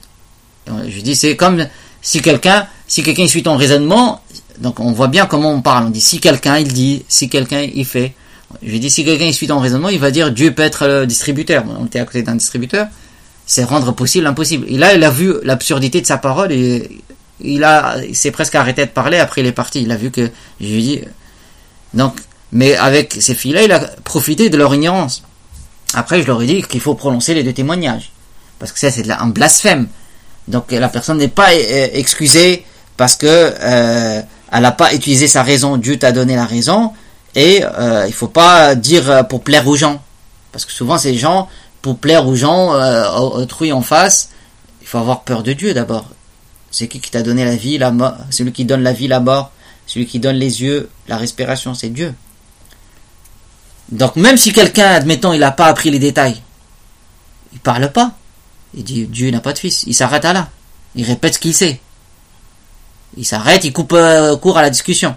Je 0.67 1.01
dis, 1.01 1.15
c'est 1.15 1.35
comme 1.35 1.65
si 2.01 2.21
quelqu'un, 2.21 2.67
si 2.87 3.03
quelqu'un 3.03 3.27
suit 3.27 3.43
ton 3.43 3.57
raisonnement, 3.57 4.21
donc 4.59 4.79
on 4.79 4.91
voit 4.91 5.07
bien 5.07 5.25
comment 5.25 5.51
on 5.51 5.61
parle. 5.61 5.85
On 5.85 5.89
dit, 5.89 6.01
si 6.01 6.19
quelqu'un 6.19 6.57
il 6.57 6.67
dit, 6.67 7.03
si 7.07 7.29
quelqu'un 7.29 7.61
il 7.61 7.85
fait. 7.85 8.13
Je 8.63 8.77
dis, 8.77 8.89
si 8.89 9.03
quelqu'un 9.03 9.31
suit 9.31 9.47
ton 9.47 9.59
raisonnement, 9.59 9.89
il 9.89 9.99
va 9.99 10.11
dire, 10.11 10.31
Dieu 10.31 10.53
peut 10.53 10.63
être 10.63 10.87
le 10.87 11.05
distributeur. 11.05 11.63
On 11.79 11.85
était 11.85 11.99
à 11.99 12.05
côté 12.05 12.23
d'un 12.23 12.35
distributeur. 12.35 12.87
C'est 13.45 13.63
rendre 13.63 13.91
possible 13.91 14.23
l'impossible. 14.23 14.65
Et 14.69 14.77
là, 14.77 14.93
il 14.93 15.03
a 15.03 15.11
vu 15.11 15.33
l'absurdité 15.43 16.01
de 16.01 16.07
sa 16.07 16.17
parole 16.17 16.51
et 16.51 17.01
il 17.41 17.63
a, 17.63 17.97
il 18.07 18.15
s'est 18.15 18.31
presque 18.31 18.55
arrêté 18.55 18.85
de 18.85 18.91
parler. 18.91 19.17
Après, 19.17 19.41
il 19.41 19.47
est 19.47 19.51
parti. 19.51 19.81
Il 19.81 19.91
a 19.91 19.97
vu 19.97 20.09
que 20.09 20.29
je 20.59 20.67
lui 20.67 20.81
dis. 20.81 21.01
Donc, 21.93 22.15
mais 22.51 22.75
avec 22.75 23.17
ces 23.19 23.35
filles-là, 23.35 23.63
il 23.63 23.71
a 23.71 23.79
profité 23.79 24.49
de 24.49 24.57
leur 24.57 24.73
ignorance. 24.73 25.23
Après, 25.93 26.21
je 26.21 26.27
leur 26.27 26.41
ai 26.41 26.45
dit 26.45 26.63
qu'il 26.63 26.79
faut 26.79 26.95
prononcer 26.95 27.33
les 27.33 27.43
deux 27.43 27.53
témoignages, 27.53 28.11
parce 28.59 28.71
que 28.71 28.79
ça, 28.79 28.91
c'est 28.91 29.09
un 29.09 29.27
blasphème. 29.27 29.87
Donc, 30.47 30.71
la 30.71 30.89
personne 30.89 31.17
n'est 31.17 31.27
pas 31.27 31.51
euh, 31.51 31.87
excusée 31.93 32.65
parce 32.97 33.15
que 33.15 33.27
euh, 33.27 34.21
elle 34.51 34.61
n'a 34.61 34.71
pas 34.71 34.93
utilisé 34.93 35.27
sa 35.27 35.43
raison. 35.43 35.77
Dieu 35.77 35.97
t'a 35.97 36.11
donné 36.11 36.35
la 36.35 36.45
raison, 36.45 36.93
et 37.35 37.63
euh, 37.63 38.05
il 38.07 38.13
faut 38.13 38.27
pas 38.27 38.75
dire 38.75 39.27
pour 39.27 39.41
plaire 39.41 39.67
aux 39.67 39.75
gens, 39.75 40.01
parce 40.51 40.65
que 40.65 40.71
souvent, 40.71 40.97
ces 40.97 41.15
gens, 41.15 41.49
pour 41.81 41.99
plaire 41.99 42.27
aux 42.27 42.35
gens, 42.35 42.73
euh, 42.73 43.11
autrui 43.11 43.71
en 43.71 43.83
face, 43.83 44.29
il 44.81 44.87
faut 44.87 44.97
avoir 44.97 45.21
peur 45.21 45.43
de 45.43 45.53
Dieu 45.53 45.73
d'abord. 45.73 46.09
C'est 46.71 46.87
qui 46.87 46.99
qui 46.99 47.11
t'a 47.11 47.21
donné 47.21 47.45
la 47.45 47.55
vie, 47.55 47.77
la 47.77 47.91
mort 47.91 48.15
Celui 48.31 48.51
qui 48.51 48.65
donne 48.65 48.81
la 48.81 48.91
vie, 48.91 49.07
la 49.07 49.19
mort. 49.19 49.51
Celui 49.85 50.07
qui 50.07 50.17
donne 50.17 50.37
les 50.37 50.63
yeux, 50.63 50.89
la 51.07 51.17
respiration, 51.17 51.75
c'est 51.75 51.89
Dieu. 51.89 52.15
Donc 53.91 54.15
même 54.15 54.35
si 54.35 54.51
quelqu'un, 54.51 54.87
admettons, 54.87 55.31
il 55.31 55.39
n'a 55.39 55.51
pas 55.51 55.67
appris 55.67 55.91
les 55.91 55.99
détails, 55.99 56.41
il 57.53 57.59
parle 57.59 57.91
pas. 57.91 58.13
Il 58.75 58.83
dit 58.83 59.05
Dieu 59.07 59.31
n'a 59.31 59.39
pas 59.39 59.53
de 59.53 59.59
fils. 59.59 59.83
Il 59.87 59.95
s'arrête 59.95 60.25
à 60.25 60.33
là. 60.33 60.49
Il 60.95 61.05
répète 61.05 61.35
ce 61.35 61.39
qu'il 61.39 61.53
sait. 61.53 61.79
Il 63.17 63.25
s'arrête, 63.25 63.63
il 63.63 63.73
coupe 63.73 63.93
euh, 63.93 64.35
court 64.35 64.57
à 64.57 64.61
la 64.61 64.69
discussion. 64.69 65.15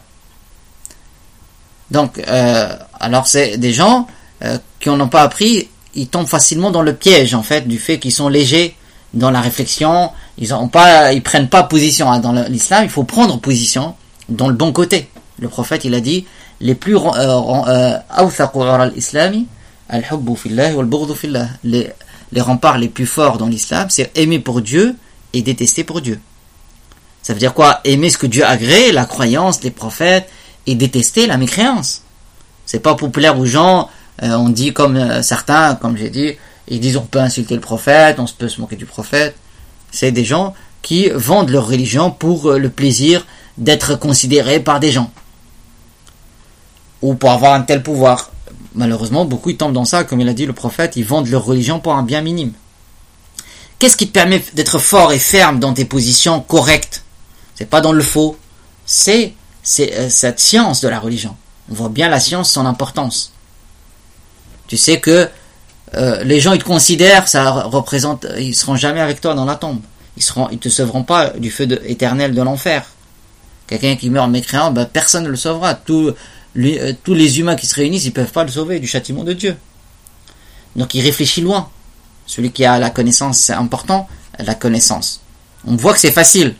Donc, 1.91 2.19
euh, 2.29 2.77
alors 3.01 3.27
c'est 3.27 3.59
des 3.59 3.73
gens 3.73 4.07
euh, 4.45 4.59
qui 4.79 4.89
n'en 4.89 5.01
ont 5.01 5.09
pas 5.09 5.23
appris, 5.23 5.69
ils 5.95 6.09
tombent 6.09 6.29
facilement 6.29 6.71
dans 6.71 6.83
le 6.83 6.95
piège 6.95 7.35
en 7.35 7.43
fait 7.43 7.67
du 7.67 7.79
fait 7.79 7.99
qu'ils 7.99 8.13
sont 8.13 8.29
légers 8.29 8.77
dans 9.15 9.31
la 9.31 9.41
réflexion. 9.41 10.11
Ils 10.37 10.55
ont 10.55 10.69
pas, 10.69 11.13
ils 11.13 11.23
prennent 11.23 11.49
pas 11.49 11.65
position 11.65 12.11
hein. 12.11 12.21
dans 12.21 12.33
l'islam. 12.33 12.85
Il 12.85 12.91
faut 12.91 13.05
prendre 13.05 13.41
position 13.41 13.95
dans 14.29 14.49
le 14.49 14.55
bon 14.55 14.73
côté. 14.73 15.09
Le 15.41 15.49
prophète, 15.49 15.85
il 15.85 15.95
a 15.95 16.01
dit 16.01 16.27
les 16.61 16.75
plus 16.75 16.97
euh, 16.97 17.01
euh, 17.69 17.99
les, 21.65 21.91
les 22.33 22.41
remparts 22.41 22.79
les 22.79 22.89
plus 22.89 23.07
forts 23.07 23.39
dans 23.39 23.47
l'islam, 23.47 23.89
c'est 23.91 24.17
aimer 24.17 24.39
pour 24.39 24.61
Dieu 24.61 24.97
et 25.33 25.43
détester 25.43 25.85
pour 25.85 26.01
Dieu. 26.01 26.21
Ça 27.23 27.33
veut 27.33 27.39
dire 27.39 27.55
quoi? 27.55 27.81
Aimer 27.85 28.11
ce 28.11 28.19
que 28.19 28.27
Dieu 28.27 28.45
a 28.45 28.57
créé, 28.57 28.93
la 28.93 29.05
croyance, 29.05 29.63
les 29.63 29.71
prophètes, 29.71 30.29
et 30.67 30.75
détester 30.75 31.27
la 31.27 31.37
mécréance. 31.37 32.03
C'est 32.67 32.81
pas 32.81 32.95
populaire 32.95 33.39
aux 33.39 33.47
gens. 33.47 33.89
Euh, 34.23 34.35
on 34.35 34.51
dit 34.51 34.73
comme 34.73 35.23
certains, 35.23 35.75
comme 35.75 35.97
j'ai 35.97 36.11
dit, 36.11 36.33
ils 36.69 36.81
disent 36.81 36.97
on 36.97 37.07
peut 37.07 37.21
insulter 37.21 37.55
le 37.55 37.61
prophète, 37.61 38.19
on 38.19 38.27
peut 38.27 38.49
se 38.49 38.61
moquer 38.61 38.77
du 38.77 38.87
prophète. 38.87 39.37
C'est 39.91 40.13
des 40.13 40.25
gens 40.25 40.55
qui 40.83 41.09
vendent 41.11 41.51
leur 41.51 41.67
religion 41.67 42.11
pour 42.11 42.53
le 42.53 42.69
plaisir 42.69 43.27
d'être 43.57 43.95
considérés 43.97 44.61
par 44.61 44.81
des 44.81 44.93
gens 44.93 45.11
ou 47.03 47.15
pour 47.15 47.31
avoir 47.31 47.55
un 47.55 47.63
tel 47.63 47.83
pouvoir. 47.83 48.31
Malheureusement, 48.79 49.25
beaucoup 49.25 49.51
ils 49.51 49.57
tombent 49.57 49.73
dans 49.73 49.85
ça, 49.85 50.05
comme 50.05 50.21
il 50.21 50.29
a 50.29 50.33
dit 50.33 50.47
le 50.47 50.53
prophète, 50.53 50.95
ils 50.95 51.05
vendent 51.05 51.27
leur 51.27 51.45
religion 51.45 51.81
pour 51.81 51.95
un 51.95 52.05
bien 52.05 52.21
minime. 52.21 52.53
Qu'est-ce 53.81 53.97
qui 53.97 54.07
te 54.07 54.13
permet 54.13 54.41
d'être 54.55 54.79
fort 54.79 55.13
et 55.13 55.19
ferme 55.19 55.59
dans 55.59 55.75
tes 55.75 55.85
positions 55.85 56.41
correctes? 56.41 57.03
C'est 57.57 57.69
pas 57.69 57.81
dans 57.81 57.91
le 57.91 58.05
faux, 58.05 58.39
c'est 58.87 59.35
euh, 59.81 60.09
cette 60.09 60.39
science 60.39 60.81
de 60.81 60.87
la 60.89 61.01
religion. 61.01 61.35
On 61.69 61.75
voit 61.75 61.89
bien 61.89 62.09
la 62.09 62.21
science, 62.21 62.53
son 62.53 62.67
importance. 62.67 63.33
Tu 64.69 64.77
sais 64.77 65.01
que 65.01 65.29
euh, 65.95 66.23
les 66.23 66.39
gens 66.39 66.53
ils 66.53 66.61
te 66.61 66.65
considèrent, 66.65 67.27
ça 67.27 67.51
représente, 67.51 68.27
ils 68.39 68.55
seront 68.55 68.77
jamais 68.77 69.01
avec 69.01 69.21
toi 69.21 69.35
dans 69.35 69.45
la 69.45 69.57
tombe. 69.57 69.81
Ils 70.17 70.23
seront, 70.23 70.51
ils 70.53 70.59
te 70.59 70.69
sauveront 70.69 71.03
pas 71.03 71.31
du 71.31 71.51
feu 71.51 71.67
éternel 71.85 72.33
de 72.33 72.43
l'enfer. 72.43 72.85
Quelqu'un 73.67 73.97
qui 73.97 74.09
meurt 74.09 74.31
mécréant, 74.31 74.71
ben, 74.71 74.85
personne 74.85 75.25
ne 75.25 75.31
le 75.31 75.37
sauvera. 75.37 75.75
Euh, 76.59 76.93
tous 77.03 77.15
les 77.15 77.41
humains 77.41 77.57
qui 77.57 77.67
se 77.67 77.75
réunissent, 77.75 78.05
ils 78.05 78.09
ne 78.09 78.15
peuvent 78.15 78.33
pas 78.33 78.45
le 78.45 78.51
sauver 78.51 78.81
du 78.81 78.87
châtiment 78.87 79.25
de 79.25 79.33
Dieu. 79.33 79.57
Donc 80.77 80.95
il 80.95 81.01
réfléchit 81.03 81.41
loin. 81.41 81.71
Celui 82.27 82.51
qui 82.53 82.65
a 82.65 82.79
la 82.79 82.91
connaissance, 82.91 83.39
c'est 83.39 83.53
important, 83.53 84.09
la 84.39 84.55
connaissance. 84.55 85.21
On 85.67 85.77
voit 85.77 85.95
que 85.95 86.01
c'est 86.01 86.13
facile. 86.13 86.55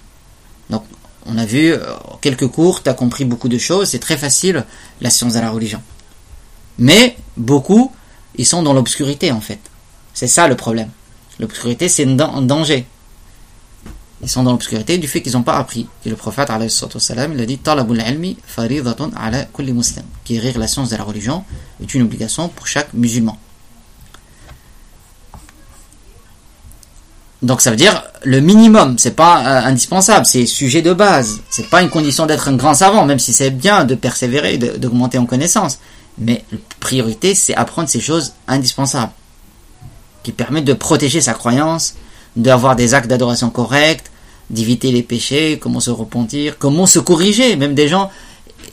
Donc 0.71 0.85
on 1.27 1.37
a 1.37 1.45
vu 1.45 1.73
euh, 1.73 1.81
quelques 2.21 2.49
cours, 2.49 2.83
tu 2.83 2.89
as 2.89 2.95
compris 2.95 3.25
beaucoup 3.25 3.49
de 3.49 3.59
choses, 3.59 3.91
c'est 3.91 3.99
très 3.99 4.17
facile 4.17 4.65
la 5.01 5.11
science 5.11 5.35
de 5.35 5.41
la 5.41 5.51
religion. 5.51 5.83
Mais 6.79 7.17
beaucoup, 7.37 7.93
ils 8.37 8.47
sont 8.47 8.63
dans 8.63 8.73
l'obscurité 8.73 9.31
en 9.33 9.41
fait. 9.41 9.59
C'est 10.15 10.27
ça 10.27 10.49
le 10.49 10.57
problème. 10.57 10.91
L'obscurité, 11.39 11.89
c'est 11.89 12.05
un 12.05 12.43
danger 12.43 12.87
ils 14.23 14.29
sont 14.29 14.43
dans 14.43 14.53
l'obscurité 14.53 14.99
du 14.99 15.07
fait 15.07 15.23
qu'ils 15.23 15.33
n'ont 15.33 15.43
pas 15.43 15.57
appris. 15.57 15.89
Et 16.05 16.11
le 16.11 16.17
prophète, 16.17 16.49
salam, 16.69 17.33
il 17.35 17.41
a 17.41 17.47
dit 17.47 17.59
Talabul 17.59 18.03
ilmi 18.05 18.37
faridatun 18.45 19.11
ala 19.17 19.45
kulli 19.45 19.73
muslim. 19.73 20.05
Quérir 20.25 20.59
la 20.59 20.67
science 20.67 20.91
de 20.91 20.97
la 20.97 21.05
religion 21.05 21.45
est 21.81 21.95
une 21.95 22.03
obligation 22.03 22.49
pour 22.49 22.67
chaque 22.67 22.93
musulman. 22.95 23.39
Donc 27.43 27.61
ça 27.61 27.71
veut 27.71 27.77
dire 27.77 28.03
le 28.25 28.41
minimum, 28.41 28.99
c'est 28.99 29.15
pas 29.15 29.47
euh, 29.47 29.67
indispensable, 29.67 30.27
c'est 30.27 30.47
sujet 30.47 30.83
de 30.83 30.93
base. 30.93 31.41
C'est 31.51 31.69
pas 31.71 31.83
une 31.83 31.91
condition 31.91 32.27
d'être 32.27 32.49
un 32.49 32.57
grand 32.57 32.75
savant, 32.75 33.05
même 33.05 33.21
si 33.21 33.33
c'est 33.33 33.51
bien 33.51 33.85
de 33.85 33.95
persévérer, 33.95 34.59
d'augmenter 34.59 35.19
en 35.19 35.27
connaissance. 35.27 35.79
Mais 36.19 36.45
la 36.51 36.59
priorité, 36.81 37.37
c'est 37.37 37.55
apprendre 37.55 37.89
ces 37.89 38.01
choses 38.01 38.33
indispensables, 38.49 39.13
qui 40.25 40.33
permettent 40.33 40.65
de 40.65 40.73
protéger 40.73 41.21
sa 41.21 41.33
croyance, 41.33 41.95
d'avoir 42.37 42.77
des 42.77 42.95
actes 42.95 43.09
d'adoration 43.09 43.51
corrects, 43.51 44.05
d'éviter 44.51 44.93
les 44.93 45.03
péchés, 45.03 45.59
comment 45.61 45.81
se 45.81 45.91
repentir, 45.91 46.59
comment 46.59 46.87
se 46.87 46.99
corriger. 46.99 47.57
Même 47.57 47.75
des 47.75 47.89
gens, 47.89 48.11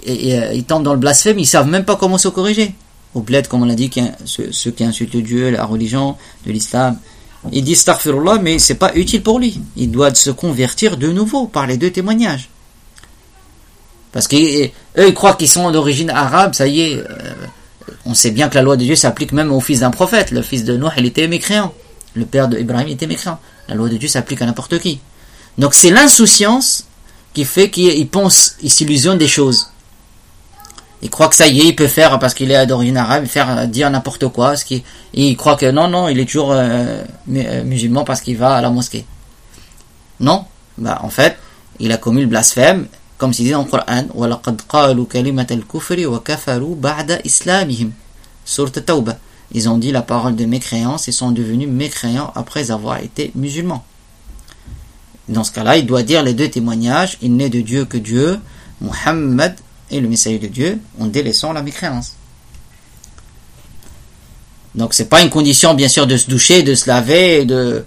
euh, 0.07 0.51
ils 0.53 0.63
tombent 0.63 0.83
dans 0.83 0.93
le 0.93 0.99
blasphème, 0.99 1.39
ils 1.39 1.45
savent 1.45 1.67
même 1.67 1.85
pas 1.85 1.95
comment 1.95 2.17
se 2.17 2.27
corriger. 2.27 2.73
Au 3.13 3.21
bled, 3.21 3.47
comme 3.47 3.63
on 3.63 3.65
l'a 3.65 3.75
dit, 3.75 3.89
ceux, 4.25 4.71
qui 4.71 4.83
insultent 4.83 5.15
Dieu, 5.15 5.49
la 5.49 5.65
religion, 5.65 6.15
de 6.45 6.51
l'islam, 6.51 6.97
ils 7.51 7.63
disent 7.63 7.81
Starfirullah, 7.81 8.39
mais 8.41 8.59
c'est 8.59 8.75
pas 8.75 8.93
utile 8.95 9.23
pour 9.23 9.39
lui. 9.39 9.61
Il 9.77 9.91
doit 9.91 10.13
se 10.13 10.31
convertir 10.31 10.97
de 10.97 11.11
nouveau 11.11 11.47
par 11.47 11.67
les 11.67 11.77
deux 11.77 11.91
témoignages. 11.91 12.49
Parce 14.11 14.27
qu'eux, 14.27 14.69
ils 14.97 15.13
croient 15.13 15.35
qu'ils 15.35 15.49
sont 15.49 15.71
d'origine 15.71 16.09
arabe, 16.09 16.55
ça 16.55 16.67
y 16.67 16.81
est. 16.81 16.97
Euh, 16.97 17.33
on 18.05 18.13
sait 18.13 18.31
bien 18.31 18.49
que 18.49 18.55
la 18.55 18.61
loi 18.61 18.77
de 18.77 18.83
Dieu 18.83 18.95
s'applique 18.95 19.31
même 19.31 19.51
au 19.51 19.59
fils 19.59 19.81
d'un 19.81 19.91
prophète. 19.91 20.31
Le 20.31 20.41
fils 20.41 20.63
de 20.63 20.75
Noé, 20.77 20.91
il 20.97 21.05
était 21.05 21.27
mécréant. 21.27 21.73
Le 22.15 22.25
père 22.25 22.47
d'Ibrahim 22.47 22.87
était 22.87 23.07
mécréant. 23.07 23.39
La 23.67 23.75
loi 23.75 23.89
de 23.89 23.97
Dieu 23.97 24.07
s'applique 24.07 24.41
à 24.41 24.45
n'importe 24.45 24.79
qui. 24.79 24.99
Donc 25.57 25.73
c'est 25.73 25.91
l'insouciance 25.91 26.85
qui 27.33 27.45
fait 27.45 27.69
qu'il 27.69 28.07
pense, 28.07 28.55
il 28.61 28.71
s'illusionne 28.71 29.17
des 29.17 29.27
choses. 29.27 29.69
Il 31.01 31.09
croit 31.09 31.27
que 31.27 31.35
ça 31.35 31.47
y 31.47 31.59
est, 31.59 31.65
il 31.67 31.75
peut 31.75 31.87
faire, 31.87 32.17
parce 32.19 32.33
qu'il 32.33 32.51
est 32.51 32.65
d'origine 32.65 32.97
arabe, 32.97 33.25
faire 33.25 33.67
dire 33.67 33.89
n'importe 33.89 34.27
quoi. 34.29 34.55
Qui, 34.55 34.83
il 35.13 35.35
croit 35.35 35.55
que 35.55 35.69
non, 35.69 35.87
non, 35.87 36.07
il 36.07 36.19
est 36.19 36.25
toujours 36.25 36.53
euh, 36.53 37.03
euh, 37.35 37.63
musulman 37.63 38.03
parce 38.05 38.21
qu'il 38.21 38.37
va 38.37 38.55
à 38.55 38.61
la 38.61 38.69
mosquée. 38.69 39.05
Non, 40.19 40.45
bah 40.77 40.99
en 41.03 41.09
fait, 41.09 41.37
il 41.79 41.91
a 41.91 41.97
commis 41.97 42.21
le 42.21 42.27
blasphème, 42.27 42.87
comme 43.17 43.33
c'est 43.33 43.43
dit 43.43 43.51
dans 43.51 43.63
le 43.63 43.69
Coran, 43.69 44.05
Ils 49.55 49.69
ont 49.69 49.77
dit 49.77 49.93
la 49.93 50.01
parole 50.01 50.35
de 50.35 50.43
mécréance 50.43 51.07
et 51.07 51.13
sont 51.13 51.31
devenus 51.31 51.69
mécréants 51.69 52.29
après 52.35 52.71
avoir 52.71 52.97
été 52.97 53.31
musulmans. 53.35 53.85
Dans 55.29 55.45
ce 55.45 55.53
cas-là, 55.53 55.77
il 55.77 55.85
doit 55.85 56.03
dire 56.03 56.23
les 56.23 56.33
deux 56.33 56.49
témoignages, 56.49 57.17
il 57.21 57.37
n'est 57.37 57.49
de 57.49 57.61
Dieu 57.61 57.85
que 57.85 57.95
Dieu, 57.95 58.37
Muhammad 58.81 59.55
et 59.91 60.01
le 60.01 60.09
messager 60.09 60.39
de 60.39 60.47
Dieu, 60.47 60.79
en 60.99 61.05
délaissant 61.05 61.53
la 61.53 61.61
mécréance. 61.61 62.17
Donc 64.75 64.93
c'est 64.93 65.07
pas 65.07 65.21
une 65.21 65.29
condition 65.29 65.73
bien 65.73 65.87
sûr 65.87 66.05
de 66.05 66.17
se 66.17 66.29
doucher, 66.29 66.61
de 66.61 66.75
se 66.75 66.89
laver, 66.89 67.45
de 67.45 67.85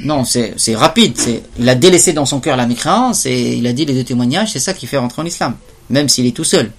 non, 0.00 0.22
c'est 0.24 0.76
rapide. 0.76 1.16
Il 1.58 1.66
a 1.66 1.74
délaissé 1.74 2.12
dans 2.12 2.26
son 2.26 2.40
cœur 2.40 2.58
la 2.58 2.66
mécréance 2.66 3.24
et 3.24 3.54
il 3.54 3.66
a 3.66 3.72
dit 3.72 3.86
les 3.86 3.94
deux 3.94 4.04
témoignages, 4.04 4.52
c'est 4.52 4.60
ça 4.60 4.74
qui 4.74 4.86
fait 4.86 4.98
rentrer 4.98 5.22
en 5.22 5.24
islam, 5.24 5.56
même 5.88 6.10
s'il 6.10 6.26
est 6.26 6.36
tout 6.36 6.44
seul. 6.44 6.72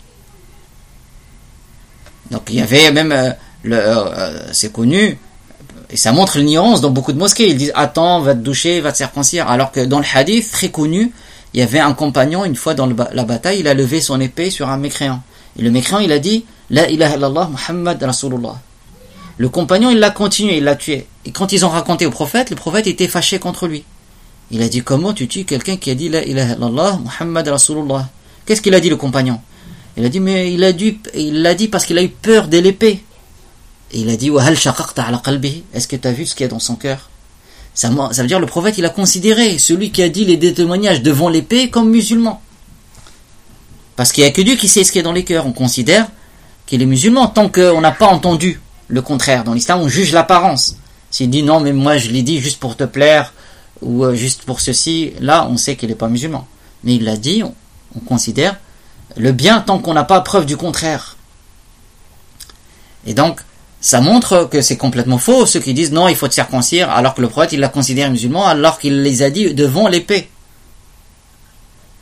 Donc 2.30 2.44
il 2.50 2.58
y 2.58 2.62
avait 2.62 2.92
même, 2.92 3.12
euh, 3.12 3.32
euh, 3.76 4.48
c'est 4.52 4.72
connu, 4.72 5.18
et 5.90 5.98
ça 5.98 6.12
montre 6.12 6.38
l'ignorance 6.38 6.82
dans 6.82 6.90
beaucoup 6.90 7.14
de 7.14 7.18
mosquées. 7.18 7.48
Ils 7.48 7.58
disent 7.58 7.72
attends, 7.76 8.22
va 8.22 8.34
te 8.34 8.40
doucher, 8.40 8.82
va 8.82 8.92
te 8.92 8.98
circoncire. 8.98 9.48
Alors 9.48 9.72
que 9.72 9.80
dans 9.80 10.00
le 10.00 10.06
hadith 10.14 10.52
très 10.52 10.70
connu, 10.70 11.12
il 11.54 11.60
y 11.60 11.64
avait 11.64 11.80
un 11.80 11.94
compagnon, 11.94 12.44
une 12.46 12.56
fois 12.56 12.74
dans 12.74 12.88
la 12.88 13.24
bataille, 13.24 13.60
il 13.62 13.68
a 13.68 13.74
levé 13.74 14.02
son 14.02 14.20
épée 14.20 14.50
sur 14.50 14.70
un 14.70 14.78
mécréant. 14.78 15.22
Et 15.58 15.62
le 15.62 15.72
mécréant, 15.72 16.00
il 16.00 16.12
a 16.12 16.20
dit 16.20 16.46
La 16.70 16.90
ilaha 16.90 17.16
illallah 17.16 17.50
Muhammad 17.52 18.04
Rasulullah. 18.04 18.58
Le 19.38 19.50
compagnon, 19.50 19.90
il 19.92 20.00
l'a 20.00 20.10
continué, 20.10 20.58
il 20.58 20.64
l'a 20.64 20.76
tué. 20.76 21.08
Et 21.26 21.32
quand 21.32 21.52
ils 21.54 21.66
ont 21.66 21.70
raconté 21.70 22.06
au 22.06 22.12
prophète, 22.12 22.50
le 22.50 22.56
prophète 22.56 22.88
était 22.88 23.08
fâché 23.08 23.40
contre 23.40 23.68
lui. 23.68 23.84
Il 24.52 24.62
a 24.62 24.68
dit 24.68 24.82
Comment 24.82 25.14
tu 25.14 25.28
tues 25.28 25.46
quelqu'un 25.46 25.78
qui 25.78 25.90
a 25.90 25.96
dit 25.96 26.10
La 26.10 26.24
ilaha 26.24 26.56
illallah 26.56 27.00
Muhammad 27.04 27.48
Rasulullah? 27.48 28.10
Qu'est-ce 28.46 28.62
qu'il 28.62 28.74
a 28.74 28.80
dit 28.80 28.90
le 28.90 28.98
compagnon? 28.98 29.40
Il 29.96 30.04
a 30.06 30.10
dit 30.10 30.20
Mais 30.20 30.54
il 30.54 30.64
a 30.64 30.74
dû, 30.74 31.00
il 31.16 31.42
l'a 31.42 31.54
dit 31.54 31.70
parce 31.70 31.86
qu'il 31.86 31.98
a 31.98 32.04
eu 32.04 32.10
peur 32.10 32.50
de 32.50 32.58
l'épée. 32.58 33.04
Et 33.92 34.02
il 34.02 34.10
a 34.10 34.18
dit 34.18 34.30
Est-ce 34.30 35.88
que 35.88 35.96
tu 35.96 36.08
as 36.08 36.12
vu 36.12 36.26
ce 36.26 36.36
qu'il 36.36 36.44
y 36.44 36.48
a 36.48 36.50
dans 36.50 36.60
son 36.60 36.76
cœur? 36.76 37.10
Ça, 37.74 37.90
veut 37.90 38.28
dire 38.28 38.40
le 38.40 38.48
prophète, 38.48 38.78
il 38.78 38.86
a 38.86 38.90
considéré 38.90 39.60
celui 39.60 39.92
qui 39.92 40.02
a 40.02 40.10
dit 40.10 40.26
les 40.26 40.54
témoignages 40.54 41.04
devant 41.04 41.30
l'épée 41.30 41.70
comme 41.70 41.90
musulman. 41.90 42.42
Parce 43.96 44.12
qu'il 44.12 44.24
n'y 44.24 44.30
a 44.30 44.32
que 44.32 44.42
Dieu 44.42 44.56
qui 44.56 44.68
sait 44.68 44.84
ce 44.84 44.92
qui 44.92 45.00
est 45.00 45.04
dans 45.04 45.12
les 45.12 45.24
cœurs. 45.24 45.46
On 45.46 45.52
considère 45.52 46.08
qu'il 46.66 46.82
est 46.82 46.86
musulman 46.86 47.28
tant 47.28 47.50
qu'on 47.50 47.82
n'a 47.82 47.92
pas 47.92 48.08
entendu 48.08 48.62
le 48.88 49.02
contraire. 49.02 49.44
Dans 49.44 49.54
l'islam, 49.54 49.82
on 49.82 49.90
juge 49.90 50.12
l'apparence. 50.12 50.78
S'il 51.12 51.30
dit 51.30 51.44
non, 51.44 51.60
mais 51.60 51.74
moi 51.74 51.98
je 51.98 52.10
l'ai 52.10 52.22
dit 52.22 52.40
juste 52.40 52.60
pour 52.60 52.76
te 52.76 52.84
plaire 52.84 53.34
ou 53.82 54.04
euh, 54.04 54.16
juste 54.16 54.44
pour 54.44 54.60
ceci, 54.60 55.14
là 55.20 55.48
on 55.50 55.58
sait 55.58 55.76
qu'il 55.76 55.90
n'est 55.90 55.96
pas 55.96 56.10
musulman. 56.10 56.48
Mais 56.84 56.96
il 56.96 57.04
l'a 57.04 57.18
dit, 57.18 57.44
on, 57.44 57.54
considère 58.08 58.58
le 59.16 59.32
bien 59.32 59.62
tant 59.62 59.80
qu'on 59.80 59.96
n'a 59.96 60.04
pas 60.04 60.22
preuve 60.22 60.46
du 60.46 60.56
contraire. 60.58 61.18
Et 63.08 63.16
donc, 63.16 63.42
ça 63.88 64.02
montre 64.02 64.50
que 64.52 64.60
c'est 64.62 64.76
complètement 64.76 65.18
faux 65.18 65.46
ceux 65.46 65.62
qui 65.62 65.74
disent 65.74 65.94
non, 65.94 66.10
il 66.10 66.16
faut 66.18 66.28
te 66.28 66.34
circoncire, 66.34 66.90
alors 66.90 67.14
que 67.14 67.22
le 67.22 67.30
prophète 67.30 67.54
il 67.54 67.62
l'a 67.62 67.70
considéré 67.70 68.10
musulman, 68.10 68.46
alors 68.46 68.80
qu'il 68.80 69.02
les 69.02 69.22
a 69.22 69.30
dit 69.30 69.54
devant 69.54 69.88
l'épée. 69.88 70.28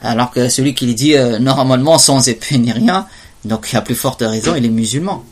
Alors 0.02 0.32
que 0.32 0.50
celui 0.50 0.74
qui 0.74 0.88
les 0.88 0.96
dit 0.96 1.16
euh, 1.16 1.38
normalement 1.38 2.00
sans 2.00 2.28
épée 2.28 2.58
ni 2.58 2.72
rien, 2.72 3.06
donc 3.44 3.72
a 3.76 3.84
plus 3.84 3.94
forte 3.94 4.24
raison, 4.24 4.56
il 4.56 4.66
est 4.66 4.70
musulman 4.70 5.24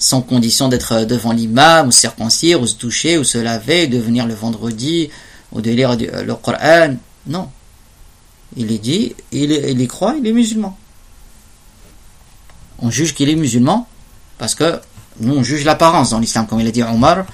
sans 0.00 0.20
condition 0.20 0.66
d'être 0.68 1.04
devant 1.04 1.30
l'imam, 1.30 1.86
ou 1.86 1.92
se 1.92 2.00
circoncire, 2.00 2.60
ou 2.60 2.66
se 2.66 2.74
toucher, 2.74 3.16
ou 3.16 3.22
se 3.22 3.38
laver, 3.38 3.86
de 3.86 3.98
venir 3.98 4.26
le 4.26 4.34
vendredi, 4.34 5.10
ou 5.52 5.60
de 5.60 5.70
lire 5.70 5.96
le 5.96 6.34
Coran. 6.34 6.96
Non. 7.28 7.50
Il 8.56 8.72
est 8.72 8.78
dit, 8.78 9.14
il, 9.30 9.52
il 9.52 9.80
y 9.80 9.86
croit, 9.86 10.16
il 10.18 10.26
est 10.26 10.32
musulman. 10.32 10.76
On 12.80 12.90
juge 12.90 13.14
qu'il 13.14 13.28
est 13.28 13.36
musulman 13.36 13.86
parce 14.40 14.54
que 14.54 14.80
nous 15.20 15.34
on 15.34 15.42
juge 15.42 15.64
l'apparence 15.64 16.10
dans 16.10 16.18
l'islam, 16.18 16.46
comme 16.46 16.60
il 16.60 16.66
a 16.66 16.70
dit 16.70 16.82
Omar. 16.82 17.24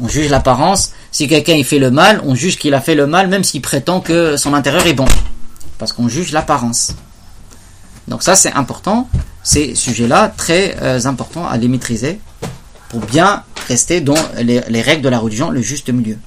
On 0.00 0.08
juge 0.08 0.28
l'apparence. 0.30 0.92
Si 1.10 1.28
quelqu'un 1.28 1.54
il 1.54 1.64
fait 1.64 1.78
le 1.78 1.90
mal, 1.90 2.22
on 2.24 2.34
juge 2.34 2.58
qu'il 2.58 2.72
a 2.74 2.80
fait 2.80 2.94
le 2.94 3.06
mal, 3.06 3.28
même 3.28 3.44
s'il 3.44 3.60
prétend 3.60 4.00
que 4.00 4.36
son 4.36 4.54
intérieur 4.54 4.86
est 4.86 4.94
bon. 4.94 5.06
Parce 5.78 5.92
qu'on 5.92 6.08
juge 6.08 6.32
l'apparence. 6.32 6.94
Donc 8.08 8.22
ça 8.22 8.34
c'est 8.34 8.52
important 8.52 9.08
ces 9.42 9.74
sujets-là 9.74 10.28
très 10.28 10.76
euh, 10.82 11.04
importants 11.06 11.46
à 11.46 11.56
les 11.56 11.68
maîtriser 11.68 12.20
pour 12.88 13.00
bien 13.00 13.44
rester 13.68 14.00
dans 14.00 14.14
les, 14.38 14.60
règles 14.82 15.02
de 15.02 15.08
la 15.08 15.18
religion, 15.18 15.50
le 15.50 15.62
juste 15.62 15.88
milieu. 15.90 16.18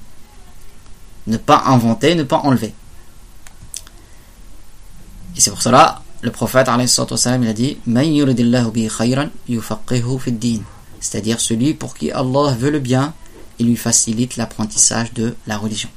Ne 1.26 1.36
pas 1.36 1.62
inventer, 1.66 2.14
ne 2.14 2.24
pas 2.24 2.38
enlever. 2.38 2.74
Et 5.36 5.40
c'est 5.40 5.50
pour 5.50 5.62
cela, 5.62 6.02
le 6.22 6.30
prophète 6.30 6.68
il 6.68 7.48
a 7.48 7.52
dit 7.52 7.78
C'est-à-dire 11.05 11.39
celui 11.39 11.73
pour 11.73 11.95
qui 11.95 12.11
Allah 12.11 12.53
veut 12.53 12.69
le 12.69 12.79
bien, 12.79 13.13
il 13.59 13.67
lui 13.67 13.75
facilite 13.75 14.37
l'apprentissage 14.37 15.13
de 15.13 15.35
la 15.47 15.57
religion. 15.57 15.89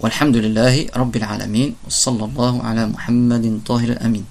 والحمد 0.00 0.36
لله 0.36 0.96
رب 0.96 1.16
العالمين 1.16 1.74
وصلى 1.86 2.24
الله 2.24 2.62
على 2.62 2.86
محمد 2.86 3.60
طاهر 3.68 3.88
الأمين 4.00 4.24